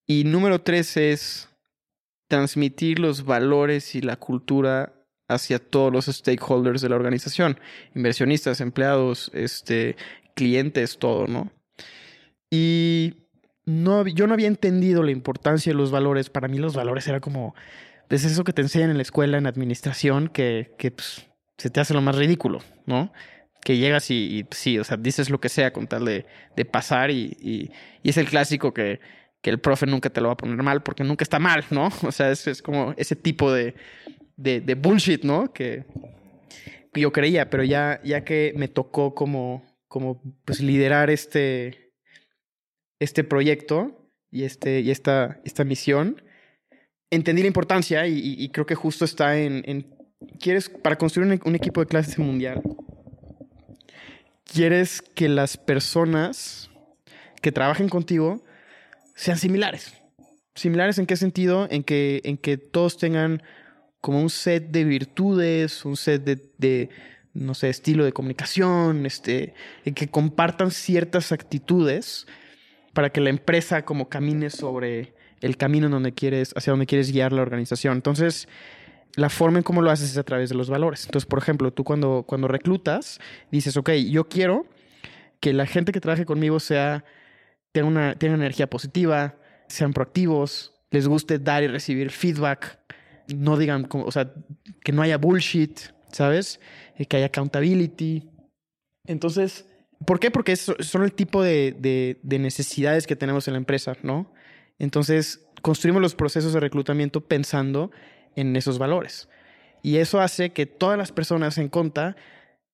Y 0.06 0.24
número 0.26 0.62
tres 0.62 0.98
es 0.98 1.50
transmitir 2.28 3.00
los 3.00 3.26
valores 3.26 3.96
y 3.96 4.02
la 4.02 4.18
cultura 4.18 4.94
hacia 5.28 5.60
todos 5.60 5.92
los 5.92 6.06
stakeholders 6.06 6.82
de 6.82 6.90
la 6.90 6.96
organización, 6.96 7.60
inversionistas, 7.96 8.60
empleados, 8.60 9.32
este, 9.34 9.96
clientes, 10.36 10.98
todo, 10.98 11.28
¿no? 11.28 11.52
Y 12.52 13.30
no, 13.66 14.06
yo 14.06 14.28
no 14.28 14.34
había 14.34 14.48
entendido 14.48 15.02
la 15.02 15.12
importancia 15.12 15.72
de 15.72 15.78
los 15.78 15.90
valores. 15.90 16.30
Para 16.30 16.48
mí 16.48 16.58
los 16.58 16.76
valores 16.76 17.08
era 17.08 17.22
como, 17.22 17.56
pues 18.08 18.26
eso 18.26 18.44
que 18.44 18.54
te 18.54 18.62
enseñan 18.62 18.92
en 18.92 18.98
la 18.98 19.04
escuela, 19.04 19.38
en 19.38 19.48
administración, 19.48 20.28
que, 20.28 20.76
que 20.78 20.92
pues, 20.92 21.26
se 21.58 21.70
te 21.70 21.80
hace 21.80 21.94
lo 21.94 22.02
más 22.02 22.18
ridículo, 22.18 22.60
¿no? 22.86 23.14
Que 23.64 23.78
llegas 23.78 24.12
y, 24.12 24.38
y 24.38 24.44
pues, 24.44 24.60
sí, 24.60 24.78
o 24.78 24.84
sea, 24.84 24.98
dices 24.98 25.30
lo 25.30 25.40
que 25.40 25.48
sea 25.48 25.72
con 25.72 25.88
tal 25.88 26.06
de, 26.06 26.26
de 26.56 26.66
pasar 26.66 27.10
y, 27.10 27.38
y, 27.40 27.72
y, 28.04 28.10
es 28.10 28.18
el 28.18 28.28
clásico 28.28 28.74
que, 28.74 29.00
que 29.42 29.50
el 29.50 29.60
profe 29.60 29.86
nunca 29.86 30.10
te 30.10 30.20
lo 30.20 30.28
va 30.28 30.34
a 30.34 30.38
poner 30.38 30.62
mal 30.62 30.84
porque 30.84 31.04
nunca 31.04 31.24
está 31.24 31.40
mal, 31.40 31.64
¿no? 31.70 31.90
O 32.04 32.12
sea, 32.12 32.32
es, 32.32 32.48
es 32.48 32.62
como 32.62 32.94
ese 32.98 33.16
tipo 33.16 33.52
de, 33.54 33.76
de, 34.36 34.76
bullshit, 34.76 35.24
¿no? 35.24 35.54
Que 35.54 35.86
yo 36.94 37.14
creía, 37.14 37.50
pero 37.50 37.64
ya, 37.64 38.02
ya 38.04 38.26
que 38.26 38.54
me 38.58 38.68
tocó 38.68 39.16
como, 39.16 39.64
como 39.88 40.22
pues, 40.44 40.60
liderar 40.60 41.10
este, 41.10 41.81
este 43.02 43.24
proyecto 43.24 44.08
y, 44.30 44.44
este, 44.44 44.82
y 44.82 44.92
esta, 44.92 45.42
esta 45.44 45.64
misión, 45.64 46.22
entendí 47.10 47.42
la 47.42 47.48
importancia 47.48 48.06
y, 48.06 48.48
creo 48.50 48.68
que 48.68 48.76
justo 48.76 49.06
está 49.06 49.38
en, 49.40 49.88
quieres, 50.40 50.70
para 50.70 50.98
construir 50.98 51.42
un, 51.44 51.56
equipo 51.56 51.82
de 51.82 51.88
clase 51.88 52.22
mundial, 52.22 52.62
quieres 54.46 55.02
que 55.02 55.28
las 55.30 55.58
personas 55.58 56.70
que 57.42 57.52
trabajen 57.52 57.90
contigo 57.90 58.44
sean 59.16 59.40
similares. 59.40 59.96
¿Similares 60.54 61.00
en 61.00 61.08
qué 61.08 61.16
sentido? 61.16 61.68
En 61.72 61.84
que, 61.84 62.22
en 62.24 62.38
que 62.38 62.58
todos 62.58 62.98
tengan 62.98 63.42
como 64.00 64.22
un 64.22 64.30
set 64.30 64.70
de 64.70 64.84
virtudes, 64.84 65.86
un 65.86 65.98
set 65.98 66.24
de, 66.24 66.40
de 66.60 66.90
no 67.34 67.56
sé, 67.56 67.70
estilo 67.70 68.06
de 68.06 68.14
comunicación, 68.14 69.08
este, 69.08 69.56
en 69.86 69.96
que 69.96 70.08
compartan 70.08 70.70
ciertas 70.70 71.32
actitudes 71.32 72.28
para 72.94 73.10
que 73.10 73.22
la 73.22 73.30
empresa 73.30 73.84
como 73.84 74.10
camine 74.10 74.50
sobre 74.50 75.14
el 75.42 75.58
camino 75.58 75.90
donde 75.90 76.14
quieres, 76.14 76.54
hacia 76.56 76.72
donde 76.72 76.86
quieres 76.86 77.12
guiar 77.12 77.34
la 77.34 77.42
organización. 77.42 77.96
Entonces, 77.98 78.48
la 79.16 79.30
forma 79.30 79.58
en 79.58 79.64
cómo 79.64 79.82
lo 79.82 79.92
haces 79.92 80.12
es 80.12 80.18
a 80.18 80.24
través 80.24 80.50
de 80.50 80.56
los 80.56 80.70
valores. 80.70 81.06
Entonces, 81.06 81.28
por 81.28 81.40
ejemplo, 81.40 81.72
tú 81.72 81.84
cuando, 81.84 82.24
cuando 82.28 82.48
reclutas, 82.48 83.20
dices, 83.52 83.76
ok, 83.78 83.92
yo 84.10 84.28
quiero 84.28 84.66
que 85.40 85.54
la 85.54 85.66
gente 85.66 85.92
que 85.92 86.00
trabaje 86.00 86.26
conmigo 86.26 86.60
sea, 86.60 87.04
tenga 87.72 87.88
una, 87.88 88.16
tenga 88.16 88.36
energía 88.36 88.70
positiva, 88.70 89.36
sean 89.68 89.94
proactivos, 89.94 90.74
les 90.92 91.08
guste 91.08 91.40
dar 91.40 91.64
y 91.64 91.68
recibir 91.68 92.12
feedback, 92.12 92.80
no 93.34 93.58
digan, 93.58 93.88
o 93.92 94.12
sea, 94.12 94.34
que 94.84 94.92
no 94.92 95.02
haya 95.02 95.18
bullshit, 95.18 95.80
¿sabes? 96.12 96.60
Que 97.10 97.18
haya 97.18 97.28
accountability. 97.28 98.30
Entonces, 99.06 99.68
¿por 100.06 100.20
qué? 100.20 100.32
Porque 100.32 100.54
es, 100.54 100.72
son 100.80 101.04
el 101.04 101.14
tipo 101.14 101.44
de, 101.44 101.76
de, 101.78 102.20
de 102.24 102.40
necesidades 102.40 103.08
que 103.08 103.16
tenemos 103.16 103.48
en 103.48 103.54
la 103.54 103.60
empresa, 103.60 103.96
¿no? 104.04 104.32
Entonces, 104.80 105.46
construimos 105.62 106.02
los 106.02 106.16
procesos 106.16 106.54
de 106.54 106.60
reclutamiento 106.60 107.22
pensando 107.22 107.92
en 108.36 108.56
esos 108.56 108.80
valores. 108.80 109.30
Y 109.84 109.98
eso 109.98 110.22
hace 110.22 110.52
que 110.52 110.66
todas 110.66 110.98
las 110.98 111.12
personas 111.12 111.58
en 111.58 111.70
Conta 111.70 112.16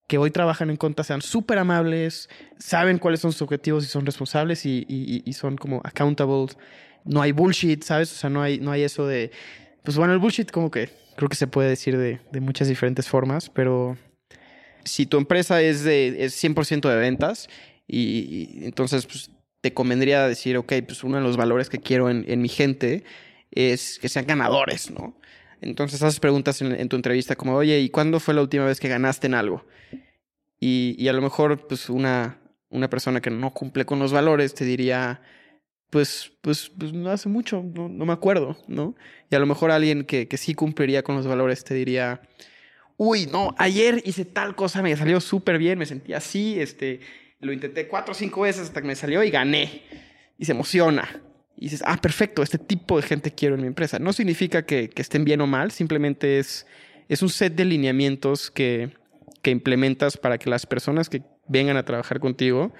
que 0.07 0.17
hoy 0.17 0.31
trabajan 0.31 0.69
en 0.69 0.77
Conta 0.77 1.03
sean 1.03 1.21
súper 1.21 1.57
amables, 1.59 2.29
saben 2.57 2.97
cuáles 2.97 3.19
son 3.19 3.33
sus 3.33 3.41
objetivos 3.41 3.83
y 3.83 3.87
son 3.87 4.05
responsables 4.05 4.65
y, 4.65 4.85
y, 4.87 5.21
y, 5.25 5.33
son 5.33 5.57
como 5.57 5.81
accountable. 5.83 6.47
No 7.03 7.21
hay 7.21 7.33
bullshit, 7.33 7.83
¿sabes? 7.83 8.11
O 8.13 8.15
sea, 8.15 8.29
no 8.29 8.41
hay, 8.41 8.59
no 8.59 8.71
hay 8.71 8.83
eso 8.83 9.05
de... 9.05 9.31
Pues 9.83 9.97
bueno, 9.97 10.13
el 10.13 10.19
bullshit 10.19 10.49
como 10.49 10.71
que 10.71 10.89
creo 11.17 11.27
que 11.27 11.35
se 11.35 11.47
puede 11.47 11.69
decir 11.69 11.97
de, 11.97 12.21
de 12.31 12.39
muchas 12.39 12.69
diferentes 12.69 13.07
formas, 13.07 13.49
pero 13.49 13.97
si 14.87 15.05
tu 15.05 15.17
empresa 15.17 15.61
es, 15.61 15.83
de, 15.83 16.23
es 16.23 16.41
100% 16.43 16.89
de 16.89 16.95
ventas 16.95 17.49
y, 17.87 18.65
entonces 18.65 19.05
pues, 19.05 19.31
te 19.61 19.73
convendría 19.73 20.27
decir, 20.27 20.57
ok, 20.57 20.73
pues 20.85 21.03
uno 21.03 21.17
de 21.17 21.23
los 21.23 21.37
valores 21.37 21.69
que 21.69 21.79
quiero 21.79 22.09
en, 22.09 22.25
en 22.27 22.41
mi 22.41 22.49
gente 22.49 23.03
es 23.51 23.99
que 23.99 24.09
sean 24.09 24.25
ganadores, 24.25 24.91
¿no? 24.91 25.19
Entonces 25.61 26.01
haces 26.03 26.19
preguntas 26.19 26.61
en, 26.61 26.73
en, 26.73 26.89
tu 26.89 26.95
entrevista 26.95 27.35
como, 27.35 27.55
oye, 27.55 27.79
¿y 27.79 27.89
cuándo 27.89 28.19
fue 28.19 28.33
la 28.33 28.41
última 28.41 28.65
vez 28.65 28.79
que 28.79 28.87
ganaste 28.87 29.27
en 29.27 29.33
algo? 29.33 29.65
Y, 30.59 30.95
y, 30.99 31.07
a 31.07 31.13
lo 31.13 31.21
mejor, 31.21 31.67
pues, 31.67 31.89
una, 31.89 32.39
una 32.69 32.89
persona 32.89 33.21
que 33.21 33.29
no 33.29 33.53
cumple 33.53 33.85
con 33.85 33.99
los 33.99 34.11
valores 34.11 34.53
te 34.53 34.65
diría, 34.65 35.21
pues, 35.89 36.31
pues, 36.41 36.71
pues 36.77 36.93
no 36.93 37.09
hace 37.09 37.29
mucho, 37.29 37.63
no, 37.63 37.89
no 37.89 38.05
me 38.05 38.13
acuerdo, 38.13 38.57
¿no? 38.67 38.95
Y 39.31 39.35
a 39.35 39.39
lo 39.39 39.45
mejor 39.45 39.71
alguien 39.71 40.03
que, 40.03 40.27
que 40.27 40.37
sí 40.37 40.53
cumpliría 40.53 41.03
con 41.03 41.15
los 41.15 41.27
valores 41.27 41.63
te 41.63 41.73
diría, 41.73 42.21
uy, 42.97 43.27
no, 43.27 43.55
ayer 43.57 44.01
hice 44.05 44.25
tal 44.25 44.55
cosa, 44.55 44.81
me 44.81 44.95
salió 44.97 45.21
súper 45.21 45.57
bien, 45.57 45.79
me 45.79 45.85
sentí 45.85 46.13
así, 46.13 46.59
este, 46.59 46.99
lo 47.39 47.53
intenté 47.53 47.87
cuatro 47.87 48.11
o 48.11 48.15
cinco 48.15 48.41
veces 48.41 48.63
hasta 48.63 48.81
que 48.81 48.87
me 48.87 48.95
salió 48.95 49.23
y 49.23 49.29
gané. 49.29 49.83
Y 50.39 50.45
se 50.45 50.51
emociona 50.51 51.21
y 51.55 51.65
dices, 51.65 51.83
ah, 51.85 51.97
perfecto, 51.97 52.43
este 52.43 52.57
tipo 52.57 52.97
de 52.97 53.03
gente 53.03 53.31
quiero 53.31 53.55
en 53.55 53.61
mi 53.61 53.67
empresa. 53.67 53.97
No 53.99 54.13
significa 54.13 54.65
que, 54.65 54.91
estén 54.95 55.25
bien 55.25 55.41
o 55.41 55.47
mal, 55.47 55.71
simplemente 55.71 56.39
es, 56.39 56.67
es 57.09 57.21
un 57.21 57.29
set 57.29 57.55
de 57.55 57.65
lineamientos 57.65 58.51
que, 58.51 58.91
que, 59.41 59.51
implementas 59.51 60.17
para 60.17 60.37
que 60.37 60.49
las 60.49 60.65
personas 60.65 61.09
que 61.09 61.23
vengan 61.47 61.77
a 61.77 61.85
trabajar 61.85 62.19
contigo 62.19 62.73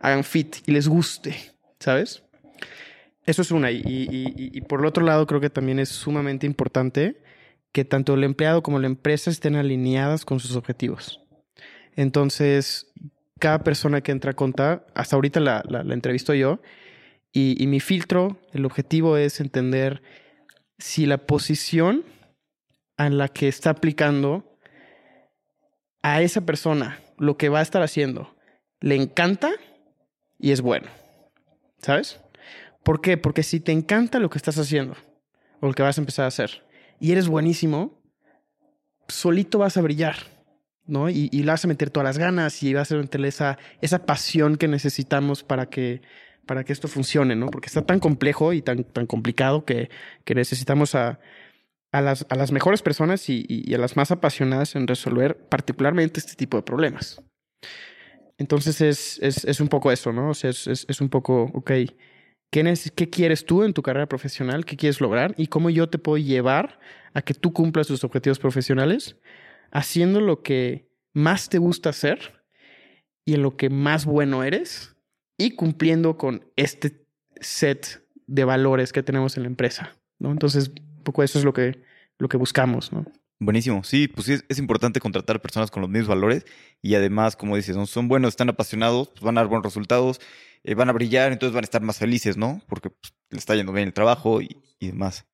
hagan 0.00 0.24
fit 0.24 0.56
y 0.66 0.72
les 0.72 0.88
guste, 0.88 1.36
¿sabes? 1.78 2.22
Eso 3.24 3.42
es 3.42 3.50
una. 3.50 3.70
Y, 3.70 3.82
y 3.82 4.60
por 4.62 4.80
el 4.80 4.86
otro 4.86 5.04
lado, 5.04 5.26
creo 5.26 5.40
que 5.40 5.50
también 5.50 5.80
es 5.80 5.88
sumamente 5.88 6.46
importante 6.46 7.16
que 7.76 7.84
tanto 7.84 8.14
el 8.14 8.24
empleado 8.24 8.62
como 8.62 8.78
la 8.78 8.86
empresa 8.86 9.28
estén 9.28 9.54
alineadas 9.54 10.24
con 10.24 10.40
sus 10.40 10.56
objetivos. 10.56 11.20
Entonces, 11.94 12.90
cada 13.38 13.64
persona 13.64 14.00
que 14.00 14.12
entra 14.12 14.30
a 14.30 14.34
contar, 14.34 14.86
hasta 14.94 15.14
ahorita 15.14 15.40
la, 15.40 15.62
la, 15.68 15.82
entrevisto 15.92 16.32
yo, 16.32 16.62
y, 17.34 17.62
y, 17.62 17.66
mi 17.66 17.80
filtro, 17.80 18.40
el 18.54 18.64
objetivo 18.64 19.18
es 19.18 19.40
entender 19.40 20.00
si 20.78 21.04
la 21.04 21.26
posición 21.26 22.02
en 22.96 23.18
la 23.18 23.28
que 23.28 23.46
está 23.46 23.68
aplicando 23.68 24.58
a 26.00 26.22
esa 26.22 26.46
persona 26.46 26.98
lo 27.18 27.36
que 27.36 27.50
va 27.50 27.58
a 27.58 27.62
estar 27.62 27.82
haciendo 27.82 28.34
le 28.80 28.94
encanta 28.94 29.50
y 30.38 30.52
es 30.52 30.62
bueno. 30.62 30.88
¿Sabes? 31.76 32.22
¿Por 32.82 33.02
qué? 33.02 33.18
Porque 33.18 33.42
si 33.42 33.60
te 33.60 33.72
encanta 33.72 34.18
lo 34.18 34.30
que 34.30 34.38
estás 34.38 34.56
haciendo 34.56 34.96
o 35.60 35.66
lo 35.66 35.74
que 35.74 35.82
vas 35.82 35.98
a 35.98 36.00
empezar 36.00 36.24
a 36.24 36.28
hacer 36.28 36.65
y 37.00 37.12
eres 37.12 37.28
buenísimo, 37.28 38.00
solito 39.08 39.58
vas 39.58 39.76
a 39.76 39.82
brillar. 39.82 40.16
¿no? 40.86 41.10
Y, 41.10 41.28
y 41.32 41.42
le 41.42 41.50
vas 41.50 41.64
a 41.64 41.68
meter 41.68 41.90
todas 41.90 42.04
las 42.04 42.18
ganas 42.18 42.62
y 42.62 42.72
vas 42.72 42.92
a 42.92 42.96
meterle 42.96 43.28
esa, 43.28 43.58
esa 43.80 44.06
pasión 44.06 44.56
que 44.56 44.68
necesitamos 44.68 45.42
para 45.42 45.66
que, 45.66 46.00
para 46.46 46.64
que 46.64 46.72
esto 46.72 46.88
funcione, 46.88 47.34
¿no? 47.34 47.48
Porque 47.48 47.66
está 47.66 47.82
tan 47.82 48.00
complejo 48.00 48.52
y 48.52 48.62
tan, 48.62 48.84
tan 48.84 49.06
complicado 49.06 49.64
que, 49.64 49.90
que 50.24 50.34
necesitamos 50.34 50.94
a, 50.94 51.18
a, 51.92 52.00
las, 52.00 52.24
a 52.28 52.36
las 52.36 52.52
mejores 52.52 52.82
personas 52.82 53.28
y, 53.28 53.44
y, 53.48 53.74
a 53.74 53.78
las 53.78 53.96
más 53.96 54.10
apasionadas 54.10 54.76
en 54.76 54.86
resolver 54.86 55.36
particularmente 55.36 56.20
este 56.20 56.34
tipo 56.34 56.56
de 56.56 56.62
problemas. 56.62 57.22
Entonces 58.38 58.80
es, 58.80 59.18
es, 59.22 59.44
es 59.44 59.60
un 59.60 59.68
poco 59.68 59.90
eso, 59.90 60.12
¿no? 60.12 60.30
O 60.30 60.34
sea, 60.34 60.50
es, 60.50 60.66
es, 60.66 60.86
es 60.88 61.00
un 61.00 61.08
poco, 61.08 61.50
ok, 61.54 61.70
¿qué, 62.64 62.90
¿qué 62.94 63.10
quieres 63.10 63.44
tú 63.44 63.62
en 63.62 63.72
tu 63.72 63.82
carrera 63.82 64.06
profesional? 64.06 64.64
¿Qué 64.64 64.76
quieres 64.76 65.00
lograr? 65.00 65.34
¿Y 65.36 65.48
cómo 65.48 65.70
yo 65.70 65.88
te 65.88 65.98
puedo 65.98 66.18
llevar 66.18 66.78
a 67.14 67.22
que 67.22 67.34
tú 67.34 67.52
cumplas 67.52 67.86
tus 67.86 68.04
objetivos 68.04 68.38
profesionales 68.38 69.16
haciendo 69.70 70.20
lo 70.20 70.42
que 70.42 70.88
más 71.12 71.48
te 71.48 71.58
gusta 71.58 71.90
hacer 71.90 72.44
y 73.24 73.34
en 73.34 73.42
lo 73.42 73.56
que 73.56 73.70
más 73.70 74.04
bueno 74.04 74.44
eres? 74.44 74.96
y 75.38 75.52
cumpliendo 75.52 76.16
con 76.16 76.44
este 76.56 77.04
set 77.40 78.02
de 78.26 78.44
valores 78.44 78.92
que 78.92 79.02
tenemos 79.02 79.36
en 79.36 79.44
la 79.44 79.48
empresa, 79.48 79.96
¿no? 80.18 80.30
Entonces, 80.30 80.68
un 80.68 81.02
poco 81.02 81.22
eso 81.22 81.38
es 81.38 81.44
lo 81.44 81.52
que, 81.52 81.82
lo 82.18 82.28
que 82.28 82.36
buscamos, 82.36 82.92
¿no? 82.92 83.04
Buenísimo. 83.38 83.84
Sí, 83.84 84.08
pues 84.08 84.26
sí, 84.26 84.38
es, 84.48 84.58
importante 84.58 84.98
contratar 84.98 85.40
personas 85.40 85.70
con 85.70 85.82
los 85.82 85.90
mismos 85.90 86.08
valores 86.08 86.46
y 86.80 86.94
además, 86.94 87.36
como 87.36 87.56
dices, 87.56 87.76
¿no? 87.76 87.86
son 87.86 88.08
buenos, 88.08 88.30
están 88.30 88.48
apasionados, 88.48 89.08
pues 89.08 89.20
van 89.20 89.36
a 89.36 89.42
dar 89.42 89.48
buenos 89.48 89.64
resultados, 89.64 90.20
eh, 90.64 90.74
van 90.74 90.88
a 90.88 90.92
brillar, 90.92 91.32
entonces 91.32 91.54
van 91.54 91.64
a 91.64 91.66
estar 91.66 91.82
más 91.82 91.98
felices, 91.98 92.38
¿no? 92.38 92.62
Porque 92.66 92.90
pues, 92.90 93.12
les 93.30 93.40
está 93.40 93.54
yendo 93.54 93.72
bien 93.72 93.88
el 93.88 93.94
trabajo 93.94 94.40
y, 94.40 94.56
demás. 94.80 95.26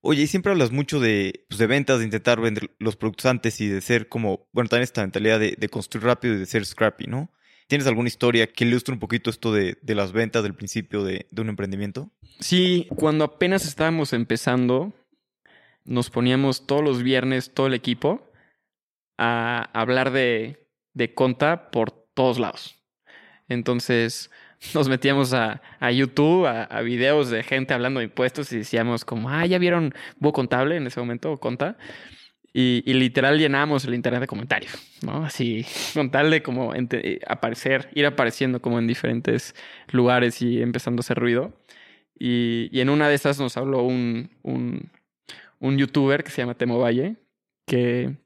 Oye, 0.00 0.22
y 0.22 0.26
siempre 0.28 0.52
hablas 0.52 0.70
mucho 0.70 1.00
de, 1.00 1.44
pues, 1.48 1.58
de 1.58 1.66
ventas, 1.66 1.98
de 1.98 2.04
intentar 2.04 2.40
vender 2.40 2.70
los 2.78 2.94
productos 2.94 3.26
antes 3.26 3.60
y 3.60 3.66
de 3.66 3.80
ser 3.80 4.08
como, 4.08 4.48
bueno, 4.52 4.68
también 4.68 4.84
esta 4.84 5.00
mentalidad 5.00 5.40
de, 5.40 5.68
construir 5.68 6.06
rápido 6.06 6.34
y 6.34 6.38
de 6.38 6.46
ser 6.46 6.64
scrappy, 6.64 7.08
¿no? 7.08 7.32
¿Tienes 7.66 7.86
alguna 7.88 8.08
historia 8.08 8.46
que 8.46 8.64
ilustre 8.64 8.94
un 8.94 9.00
poquito 9.00 9.28
esto 9.28 9.52
de, 9.52 9.76
de 9.82 9.94
las 9.94 10.12
ventas 10.12 10.44
del 10.44 10.54
principio 10.54 11.02
de, 11.02 11.26
de, 11.30 11.42
un 11.42 11.48
emprendimiento? 11.48 12.10
Sí, 12.38 12.86
cuando 12.96 13.24
apenas 13.24 13.66
estábamos 13.66 14.12
empezando, 14.12 14.94
nos 15.88 16.10
poníamos 16.10 16.66
todos 16.66 16.84
los 16.84 17.02
viernes, 17.02 17.52
todo 17.54 17.66
el 17.66 17.74
equipo, 17.74 18.30
a 19.16 19.70
hablar 19.72 20.12
de, 20.12 20.68
de 20.92 21.14
conta 21.14 21.70
por 21.70 21.90
todos 21.90 22.38
lados. 22.38 22.76
Entonces 23.48 24.30
nos 24.74 24.88
metíamos 24.88 25.32
a, 25.32 25.62
a 25.80 25.90
YouTube, 25.90 26.46
a, 26.46 26.64
a, 26.64 26.82
videos 26.82 27.30
de 27.30 27.42
gente 27.42 27.74
hablando 27.74 28.00
de 28.00 28.04
impuestos 28.04 28.52
y 28.52 28.58
decíamos 28.58 29.04
como, 29.04 29.30
ah, 29.30 29.46
ya 29.46 29.58
vieron 29.58 29.94
Bo 30.18 30.32
Contable 30.32 30.76
en 30.76 30.86
ese 30.86 31.00
momento, 31.00 31.32
o 31.32 31.38
Conta. 31.38 31.78
Y, 32.52 32.82
y, 32.86 32.94
literal 32.94 33.38
llenamos 33.38 33.84
el 33.84 33.94
internet 33.94 34.22
de 34.22 34.26
comentarios, 34.26 34.72
¿no? 35.02 35.24
Así, 35.24 35.66
con 35.94 36.10
tal 36.10 36.30
de 36.30 36.42
como 36.42 36.72
aparecer, 37.26 37.90
ir 37.94 38.06
apareciendo 38.06 38.60
como 38.60 38.78
en 38.78 38.86
diferentes 38.86 39.54
lugares 39.90 40.42
y 40.42 40.60
empezando 40.62 41.00
a 41.00 41.02
hacer 41.02 41.18
ruido. 41.18 41.60
Y, 42.18 42.68
y 42.72 42.80
en 42.80 42.90
una 42.90 43.08
de 43.08 43.14
esas 43.14 43.38
nos 43.38 43.56
habló 43.56 43.82
un, 43.82 44.30
un, 45.60 45.78
youtuber 45.78 46.24
que 46.24 46.30
se 46.30 46.42
llama 46.42 46.54
Temo 46.54 46.78
Valle, 46.78 47.16
que, 47.66 48.16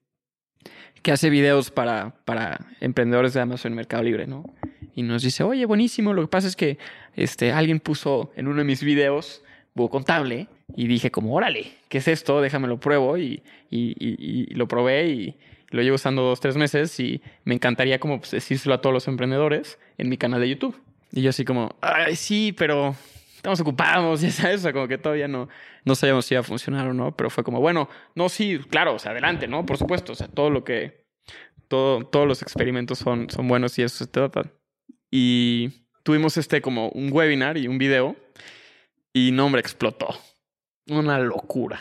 que 1.03 1.13
hace 1.13 1.31
videos 1.31 1.71
para, 1.71 2.15
para 2.25 2.67
emprendedores 2.81 3.35
de 3.35 3.41
Amazon 3.41 3.75
Mercado 3.75 4.03
Libre, 4.03 4.27
¿no? 4.27 4.45
y 4.95 5.03
nos 5.03 5.23
dice, 5.23 5.43
oye, 5.43 5.65
buenísimo, 5.65 6.13
lo 6.13 6.23
que 6.23 6.29
pasa 6.29 6.49
es 6.49 6.57
que 6.57 6.79
este, 7.15 7.53
alguien 7.53 7.81
puso 7.81 8.31
en 8.37 8.49
uno 8.49 8.59
de 8.59 8.65
mis 8.65 8.83
videos 8.83 9.43
búho 9.75 9.89
contable 9.89 10.49
y 10.77 10.87
dije 10.87 11.11
como, 11.11 11.35
órale, 11.35 11.73
¿qué 11.89 11.99
es 11.99 12.09
esto? 12.09 12.41
Déjame 12.41 12.69
lo 12.69 12.79
pruebo 12.79 13.17
y, 13.17 13.43
y, 13.71 13.97
y, 13.99 14.55
lo 14.55 14.69
probé 14.69 15.09
y 15.09 15.37
lo 15.71 15.83
llevo 15.83 15.95
usando 15.95 16.23
dos, 16.23 16.41
tres 16.41 16.57
meses 16.57 16.99
y 17.01 17.23
me 17.45 17.55
encantaría 17.55 17.99
como 17.99 18.19
pues, 18.19 18.33
decírselo 18.33 18.75
a 18.75 18.81
todos 18.83 18.93
los 18.93 19.09
emprendedores 19.09 19.79
en 19.97 20.11
mi 20.11 20.19
canal 20.19 20.41
de 20.41 20.51
YouTube. 20.51 20.79
Y 21.11 21.23
yo 21.23 21.31
así 21.31 21.45
como, 21.45 21.75
ay, 21.81 22.17
sí, 22.17 22.55
pero 22.57 22.95
estamos 23.43 23.61
ocupados, 23.61 24.21
ya 24.21 24.31
sabes, 24.31 24.61
o 24.61 24.63
sea, 24.63 24.73
como 24.73 24.87
que 24.87 24.99
todavía 24.99 25.27
no, 25.27 25.49
no 25.85 25.95
sabíamos 25.97 26.27
si 26.27 26.35
iba 26.35 26.41
a 26.41 26.45
funcionar 26.45 26.87
o 26.87 26.95
no, 26.95 27.17
pero 27.17 27.29
fue 27.29 27.43
como, 27.43 27.61
bueno, 27.61 27.89
no, 28.15 28.29
sí, 28.29 28.61
claro, 28.71 28.95
o 28.95 28.99
sea, 29.01 29.11
adelante, 29.11 29.49
¿no? 29.49 29.67
Por 29.67 29.79
supuesto, 29.79 30.13
o 30.13 30.15
sea, 30.15 30.29
todo 30.29 30.49
lo 30.49 30.63
que, 30.63 31.07
todo, 31.67 32.07
todos 32.07 32.29
los 32.29 32.41
experimentos 32.41 33.01
son, 33.01 33.29
son 33.31 33.49
buenos 33.49 33.77
y 33.81 33.83
eso 33.83 34.05
se 34.05 34.07
trata. 34.07 34.53
Y 35.11 35.89
tuvimos 36.05 36.37
este 36.37 36.63
como 36.63 36.91
un 36.91 37.13
webinar 37.13 37.59
y 37.59 37.67
un 37.67 37.79
video 37.79 38.15
y 39.13 39.33
no, 39.33 39.47
hombre, 39.47 39.61
explotó. 39.61 40.15
Una 40.89 41.19
locura, 41.19 41.81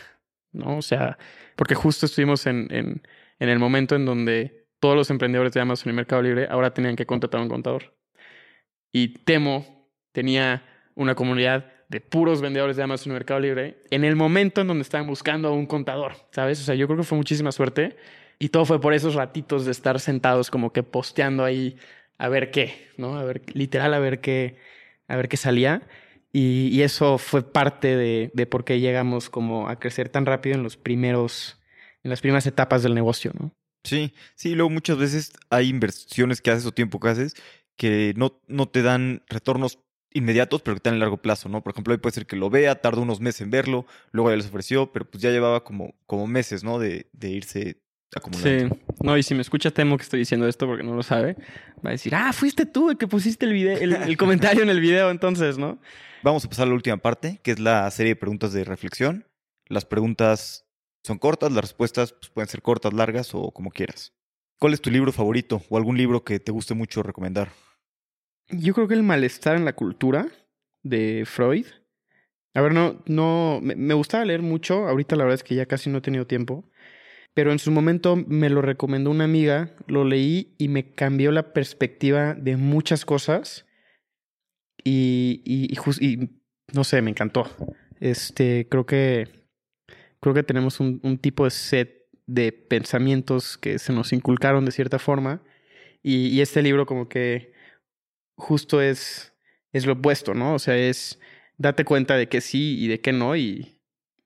¿no? 0.52 0.78
O 0.78 0.82
sea, 0.82 1.20
porque 1.56 1.76
justo 1.76 2.08
estuvimos 2.08 2.48
en, 2.48 2.68
en, 2.72 3.04
en 3.38 3.50
el 3.50 3.60
momento 3.60 3.96
en 3.96 4.06
donde 4.06 4.66
todos 4.80 4.96
los 4.96 5.12
emprendedores 5.12 5.54
de 5.54 5.62
Amazon 5.62 5.94
y 5.94 5.96
Mercado 5.96 6.24
Libre 6.24 6.48
ahora 6.50 6.74
tenían 6.74 6.96
que 6.96 7.06
contratar 7.06 7.40
a 7.40 7.44
un 7.44 7.50
contador. 7.50 7.96
Y 8.92 9.10
Temo 9.24 9.88
tenía 10.12 10.66
una 10.96 11.16
comunidad 11.16 11.72
de 11.90 12.00
puros 12.00 12.42
vendedores 12.42 12.78
de 12.78 12.84
Amazon 12.84 13.14
Mercado 13.14 13.40
Libre 13.40 13.84
en 13.92 14.04
el 14.04 14.16
momento 14.16 14.62
en 14.62 14.68
donde 14.68 14.84
estaban 14.84 15.08
buscando 15.08 15.50
a 15.50 15.52
un 15.52 15.66
contador, 15.66 16.14
¿sabes? 16.32 16.60
O 16.62 16.64
sea, 16.64 16.76
yo 16.76 16.88
creo 16.88 16.98
que 16.98 17.04
fue 17.04 17.18
muchísima 17.18 17.52
suerte 17.52 17.98
y 18.40 18.50
todo 18.50 18.66
fue 18.66 18.80
por 18.80 18.94
esos 18.94 19.16
ratitos 19.16 19.66
de 19.66 19.72
estar 19.72 20.00
sentados 20.00 20.50
como 20.50 20.72
que 20.72 20.84
posteando 20.84 21.44
ahí 21.44 21.78
a 22.18 22.30
ver 22.30 22.52
qué, 22.52 22.88
¿no? 22.98 23.18
A 23.18 23.24
ver, 23.24 23.42
literal, 23.54 23.94
a 23.94 24.00
ver 24.00 24.22
qué, 24.22 24.58
a 25.08 25.16
ver 25.16 25.28
qué 25.28 25.38
salía. 25.38 25.88
Y, 26.34 26.82
eso 26.82 27.18
fue 27.18 27.44
parte 27.44 27.98
de, 27.98 28.32
de, 28.34 28.46
por 28.46 28.64
qué 28.64 28.80
llegamos 28.80 29.30
como 29.30 29.68
a 29.68 29.78
crecer 29.80 30.08
tan 30.08 30.26
rápido 30.26 30.56
en 30.56 30.64
los 30.64 30.78
primeros, 30.78 31.60
en 32.04 32.10
las 32.10 32.22
primeras 32.22 32.48
etapas 32.48 32.84
del 32.84 32.96
negocio, 32.96 33.34
¿no? 33.38 33.54
Sí, 33.84 34.14
sí, 34.36 34.56
luego 34.56 34.70
muchas 34.70 34.98
veces 34.98 35.34
hay 35.50 35.68
inversiones 35.68 36.42
que 36.42 36.52
haces 36.52 36.66
o 36.66 36.72
tiempo 36.72 37.00
que 37.00 37.10
haces 37.10 37.34
que 37.76 38.14
no, 38.16 38.40
no 38.48 38.68
te 38.68 38.84
dan 38.84 39.24
retornos 39.28 39.80
inmediatos, 40.14 40.62
pero 40.62 40.76
que 40.76 40.80
están 40.80 40.94
en 40.94 41.00
largo 41.00 41.18
plazo, 41.18 41.50
¿no? 41.50 41.62
Por 41.62 41.72
ejemplo, 41.72 41.94
hoy 41.94 41.98
puede 42.00 42.14
ser 42.14 42.26
que 42.26 42.36
lo 42.36 42.50
vea, 42.50 42.76
tarda 42.76 43.02
unos 43.02 43.20
meses 43.20 43.42
en 43.42 43.52
verlo, 43.52 43.86
luego 44.12 44.30
ya 44.30 44.36
les 44.36 44.48
ofreció, 44.48 44.92
pero 44.92 45.06
pues 45.06 45.22
ya 45.22 45.30
llevaba 45.30 45.64
como, 45.64 45.96
como 46.06 46.28
meses, 46.28 46.64
¿no? 46.64 46.80
De, 46.80 47.08
de 47.14 47.30
irse 47.30 47.82
acumulando. 48.16 48.76
Sí, 48.76 48.82
no, 49.02 49.18
y 49.18 49.24
si 49.24 49.36
me 49.36 49.42
escucha 49.42 49.72
Temo 49.72 49.98
que 49.98 50.04
estoy 50.04 50.20
diciendo 50.20 50.48
esto 50.48 50.68
porque 50.68 50.84
no 50.84 50.96
lo 50.96 51.04
sabe, 51.04 51.36
va 51.86 51.90
a 51.90 51.92
decir, 51.92 52.14
ah, 52.16 52.34
fuiste 52.34 52.66
tú 52.66 52.90
el 52.90 52.98
que 52.98 53.08
pusiste 53.08 53.46
el, 53.46 53.54
video, 53.54 53.78
el, 53.78 54.18
comentario 54.18 54.64
en 54.64 54.70
el 54.70 54.80
video 54.80 55.10
entonces, 55.12 55.58
¿no? 55.58 55.80
Vamos 56.24 56.46
a 56.46 56.50
pasar 56.50 56.66
a 56.66 56.70
la 56.70 56.76
última 56.76 56.98
parte, 56.98 57.40
que 57.42 57.52
es 57.52 57.60
la 57.60 57.90
serie 57.90 58.14
de 58.14 58.16
preguntas 58.16 58.54
de 58.54 58.64
reflexión. 58.64 59.26
Las 59.68 59.86
preguntas 59.86 60.66
son 61.04 61.18
cortas, 61.18 61.52
las 61.52 61.62
respuestas 61.62 62.14
pues, 62.14 62.30
pueden 62.30 62.48
ser 62.48 62.62
cortas, 62.62 62.94
largas 62.94 63.34
o 63.34 63.52
como 63.52 63.72
quieras. 63.72 64.14
¿Cuál 64.60 64.74
es 64.74 64.82
tu 64.82 64.92
libro 64.92 65.12
favorito 65.12 65.64
o 65.70 65.78
algún 65.78 65.98
libro 65.98 66.24
que 66.24 66.40
te 66.40 66.52
guste 66.52 66.76
mucho 66.76 67.02
recomendar? 67.02 67.50
Yo 68.50 68.74
creo 68.74 68.88
que 68.88 68.94
el 68.94 69.04
malestar 69.04 69.56
en 69.56 69.66
la 69.66 69.74
cultura 69.74 70.28
de 70.84 71.24
Freud. 71.26 71.66
A 72.54 72.62
ver, 72.62 72.74
no, 72.74 73.02
no, 73.06 73.60
me, 73.62 73.94
gustaba 73.94 74.26
leer 74.26 74.42
mucho. 74.42 74.88
Ahorita 74.88 75.16
la 75.16 75.24
verdad 75.24 75.36
es 75.36 75.44
que 75.44 75.56
ya 75.56 75.66
casi 75.66 75.90
no 75.90 76.00
he 76.00 76.02
tenido 76.02 76.28
tiempo. 76.28 76.70
Pero 77.34 77.52
en 77.54 77.60
su 77.60 77.72
momento 77.72 78.18
me 78.18 78.50
lo 78.50 78.62
recomendó 78.62 79.10
una 79.10 79.24
amiga, 79.24 79.74
lo 79.88 80.04
leí 80.04 80.54
y 80.58 80.68
me 80.68 80.94
cambió 80.94 81.32
la 81.32 81.54
perspectiva 81.54 82.34
de 82.34 82.58
muchas 82.58 83.06
cosas. 83.06 83.66
Y, 84.84 85.42
y, 85.46 85.74
y, 86.06 86.30
no 86.74 86.84
sé, 86.84 87.02
me 87.02 87.12
encantó. 87.12 87.50
Este, 88.02 88.68
creo 88.70 88.86
que, 88.86 89.30
creo 90.20 90.34
que 90.34 90.44
tenemos 90.44 90.82
un, 90.82 91.00
un 91.04 91.18
tipo 91.18 91.46
de 91.46 91.52
set 91.52 92.02
de 92.26 92.52
pensamientos 92.52 93.58
que 93.58 93.80
se 93.80 93.94
nos 93.94 94.12
inculcaron 94.12 94.66
de 94.66 94.72
cierta 94.72 95.00
forma. 95.00 95.42
Y, 96.04 96.28
y 96.28 96.42
este 96.42 96.62
libro 96.62 96.86
como 96.86 97.08
que 97.08 97.54
justo 98.42 98.82
es, 98.82 99.34
es 99.72 99.86
lo 99.86 99.94
opuesto, 99.94 100.34
¿no? 100.34 100.56
O 100.56 100.60
sea, 100.60 100.76
es 100.76 101.20
date 101.58 101.86
cuenta 101.86 102.18
de 102.18 102.28
que 102.28 102.42
sí 102.42 102.78
y 102.80 102.88
de 102.88 103.00
que 103.00 103.14
no. 103.14 103.36
Y 103.36 103.80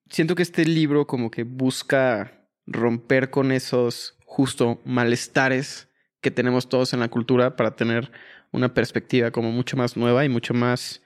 siento 0.09 0.36
que 0.36 0.41
este 0.41 0.66
libro 0.66 1.05
como 1.05 1.30
que 1.30 1.43
busca 1.43 2.47
romper 2.66 3.30
con 3.30 3.51
esos 3.51 4.18
justo 4.26 4.82
malestares 4.86 5.89
que 6.22 6.32
tenemos 6.32 6.70
todos 6.70 6.93
en 6.93 7.01
la 7.01 7.09
cultura 7.09 7.55
para 7.55 7.76
tener 7.76 8.11
una 8.51 8.74
perspectiva 8.74 9.32
como 9.32 9.51
mucho 9.51 9.78
más 9.78 9.97
nueva 9.97 10.26
y 10.26 10.30
mucho 10.30 10.53
más 10.53 11.03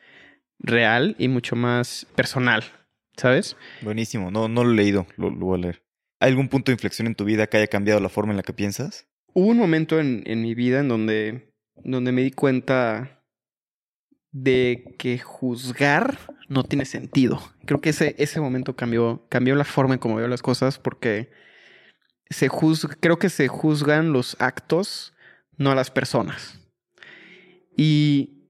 real 0.60 1.16
y 1.18 1.28
mucho 1.28 1.55
más 1.55 2.05
personal, 2.16 2.64
¿sabes? 3.18 3.57
Buenísimo, 3.82 4.30
no, 4.30 4.47
no 4.47 4.64
lo 4.64 4.72
he 4.72 4.76
leído, 4.76 5.07
lo, 5.18 5.30
lo 5.30 5.47
voy 5.47 5.60
a 5.60 5.62
leer. 5.64 5.84
¿Hay 6.20 6.30
algún 6.30 6.47
punto 6.47 6.72
de 6.72 6.76
inflexión 6.76 7.07
en 7.07 7.16
tu 7.16 7.26
vida 7.26 7.47
que 7.47 7.57
haya 7.57 7.68
cambiado 7.68 7.99
la 7.99 8.10
forma 8.10 8.34
en 8.34 8.38
la 8.38 8.43
que 8.43 8.53
piensas? 8.53 9.07
Hubo 9.34 9.47
un 9.47 9.57
momento 9.57 9.99
en, 9.99 10.24
en 10.26 10.41
mi 10.41 10.53
vida 10.53 10.80
en 10.80 10.89
donde 10.89 11.48
donde 11.84 12.11
me 12.11 12.23
di 12.23 12.32
cuenta 12.32 13.23
de 14.32 14.95
que 14.97 15.17
juzgar 15.19 16.17
no 16.47 16.63
tiene 16.63 16.86
sentido. 16.86 17.41
Creo 17.65 17.82
que 17.82 17.89
ese, 17.89 18.15
ese 18.17 18.41
momento 18.41 18.75
cambió, 18.75 19.25
cambió 19.30 19.55
la 19.55 19.65
forma 19.65 19.95
en 19.95 19.99
cómo 19.99 20.15
veo 20.15 20.27
las 20.27 20.41
cosas 20.41 20.77
porque 20.80 21.32
se 22.30 22.49
creo 22.99 23.17
que 23.17 23.30
se 23.30 23.47
juzgan 23.47 24.13
los 24.13 24.36
actos, 24.39 25.13
no 25.57 25.71
a 25.71 25.75
las 25.75 25.91
personas. 25.91 26.59
Y 27.75 28.49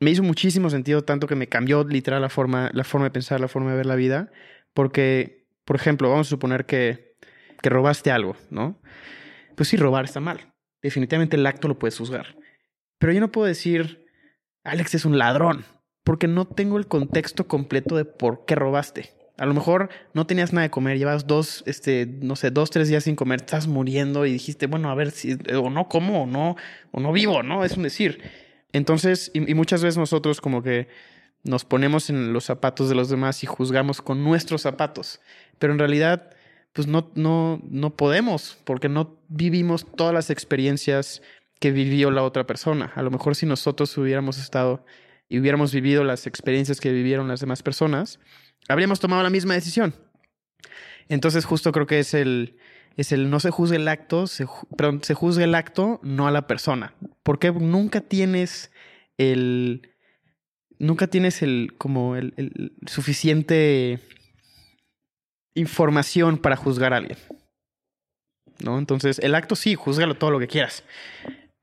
me 0.00 0.10
hizo 0.10 0.22
muchísimo 0.22 0.68
sentido, 0.70 1.02
tanto 1.02 1.26
que 1.26 1.36
me 1.36 1.48
cambió 1.48 1.84
literal 1.84 2.20
la 2.20 2.28
forma, 2.28 2.70
la 2.74 2.84
forma 2.84 3.06
de 3.06 3.10
pensar, 3.10 3.40
la 3.40 3.48
forma 3.48 3.70
de 3.70 3.76
ver 3.76 3.86
la 3.86 3.94
vida, 3.94 4.30
porque, 4.74 5.46
por 5.64 5.76
ejemplo, 5.76 6.10
vamos 6.10 6.26
a 6.26 6.30
suponer 6.30 6.66
que, 6.66 7.16
que 7.62 7.70
robaste 7.70 8.10
algo, 8.10 8.36
¿no? 8.50 8.80
Pues 9.54 9.68
sí, 9.68 9.76
robar 9.76 10.04
está 10.04 10.20
mal 10.20 10.53
definitivamente 10.84 11.36
el 11.36 11.46
acto 11.46 11.66
lo 11.66 11.78
puedes 11.78 11.98
juzgar. 11.98 12.36
Pero 12.98 13.12
yo 13.12 13.20
no 13.20 13.32
puedo 13.32 13.46
decir, 13.46 14.06
Alex 14.62 14.94
es 14.94 15.04
un 15.04 15.18
ladrón, 15.18 15.64
porque 16.04 16.28
no 16.28 16.46
tengo 16.46 16.78
el 16.78 16.86
contexto 16.86 17.48
completo 17.48 17.96
de 17.96 18.04
por 18.04 18.44
qué 18.44 18.54
robaste. 18.54 19.10
A 19.38 19.46
lo 19.46 19.54
mejor 19.54 19.88
no 20.12 20.26
tenías 20.26 20.52
nada 20.52 20.64
de 20.64 20.70
comer, 20.70 20.98
llevas 20.98 21.26
dos, 21.26 21.64
este, 21.66 22.06
no 22.06 22.36
sé, 22.36 22.50
dos, 22.50 22.70
tres 22.70 22.88
días 22.88 23.04
sin 23.04 23.16
comer, 23.16 23.40
estás 23.40 23.66
muriendo 23.66 24.26
y 24.26 24.32
dijiste, 24.32 24.66
bueno, 24.66 24.90
a 24.90 24.94
ver 24.94 25.10
si, 25.10 25.36
o 25.56 25.70
no 25.70 25.88
como, 25.88 26.22
o 26.22 26.26
no, 26.26 26.54
o 26.92 27.00
no 27.00 27.12
vivo, 27.12 27.42
¿no? 27.42 27.64
Es 27.64 27.76
un 27.76 27.82
decir. 27.82 28.22
Entonces, 28.72 29.30
y, 29.34 29.50
y 29.50 29.54
muchas 29.54 29.82
veces 29.82 29.96
nosotros 29.96 30.40
como 30.40 30.62
que 30.62 30.88
nos 31.42 31.64
ponemos 31.64 32.10
en 32.10 32.32
los 32.34 32.44
zapatos 32.44 32.90
de 32.90 32.94
los 32.94 33.08
demás 33.08 33.42
y 33.42 33.46
juzgamos 33.46 34.02
con 34.02 34.22
nuestros 34.22 34.62
zapatos. 34.62 35.20
Pero 35.58 35.72
en 35.72 35.78
realidad, 35.78 36.30
pues 36.74 36.88
no, 36.88 37.10
no, 37.14 37.62
no 37.70 37.96
podemos, 37.96 38.58
porque 38.64 38.88
no 38.88 39.16
vivimos 39.28 39.86
todas 39.96 40.12
las 40.12 40.28
experiencias 40.28 41.22
que 41.60 41.70
vivió 41.70 42.10
la 42.10 42.24
otra 42.24 42.46
persona. 42.46 42.92
A 42.96 43.02
lo 43.02 43.12
mejor 43.12 43.36
si 43.36 43.46
nosotros 43.46 43.96
hubiéramos 43.96 44.38
estado 44.38 44.84
y 45.28 45.38
hubiéramos 45.38 45.72
vivido 45.72 46.02
las 46.02 46.26
experiencias 46.26 46.80
que 46.80 46.92
vivieron 46.92 47.28
las 47.28 47.38
demás 47.38 47.62
personas, 47.62 48.18
habríamos 48.68 48.98
tomado 48.98 49.22
la 49.22 49.30
misma 49.30 49.54
decisión. 49.54 49.94
Entonces 51.08 51.44
justo 51.44 51.70
creo 51.70 51.86
que 51.86 52.00
es 52.00 52.12
el, 52.12 52.56
es 52.96 53.12
el 53.12 53.30
no 53.30 53.38
se 53.38 53.50
juzgue 53.50 53.76
el 53.76 53.86
acto, 53.86 54.26
se, 54.26 54.46
se 55.02 55.14
juzgue 55.14 55.44
el 55.44 55.54
acto, 55.54 56.00
no 56.02 56.26
a 56.26 56.32
la 56.32 56.48
persona. 56.48 56.94
Porque 57.22 57.52
nunca 57.52 58.00
tienes 58.00 58.72
el, 59.16 59.92
nunca 60.80 61.06
tienes 61.06 61.40
el, 61.40 61.74
como 61.78 62.16
el 62.16 62.72
suficiente 62.86 64.00
información 65.54 66.38
para 66.38 66.56
juzgar 66.56 66.92
a 66.92 66.98
alguien. 66.98 67.18
¿No? 68.62 68.78
Entonces, 68.78 69.18
el 69.18 69.34
acto 69.34 69.56
sí, 69.56 69.74
juzgalo 69.74 70.14
todo 70.14 70.30
lo 70.30 70.38
que 70.38 70.46
quieras. 70.46 70.84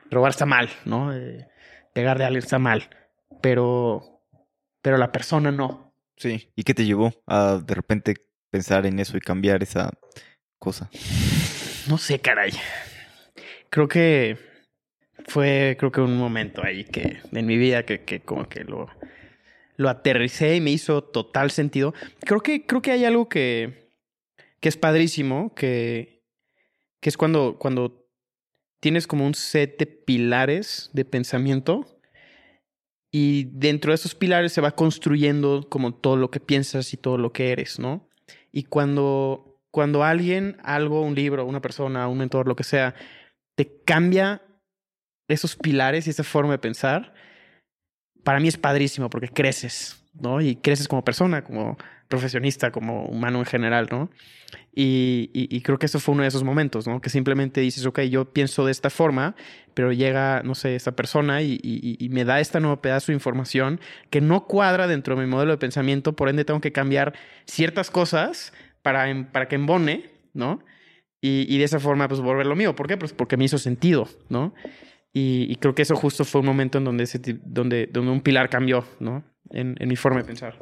Robar 0.09 0.31
está 0.31 0.45
mal, 0.45 0.69
¿no? 0.85 1.15
Eh, 1.15 1.47
pegarle 1.93 2.23
a 2.23 2.27
alguien 2.27 2.43
está 2.43 2.59
mal. 2.59 2.89
Pero, 3.41 4.23
pero 4.81 4.97
la 4.97 5.11
persona 5.11 5.51
no. 5.51 5.93
Sí. 6.17 6.51
¿Y 6.55 6.63
qué 6.63 6.73
te 6.73 6.85
llevó 6.85 7.13
a 7.27 7.61
de 7.65 7.73
repente 7.73 8.15
pensar 8.49 8.85
en 8.85 8.99
eso 8.99 9.17
y 9.17 9.21
cambiar 9.21 9.63
esa 9.63 9.91
cosa? 10.59 10.89
No 11.87 11.97
sé, 11.97 12.19
caray. 12.19 12.51
Creo 13.71 13.87
que 13.87 14.37
fue, 15.25 15.75
creo 15.79 15.91
que 15.91 15.99
un 15.99 16.15
momento 16.15 16.63
ahí 16.63 16.83
que 16.83 17.19
en 17.31 17.45
mi 17.47 17.57
vida 17.57 17.83
que, 17.87 18.03
que 18.03 18.19
como 18.19 18.47
que 18.47 18.63
lo, 18.63 18.87
lo 19.81 19.89
aterricé 19.89 20.55
y 20.55 20.61
me 20.61 20.71
hizo 20.71 21.03
total 21.03 21.51
sentido. 21.51 21.93
Creo 22.21 22.41
que, 22.41 22.65
creo 22.65 22.81
que 22.81 22.91
hay 22.91 23.03
algo 23.03 23.27
que, 23.27 23.89
que 24.59 24.69
es 24.69 24.77
padrísimo, 24.77 25.53
que, 25.55 26.23
que 27.01 27.09
es 27.09 27.17
cuando, 27.17 27.57
cuando 27.57 28.07
tienes 28.79 29.07
como 29.07 29.25
un 29.25 29.33
set 29.33 29.77
de 29.77 29.87
pilares 29.87 30.89
de 30.93 31.03
pensamiento 31.03 31.99
y 33.11 33.45
dentro 33.51 33.91
de 33.91 33.95
esos 33.95 34.15
pilares 34.15 34.53
se 34.53 34.61
va 34.61 34.71
construyendo 34.71 35.67
como 35.69 35.93
todo 35.93 36.15
lo 36.15 36.31
que 36.31 36.39
piensas 36.39 36.93
y 36.93 36.97
todo 36.97 37.17
lo 37.17 37.33
que 37.33 37.51
eres, 37.51 37.79
¿no? 37.79 38.07
Y 38.51 38.63
cuando, 38.63 39.59
cuando 39.71 40.03
alguien, 40.03 40.57
algo, 40.63 41.01
un 41.01 41.15
libro, 41.15 41.45
una 41.45 41.61
persona, 41.61 42.07
un 42.07 42.19
mentor, 42.19 42.47
lo 42.47 42.55
que 42.55 42.63
sea, 42.63 42.95
te 43.55 43.81
cambia 43.83 44.41
esos 45.27 45.55
pilares 45.55 46.07
y 46.07 46.11
esa 46.11 46.23
forma 46.23 46.53
de 46.53 46.59
pensar, 46.59 47.13
para 48.23 48.39
mí 48.39 48.47
es 48.47 48.57
padrísimo 48.57 49.09
porque 49.09 49.27
creces, 49.27 50.03
¿no? 50.13 50.41
Y 50.41 50.55
creces 50.55 50.87
como 50.87 51.03
persona, 51.03 51.43
como 51.43 51.77
profesionista, 52.07 52.71
como 52.71 53.05
humano 53.05 53.39
en 53.39 53.45
general, 53.45 53.87
¿no? 53.89 54.09
Y, 54.73 55.29
y, 55.33 55.61
creo 55.61 55.79
que 55.79 55.85
eso 55.85 55.99
fue 55.99 56.13
uno 56.13 56.23
de 56.23 56.29
esos 56.29 56.43
momentos, 56.43 56.87
¿no? 56.87 57.01
Que 57.01 57.09
simplemente 57.09 57.61
dices, 57.61 57.85
ok, 57.85 58.01
yo 58.01 58.25
pienso 58.25 58.65
de 58.65 58.71
esta 58.71 58.89
forma, 58.89 59.35
pero 59.73 59.91
llega, 59.91 60.43
no 60.43 60.55
sé, 60.55 60.75
esta 60.75 60.93
persona 60.93 61.41
y, 61.41 61.59
y, 61.61 62.09
me 62.09 62.23
da 62.25 62.39
este 62.39 62.59
nuevo 62.59 62.81
pedazo 62.81 63.07
de 63.07 63.15
información 63.15 63.79
que 64.09 64.21
no 64.21 64.45
cuadra 64.45 64.87
dentro 64.87 65.15
de 65.15 65.21
mi 65.21 65.27
modelo 65.29 65.51
de 65.51 65.57
pensamiento, 65.57 66.15
por 66.15 66.29
ende 66.29 66.45
tengo 66.45 66.61
que 66.61 66.71
cambiar 66.71 67.13
ciertas 67.45 67.91
cosas 67.91 68.53
para, 68.81 69.29
para 69.31 69.47
que 69.47 69.55
embone, 69.55 70.09
¿no? 70.33 70.63
Y, 71.23 71.57
de 71.57 71.63
esa 71.63 71.79
forma, 71.79 72.07
pues, 72.07 72.19
volverlo 72.19 72.55
mío. 72.55 72.75
¿Por 72.75 72.87
qué? 72.87 72.97
Pues 72.97 73.13
porque 73.13 73.37
me 73.37 73.45
hizo 73.45 73.59
sentido, 73.59 74.09
¿no? 74.29 74.53
Y, 75.13 75.55
creo 75.57 75.75
que 75.75 75.81
eso 75.81 75.95
justo 75.95 76.23
fue 76.23 76.39
un 76.39 76.47
momento 76.47 76.77
en 76.77 76.85
donde, 76.85 77.03
ese, 77.03 77.19
donde, 77.43 77.87
donde 77.87 78.11
un 78.11 78.21
pilar 78.21 78.49
cambió, 78.49 78.85
¿no? 78.99 79.23
En, 79.49 79.75
en 79.79 79.89
mi 79.89 79.97
forma 79.97 80.19
de 80.19 80.25
pensar. 80.25 80.57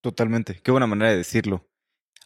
Totalmente. 0.00 0.60
Qué 0.62 0.70
buena 0.70 0.86
manera 0.86 1.10
de 1.10 1.16
decirlo. 1.16 1.66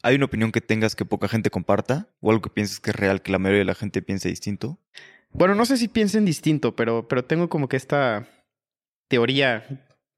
¿Hay 0.03 0.17
una 0.17 0.27
opinión 0.27 0.53
que 0.53 0.61
tengas 0.61 0.95
que 0.95 1.05
poca 1.05 1.29
gente 1.29 1.49
comparta? 1.49 2.09
¿O 2.21 2.31
algo 2.31 2.43
que 2.43 2.51
pienses 2.51 2.81
que 2.81 2.91
es 2.91 2.97
real, 2.97 3.23
que 3.23 3.33
la 3.33 3.39
mayoría 3.39 3.61
de 3.61 3.65
la 3.67 3.75
gente 3.75 4.03
piense 4.03 4.29
distinto? 4.29 4.79
Bueno, 5.31 5.55
no 5.55 5.65
sé 5.65 5.79
si 5.79 5.89
piensen 5.89 6.27
distinto, 6.27 6.77
pero, 6.77 7.09
pero 7.09 7.25
tengo 7.25 7.49
como 7.49 7.69
que 7.69 7.77
esta 7.77 8.29
teoría, 9.09 9.65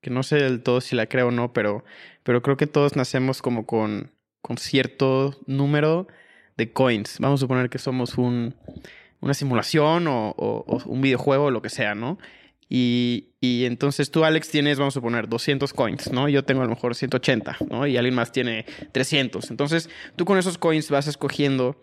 que 0.00 0.10
no 0.10 0.22
sé 0.24 0.36
del 0.36 0.62
todo 0.62 0.80
si 0.80 0.96
la 0.96 1.06
creo 1.06 1.28
o 1.28 1.30
no, 1.30 1.52
pero, 1.52 1.84
pero 2.24 2.42
creo 2.42 2.56
que 2.56 2.66
todos 2.66 2.96
nacemos 2.96 3.42
como 3.42 3.66
con, 3.66 4.10
con 4.42 4.58
cierto 4.58 5.38
número 5.46 6.08
de 6.56 6.72
coins. 6.72 7.18
Vamos 7.20 7.40
a 7.40 7.42
suponer 7.42 7.70
que 7.70 7.78
somos 7.78 8.18
un, 8.18 8.56
una 9.24 9.32
simulación 9.32 10.06
o, 10.06 10.82
un 10.84 11.00
videojuego 11.00 11.46
o 11.46 11.50
lo 11.50 11.62
que 11.62 11.70
sea, 11.70 11.94
¿no? 11.94 12.18
Y, 12.68 13.30
y, 13.40 13.64
entonces 13.64 14.10
tú, 14.10 14.22
Alex, 14.22 14.50
tienes, 14.50 14.78
vamos 14.78 14.96
a 14.98 15.00
poner, 15.00 15.28
200 15.28 15.72
coins, 15.72 16.12
¿no? 16.12 16.28
Yo 16.28 16.44
tengo 16.44 16.60
a 16.60 16.64
lo 16.64 16.70
mejor 16.70 16.94
180, 16.94 17.56
¿no? 17.70 17.86
Y 17.86 17.96
alguien 17.96 18.14
más 18.14 18.32
tiene 18.32 18.66
300. 18.92 19.50
Entonces, 19.50 19.88
tú 20.16 20.26
con 20.26 20.38
esos 20.38 20.58
coins 20.58 20.90
vas 20.90 21.06
escogiendo 21.06 21.80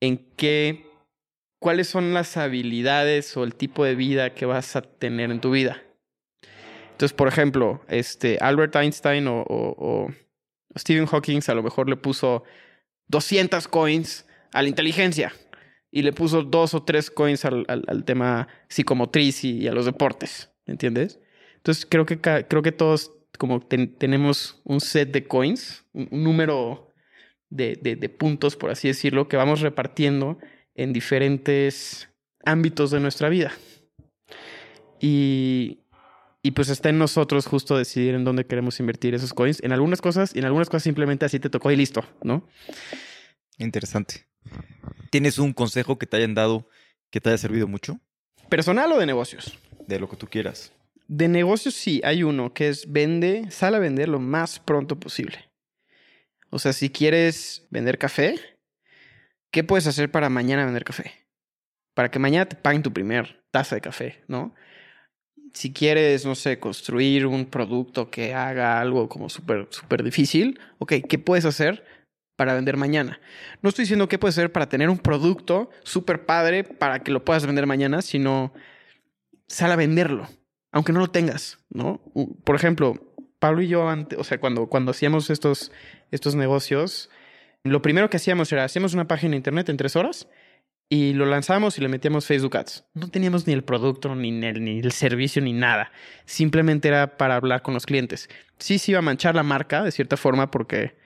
en 0.00 0.18
qué, 0.36 0.84
cuáles 1.60 1.88
son 1.88 2.12
las 2.12 2.36
habilidades 2.36 3.34
o 3.38 3.44
el 3.44 3.54
tipo 3.54 3.84
de 3.84 3.94
vida 3.94 4.34
que 4.34 4.44
vas 4.44 4.76
a 4.76 4.82
tener 4.82 5.30
en 5.30 5.40
tu 5.40 5.52
vida. 5.52 5.82
Entonces, 6.92 7.14
por 7.14 7.28
ejemplo, 7.28 7.80
este, 7.88 8.36
Albert 8.40 8.76
Einstein 8.76 9.28
o, 9.28 9.44
o 9.48 10.08
Stephen 10.76 11.06
Hawking 11.06 11.40
a 11.46 11.54
lo 11.54 11.62
mejor 11.62 11.88
le 11.88 11.96
puso 11.96 12.44
200 13.08 13.66
coins 13.68 14.26
a 14.52 14.60
la 14.60 14.68
inteligencia 14.68 15.32
y 15.90 16.02
le 16.02 16.12
puso 16.12 16.42
dos 16.42 16.74
o 16.74 16.82
tres 16.82 17.10
coins 17.10 17.44
al, 17.44 17.64
al, 17.68 18.04
tema 18.04 18.48
psicomotriz 18.68 19.44
y, 19.44 19.66
a 19.68 19.72
los 19.72 19.86
deportes, 19.86 20.50
¿entiendes? 20.66 21.20
Entonces 21.56 21.86
creo 21.88 22.06
que, 22.06 22.20
creo 22.20 22.62
que 22.62 22.72
todos 22.72 23.12
como 23.38 23.60
tenemos 23.60 24.60
un 24.64 24.80
set 24.80 25.12
de 25.12 25.26
coins, 25.26 25.84
un, 25.92 26.08
número 26.10 26.94
de, 27.50 27.78
de, 27.80 27.96
de, 27.96 28.08
puntos, 28.08 28.56
por 28.56 28.70
así 28.70 28.88
decirlo, 28.88 29.28
que 29.28 29.36
vamos 29.36 29.60
repartiendo 29.60 30.38
en 30.74 30.92
diferentes 30.92 32.08
ámbitos 32.44 32.90
de 32.90 33.00
nuestra 33.00 33.28
vida. 33.28 33.52
Y, 35.00 35.80
y 36.42 36.52
pues 36.52 36.68
está 36.68 36.88
en 36.88 36.98
nosotros 36.98 37.46
justo 37.46 37.76
decidir 37.76 38.14
en 38.14 38.24
dónde 38.24 38.46
queremos 38.46 38.78
invertir 38.80 39.14
esos 39.14 39.34
coins. 39.34 39.62
En 39.62 39.72
algunas 39.72 40.00
cosas, 40.00 40.34
y 40.34 40.38
en 40.38 40.44
algunas 40.44 40.68
cosas 40.68 40.84
simplemente 40.84 41.24
así 41.24 41.40
te 41.40 41.50
tocó 41.50 41.70
y 41.70 41.76
listo, 41.76 42.04
¿no? 42.22 42.46
Interesante. 43.58 44.26
¿Tienes 45.10 45.38
un 45.38 45.52
consejo 45.52 45.98
que 45.98 46.06
te 46.06 46.16
hayan 46.16 46.34
dado 46.34 46.68
que 47.10 47.20
te 47.20 47.30
haya 47.30 47.38
servido 47.38 47.68
mucho? 47.68 48.00
¿Personal 48.48 48.92
o 48.92 48.98
de 48.98 49.06
negocios? 49.06 49.58
De 49.86 49.98
lo 49.98 50.08
que 50.08 50.16
tú 50.16 50.26
quieras. 50.26 50.72
De 51.08 51.28
negocios 51.28 51.74
sí, 51.74 52.00
hay 52.04 52.22
uno 52.22 52.52
que 52.52 52.68
es 52.68 52.90
vende, 52.90 53.50
sale 53.50 53.76
a 53.76 53.80
vender 53.80 54.08
lo 54.08 54.18
más 54.18 54.58
pronto 54.58 54.98
posible. 54.98 55.50
O 56.50 56.58
sea, 56.58 56.72
si 56.72 56.90
quieres 56.90 57.66
vender 57.70 57.98
café, 57.98 58.38
¿qué 59.50 59.64
puedes 59.64 59.86
hacer 59.86 60.10
para 60.10 60.28
mañana 60.28 60.64
vender 60.64 60.84
café? 60.84 61.12
Para 61.94 62.10
que 62.10 62.18
mañana 62.18 62.46
te 62.46 62.56
paguen 62.56 62.82
tu 62.82 62.92
primer 62.92 63.44
taza 63.50 63.74
de 63.74 63.80
café, 63.80 64.24
¿no? 64.28 64.54
si 65.56 65.72
quieres, 65.72 66.26
no 66.26 66.34
sé, 66.34 66.58
construir 66.58 67.26
un 67.26 67.46
producto 67.46 68.10
que 68.10 68.34
haga 68.34 68.78
algo 68.78 69.08
como 69.08 69.30
súper, 69.30 69.66
súper 69.70 70.02
difícil, 70.02 70.60
ok, 70.78 70.92
¿qué 71.08 71.18
puedes 71.18 71.46
hacer 71.46 71.82
para 72.36 72.54
vender 72.54 72.76
mañana? 72.76 73.20
No 73.62 73.70
estoy 73.70 73.84
diciendo 73.84 74.08
qué 74.08 74.18
puedes 74.18 74.36
hacer 74.36 74.52
para 74.52 74.68
tener 74.68 74.90
un 74.90 74.98
producto 74.98 75.70
súper 75.82 76.24
padre 76.24 76.64
para 76.64 77.00
que 77.00 77.10
lo 77.10 77.24
puedas 77.24 77.46
vender 77.46 77.66
mañana, 77.66 78.02
sino 78.02 78.52
sal 79.48 79.72
a 79.72 79.76
venderlo, 79.76 80.28
aunque 80.72 80.92
no 80.92 81.00
lo 81.00 81.08
tengas, 81.08 81.58
¿no? 81.70 82.00
Por 82.44 82.56
ejemplo, 82.56 83.14
Pablo 83.38 83.62
y 83.62 83.68
yo, 83.68 83.88
antes, 83.88 84.18
o 84.18 84.24
sea, 84.24 84.38
cuando, 84.38 84.68
cuando 84.68 84.90
hacíamos 84.90 85.30
estos, 85.30 85.72
estos 86.10 86.34
negocios, 86.34 87.10
lo 87.64 87.82
primero 87.82 88.10
que 88.10 88.16
hacíamos 88.16 88.52
era, 88.52 88.64
hacíamos 88.64 88.94
una 88.94 89.08
página 89.08 89.32
de 89.32 89.38
internet 89.38 89.68
en 89.68 89.76
tres 89.76 89.96
horas 89.96 90.28
y 90.88 91.14
lo 91.14 91.26
lanzamos 91.26 91.78
y 91.78 91.80
le 91.80 91.88
metíamos 91.88 92.26
Facebook 92.26 92.56
Ads. 92.56 92.84
No 92.94 93.08
teníamos 93.08 93.46
ni 93.46 93.52
el 93.52 93.64
producto, 93.64 94.14
ni 94.14 94.44
el, 94.44 94.62
ni 94.62 94.78
el 94.78 94.92
servicio, 94.92 95.42
ni 95.42 95.52
nada. 95.52 95.90
Simplemente 96.24 96.88
era 96.88 97.16
para 97.16 97.36
hablar 97.36 97.62
con 97.62 97.74
los 97.74 97.86
clientes. 97.86 98.28
Sí 98.58 98.78
se 98.78 98.92
iba 98.92 99.00
a 99.00 99.02
manchar 99.02 99.34
la 99.34 99.42
marca, 99.42 99.82
de 99.82 99.90
cierta 99.90 100.16
forma, 100.16 100.50
porque 100.50 100.96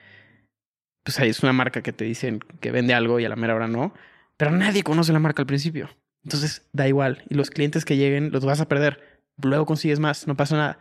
pues 1.03 1.19
ahí 1.19 1.29
es 1.29 1.41
una 1.43 1.53
marca 1.53 1.81
que 1.81 1.93
te 1.93 2.05
dicen 2.05 2.39
que 2.59 2.71
vende 2.71 2.93
algo 2.93 3.19
y 3.19 3.25
a 3.25 3.29
la 3.29 3.35
mera 3.35 3.55
hora 3.55 3.67
no. 3.67 3.93
Pero 4.37 4.51
nadie 4.51 4.83
conoce 4.83 5.13
la 5.13 5.19
marca 5.19 5.41
al 5.41 5.47
principio. 5.47 5.89
Entonces 6.23 6.67
da 6.73 6.87
igual. 6.87 7.23
Y 7.29 7.35
los 7.35 7.49
clientes 7.49 7.85
que 7.85 7.97
lleguen 7.97 8.31
los 8.31 8.45
vas 8.45 8.61
a 8.61 8.67
perder. 8.67 9.21
Luego 9.41 9.65
consigues 9.65 9.99
más, 9.99 10.27
no 10.27 10.35
pasa 10.35 10.55
nada. 10.55 10.79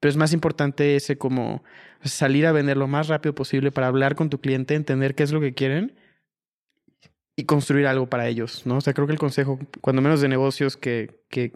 Pero 0.00 0.10
es 0.10 0.16
más 0.16 0.32
importante 0.32 0.96
ese 0.96 1.16
como 1.16 1.62
salir 2.02 2.46
a 2.46 2.52
vender 2.52 2.76
lo 2.76 2.88
más 2.88 3.08
rápido 3.08 3.34
posible 3.34 3.70
para 3.70 3.86
hablar 3.86 4.16
con 4.16 4.30
tu 4.30 4.40
cliente, 4.40 4.74
entender 4.74 5.14
qué 5.14 5.22
es 5.22 5.32
lo 5.32 5.40
que 5.40 5.54
quieren 5.54 5.94
y 7.36 7.44
construir 7.44 7.86
algo 7.86 8.08
para 8.08 8.28
ellos, 8.28 8.66
¿no? 8.66 8.76
O 8.76 8.80
sea, 8.80 8.92
creo 8.92 9.06
que 9.06 9.12
el 9.12 9.18
consejo, 9.18 9.58
cuando 9.80 10.02
menos 10.02 10.20
de 10.20 10.28
negocios 10.28 10.76
que, 10.76 11.22
que, 11.30 11.52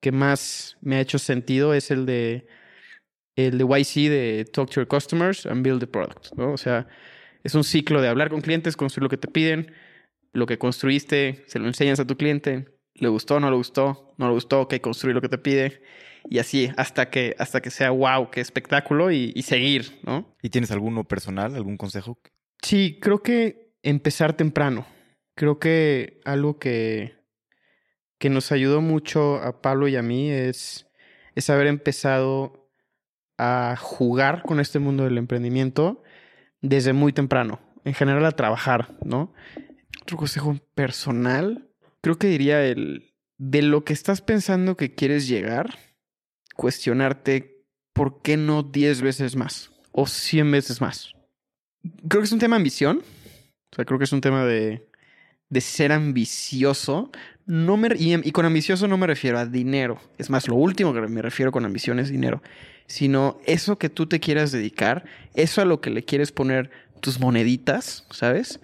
que 0.00 0.12
más 0.12 0.78
me 0.80 0.96
ha 0.96 1.00
hecho 1.00 1.18
sentido 1.18 1.74
es 1.74 1.90
el 1.90 2.06
de 2.06 2.46
el 3.36 3.58
de 3.58 3.64
YC 3.64 4.10
de 4.10 4.44
Talk 4.52 4.70
to 4.70 4.80
Your 4.80 4.88
Customers 4.88 5.46
and 5.46 5.64
Build 5.64 5.80
the 5.80 5.86
Product, 5.86 6.32
¿no? 6.36 6.52
O 6.52 6.58
sea, 6.58 6.86
es 7.42 7.54
un 7.54 7.64
ciclo 7.64 8.00
de 8.00 8.08
hablar 8.08 8.30
con 8.30 8.40
clientes, 8.40 8.76
construir 8.76 9.04
lo 9.04 9.08
que 9.08 9.16
te 9.16 9.28
piden, 9.28 9.72
lo 10.32 10.46
que 10.46 10.58
construiste, 10.58 11.44
se 11.46 11.58
lo 11.58 11.66
enseñas 11.66 12.00
a 12.00 12.06
tu 12.06 12.16
cliente, 12.16 12.68
le 12.94 13.08
gustó, 13.08 13.40
no 13.40 13.50
le 13.50 13.56
gustó, 13.56 14.14
no 14.18 14.28
le 14.28 14.34
gustó, 14.34 14.62
ok, 14.62 14.80
construir 14.80 15.14
lo 15.14 15.20
que 15.20 15.28
te 15.28 15.38
pide. 15.38 15.82
Y 16.30 16.38
así 16.38 16.70
hasta 16.76 17.10
que 17.10 17.34
hasta 17.38 17.60
que 17.60 17.70
sea 17.70 17.90
wow, 17.90 18.30
qué 18.30 18.40
espectáculo 18.40 19.10
y, 19.10 19.32
y 19.34 19.42
seguir, 19.42 19.98
¿no? 20.04 20.36
¿Y 20.40 20.50
tienes 20.50 20.70
alguno 20.70 21.04
personal, 21.04 21.54
algún 21.54 21.76
consejo? 21.76 22.18
Sí, 22.62 22.98
creo 23.00 23.22
que 23.22 23.74
empezar 23.82 24.34
temprano. 24.34 24.86
Creo 25.34 25.58
que 25.58 26.20
algo 26.24 26.58
que, 26.58 27.14
que 28.18 28.30
nos 28.30 28.52
ayudó 28.52 28.80
mucho 28.80 29.36
a 29.36 29.60
Pablo 29.60 29.88
y 29.88 29.96
a 29.96 30.02
mí 30.02 30.30
es, 30.30 30.86
es 31.34 31.50
haber 31.50 31.66
empezado 31.66 32.70
a 33.38 33.74
jugar 33.76 34.42
con 34.42 34.60
este 34.60 34.78
mundo 34.78 35.04
del 35.04 35.18
emprendimiento 35.18 36.02
desde 36.62 36.92
muy 36.92 37.12
temprano. 37.12 37.60
En 37.84 37.94
general 37.94 38.24
a 38.24 38.32
trabajar, 38.32 38.94
¿no? 39.04 39.34
Otro 40.00 40.16
consejo 40.16 40.58
personal, 40.74 41.68
creo 42.00 42.16
que 42.16 42.28
diría 42.28 42.64
el 42.64 43.12
de 43.38 43.62
lo 43.62 43.84
que 43.84 43.92
estás 43.92 44.22
pensando 44.22 44.76
que 44.76 44.94
quieres 44.94 45.28
llegar, 45.28 45.78
cuestionarte 46.54 47.64
por 47.92 48.22
qué 48.22 48.36
no 48.36 48.62
10 48.62 49.02
veces 49.02 49.36
más 49.36 49.72
o 49.90 50.06
100 50.06 50.50
veces 50.50 50.80
más. 50.80 51.12
Creo 52.08 52.22
que 52.22 52.26
es 52.26 52.32
un 52.32 52.38
tema 52.38 52.56
de 52.56 52.60
ambición. 52.60 53.02
O 53.72 53.76
sea, 53.76 53.84
creo 53.84 53.98
que 53.98 54.04
es 54.04 54.12
un 54.12 54.20
tema 54.20 54.44
de 54.44 54.86
de 55.52 55.60
ser 55.60 55.92
ambicioso. 55.92 57.10
No 57.44 57.76
me, 57.76 57.88
y, 57.98 58.32
con 58.32 58.46
ambicioso 58.46 58.88
no 58.88 58.96
me 58.96 59.06
refiero 59.06 59.38
a 59.38 59.44
dinero. 59.44 60.00
Es 60.16 60.30
más, 60.30 60.48
lo 60.48 60.54
último 60.54 60.94
que 60.94 61.02
me 61.02 61.20
refiero 61.20 61.52
con 61.52 61.66
ambición 61.66 61.98
es 61.98 62.08
dinero. 62.08 62.42
Sino 62.86 63.38
eso 63.46 63.78
que 63.78 63.88
tú 63.88 64.06
te 64.06 64.20
quieras 64.20 64.52
dedicar, 64.52 65.04
eso 65.34 65.62
a 65.62 65.64
lo 65.64 65.80
que 65.80 65.90
le 65.90 66.04
quieres 66.04 66.32
poner 66.32 66.70
tus 67.00 67.18
moneditas, 67.18 68.06
¿sabes? 68.10 68.60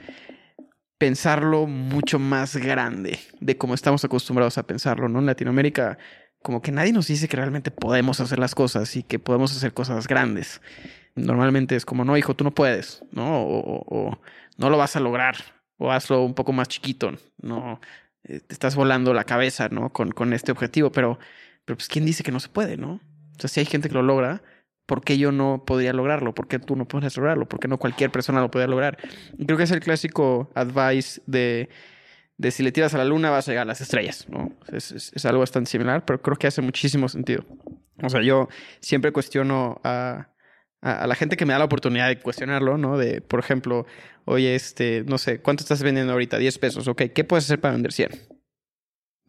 Pensarlo 0.99 1.67
mucho 1.67 2.19
más 2.19 2.57
grande 2.57 3.19
de 3.41 3.57
como 3.57 3.75
estamos 3.75 4.05
acostumbrados 4.05 4.59
a 4.59 4.67
pensarlo, 4.67 5.09
¿no? 5.09 5.19
En 5.19 5.27
Latinoamérica, 5.27 5.99
como 6.43 6.63
que 6.63 6.73
nadie 6.73 6.93
nos 6.93 7.07
dice 7.07 7.29
que 7.29 7.37
realmente 7.37 7.71
podemos 7.71 8.21
hacer 8.21 8.39
las 8.39 8.55
cosas 8.55 8.95
y 8.97 9.03
que 9.03 9.19
podemos 9.19 9.57
hacer 9.57 9.73
cosas 9.73 10.07
grandes. 10.07 10.61
Normalmente 11.15 11.75
es 11.75 11.85
como, 11.85 12.05
no, 12.05 12.17
hijo, 12.17 12.35
tú 12.35 12.45
no 12.45 12.53
puedes, 12.53 13.03
¿no? 13.11 13.43
o 13.43 14.21
no 14.59 14.71
lo 14.71 14.77
vas 14.77 14.97
a 14.97 15.01
lograr, 15.01 15.37
o 15.79 15.91
hazlo 15.91 16.23
un 16.23 16.35
poco 16.35 16.53
más 16.53 16.69
chiquito, 16.69 17.13
no 17.41 17.81
eh, 18.25 18.41
te 18.41 18.53
estás 18.53 18.75
volando 18.75 19.15
la 19.15 19.25
cabeza, 19.25 19.69
¿no? 19.71 19.91
Con, 19.91 20.11
con 20.11 20.33
este 20.35 20.53
objetivo, 20.53 20.93
pero, 20.93 21.19
pero 21.65 21.77
pues 21.77 21.89
quién 21.89 22.05
dice 22.05 22.23
que 22.23 22.33
no 22.33 22.41
se 22.41 22.49
puede, 22.49 22.77
¿no? 22.77 23.01
O 23.39 23.41
sea, 23.41 23.49
si 23.49 23.61
hay 23.61 23.67
gente 23.67 23.89
que 23.89 23.95
lo 23.95 24.03
logra, 24.03 24.43
¿por 24.87 25.05
qué 25.05 25.19
yo 25.19 25.31
no 25.31 25.65
podría 25.65 25.93
lograrlo? 25.93 26.35
¿Por 26.35 26.49
qué 26.49 26.59
tú 26.59 26.75
no 26.75 26.87
puedes 26.89 27.17
lograrlo? 27.17 27.47
¿Por 27.47 27.61
qué 27.61 27.69
no 27.69 27.79
cualquier 27.79 28.11
persona 28.11 28.41
lo 28.41 28.51
puede 28.51 28.67
lograr? 28.67 28.99
Y 29.37 29.47
creo 29.47 29.57
que 29.57 29.65
es 29.65 29.71
el 29.71 29.81
clásico 29.81 30.51
advice 30.55 31.21
de, 31.27 31.69
de 32.39 32.51
si 32.51 32.63
le 32.63 32.73
tiras 32.73 32.95
a 32.95 32.99
la 32.99 33.05
luna 33.05 33.31
vas 33.31 33.47
a 33.47 33.53
llegar 33.53 33.63
a 33.63 33.67
las 33.67 33.81
estrellas, 33.81 34.27
¿no? 34.29 34.51
Es, 34.73 35.25
algo 35.27 35.41
bastante 35.41 35.71
similar, 35.71 36.05
pero 36.05 36.21
creo 36.21 36.37
que 36.37 36.47
hace 36.47 36.63
muchísimo 36.63 37.09
sentido. 37.09 37.45
O 38.03 38.09
sea, 38.09 38.23
yo 38.23 38.49
siempre 38.81 39.13
cuestiono 39.13 39.81
a, 39.85 40.31
a, 40.81 41.03
a 41.03 41.07
la 41.07 41.15
gente 41.15 41.37
que 41.37 41.45
me 41.47 41.53
da 41.53 41.59
la 41.59 41.67
oportunidad 41.67 42.09
de 42.09 42.19
cuestionarlo, 42.19 42.79
¿no? 42.79 42.97
De, 42.97 43.21
por 43.21 43.41
ejemplo, 43.41 43.87
oye, 44.25 44.55
este, 44.55 45.05
no 45.07 45.19
sé, 45.19 45.41
¿cuánto 45.41 45.63
estás 45.63 45.83
vendiendo 45.83 46.13
ahorita? 46.13 46.39
10 46.39 46.59
pesos, 46.59 46.89
ok, 46.89 47.03
¿qué 47.15 47.25
puedes 47.25 47.45
hacer 47.45 47.61
para 47.61 47.73
vender 47.75 47.93
100? 47.93 48.11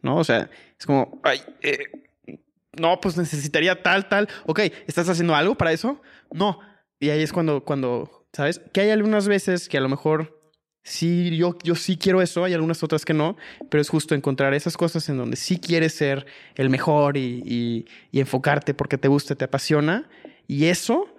¿No? 0.02 0.16
O 0.16 0.24
sea, 0.24 0.50
es 0.78 0.86
como, 0.86 1.20
ay, 1.22 1.42
eh, 1.60 2.09
no, 2.78 3.00
pues 3.00 3.16
necesitaría 3.16 3.82
tal, 3.82 4.08
tal, 4.08 4.28
ok, 4.46 4.60
¿estás 4.86 5.08
haciendo 5.08 5.34
algo 5.34 5.56
para 5.56 5.72
eso? 5.72 6.00
No. 6.32 6.60
Y 6.98 7.08
ahí 7.10 7.22
es 7.22 7.32
cuando, 7.32 7.64
cuando, 7.64 8.26
¿sabes? 8.32 8.60
Que 8.72 8.82
hay 8.82 8.90
algunas 8.90 9.26
veces 9.26 9.68
que 9.68 9.78
a 9.78 9.80
lo 9.80 9.88
mejor 9.88 10.38
sí, 10.82 11.36
yo, 11.36 11.56
yo 11.62 11.74
sí 11.74 11.96
quiero 11.96 12.20
eso, 12.22 12.44
hay 12.44 12.52
algunas 12.54 12.82
otras 12.82 13.04
que 13.04 13.14
no, 13.14 13.36
pero 13.70 13.80
es 13.80 13.88
justo 13.88 14.14
encontrar 14.14 14.54
esas 14.54 14.76
cosas 14.76 15.08
en 15.08 15.16
donde 15.16 15.36
sí 15.36 15.58
quieres 15.58 15.94
ser 15.94 16.26
el 16.54 16.70
mejor 16.70 17.16
y, 17.16 17.86
y- 18.12 18.18
enfocarte 18.20 18.74
porque 18.74 18.98
te 18.98 19.08
gusta, 19.08 19.34
te 19.34 19.44
apasiona. 19.44 20.08
Y 20.46 20.66
eso, 20.66 21.14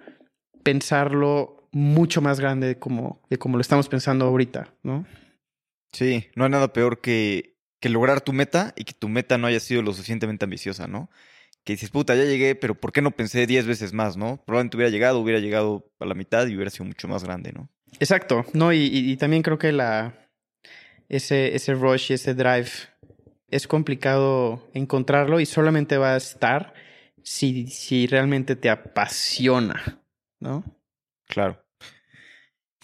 pensarlo 0.62 1.68
mucho 1.72 2.20
más 2.20 2.38
grande 2.38 2.66
de 2.66 2.78
como, 2.78 3.20
de 3.30 3.38
como 3.38 3.56
lo 3.56 3.60
estamos 3.62 3.88
pensando 3.88 4.26
ahorita, 4.26 4.72
¿no? 4.82 5.06
Sí, 5.92 6.26
no 6.34 6.44
hay 6.44 6.50
nada 6.50 6.72
peor 6.72 7.00
que, 7.00 7.56
que 7.80 7.88
lograr 7.88 8.20
tu 8.20 8.32
meta 8.32 8.72
y 8.76 8.84
que 8.84 8.92
tu 8.92 9.08
meta 9.08 9.38
no 9.38 9.46
haya 9.46 9.60
sido 9.60 9.82
lo 9.82 9.92
suficientemente 9.92 10.44
ambiciosa, 10.44 10.86
¿no? 10.86 11.10
Que 11.64 11.74
dices, 11.74 11.90
puta, 11.90 12.14
ya 12.16 12.24
llegué, 12.24 12.54
pero 12.56 12.74
¿por 12.74 12.92
qué 12.92 13.02
no 13.02 13.12
pensé 13.12 13.46
10 13.46 13.66
veces 13.66 13.92
más, 13.92 14.16
no? 14.16 14.42
Probablemente 14.44 14.76
hubiera 14.76 14.90
llegado, 14.90 15.20
hubiera 15.20 15.38
llegado 15.40 15.88
a 16.00 16.06
la 16.06 16.14
mitad 16.14 16.46
y 16.48 16.54
hubiera 16.56 16.70
sido 16.70 16.86
mucho 16.86 17.06
más 17.08 17.22
grande, 17.22 17.52
¿no? 17.52 17.68
Exacto, 18.00 18.44
no, 18.52 18.72
y, 18.72 18.78
y- 18.78 19.12
y 19.12 19.16
también 19.16 19.42
creo 19.42 19.58
que 19.58 19.70
la 19.70 20.18
ese, 21.08 21.54
ese 21.54 21.74
rush 21.74 22.10
y 22.10 22.14
ese 22.14 22.34
drive 22.34 22.70
es 23.48 23.68
complicado 23.68 24.68
encontrarlo 24.74 25.38
y 25.40 25.46
solamente 25.46 25.98
va 25.98 26.14
a 26.14 26.16
estar 26.16 26.72
si, 27.22 27.66
si 27.68 28.06
realmente 28.06 28.56
te 28.56 28.70
apasiona, 28.70 30.02
¿no? 30.40 30.64
Claro. 31.28 31.61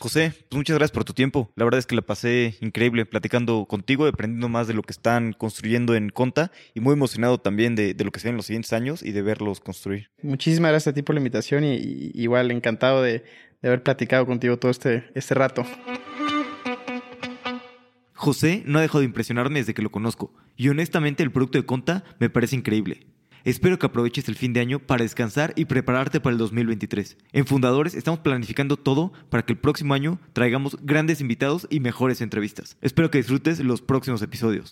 José, 0.01 0.33
pues 0.49 0.57
muchas 0.57 0.77
gracias 0.77 0.93
por 0.93 1.03
tu 1.05 1.13
tiempo. 1.13 1.51
La 1.57 1.65
verdad 1.65 1.81
es 1.81 1.87
que 1.87 1.97
la 1.97 2.03
pasé 2.03 2.57
increíble 2.61 3.05
platicando 3.05 3.67
contigo, 3.67 4.07
aprendiendo 4.07 4.49
más 4.49 4.69
de 4.69 4.75
lo 4.75 4.83
que 4.83 4.93
están 4.93 5.33
construyendo 5.33 5.97
en 5.97 6.11
Conta 6.11 6.53
y 6.73 6.81
muy 6.81 6.93
emocionado 6.93 7.39
también 7.39 7.75
de, 7.75 7.95
de 7.95 8.05
lo 8.05 8.13
que 8.13 8.21
se 8.21 8.29
ve 8.29 8.31
en 8.31 8.37
los 8.37 8.47
siguientes 8.47 8.73
años 8.73 9.03
y 9.03 9.11
de 9.11 9.23
verlos 9.23 9.59
construir. 9.59 10.11
Muchísimas 10.23 10.71
gracias 10.71 10.93
a 10.93 10.95
ti 10.95 11.03
por 11.03 11.17
la 11.17 11.21
invitación 11.21 11.65
y, 11.65 11.75
y 11.75 12.13
igual 12.15 12.53
encantado 12.53 13.03
de, 13.03 13.25
de 13.61 13.69
haber 13.69 13.83
platicado 13.83 14.25
contigo 14.25 14.57
todo 14.57 14.71
este, 14.71 15.05
este 15.15 15.35
rato. 15.35 15.65
José 18.15 18.63
no 18.67 18.79
ha 18.79 18.83
dejado 18.83 19.01
de 19.01 19.07
impresionarme 19.07 19.59
desde 19.59 19.75
que 19.75 19.83
lo 19.83 19.91
conozco 19.91 20.33
y 20.57 20.69
honestamente 20.69 21.23
el 21.25 21.33
producto 21.33 21.59
de 21.59 21.67
Conta 21.67 22.05
me 22.21 22.31
parece 22.31 22.55
increíble. 22.55 23.07
Espero 23.45 23.79
que 23.79 23.87
aproveches 23.87 24.29
el 24.29 24.35
fin 24.35 24.53
de 24.53 24.61
año 24.61 24.79
para 24.81 25.03
descansar 25.03 25.53
y 25.57 25.67
prepararte 25.67 26.21
para 26.21 26.33
el 26.33 26.39
2023. 26.39 27.17
En 27.33 27.47
Fundadores 27.47 27.95
estamos 27.95 28.21
planificando 28.21 28.77
todo 28.77 29.13
para 29.31 29.45
que 29.45 29.53
el 29.53 29.59
próximo 29.59 29.95
año 29.95 30.19
traigamos 30.33 30.77
grandes 30.83 31.21
invitados 31.21 31.67
y 31.71 31.81
mejores 31.81 32.21
entrevistas. 32.21 32.77
Espero 32.83 33.11
que 33.11 33.19
disfrutes 33.19 33.61
los 33.61 33.81
próximos 33.81 34.23
episodios. 34.23 34.67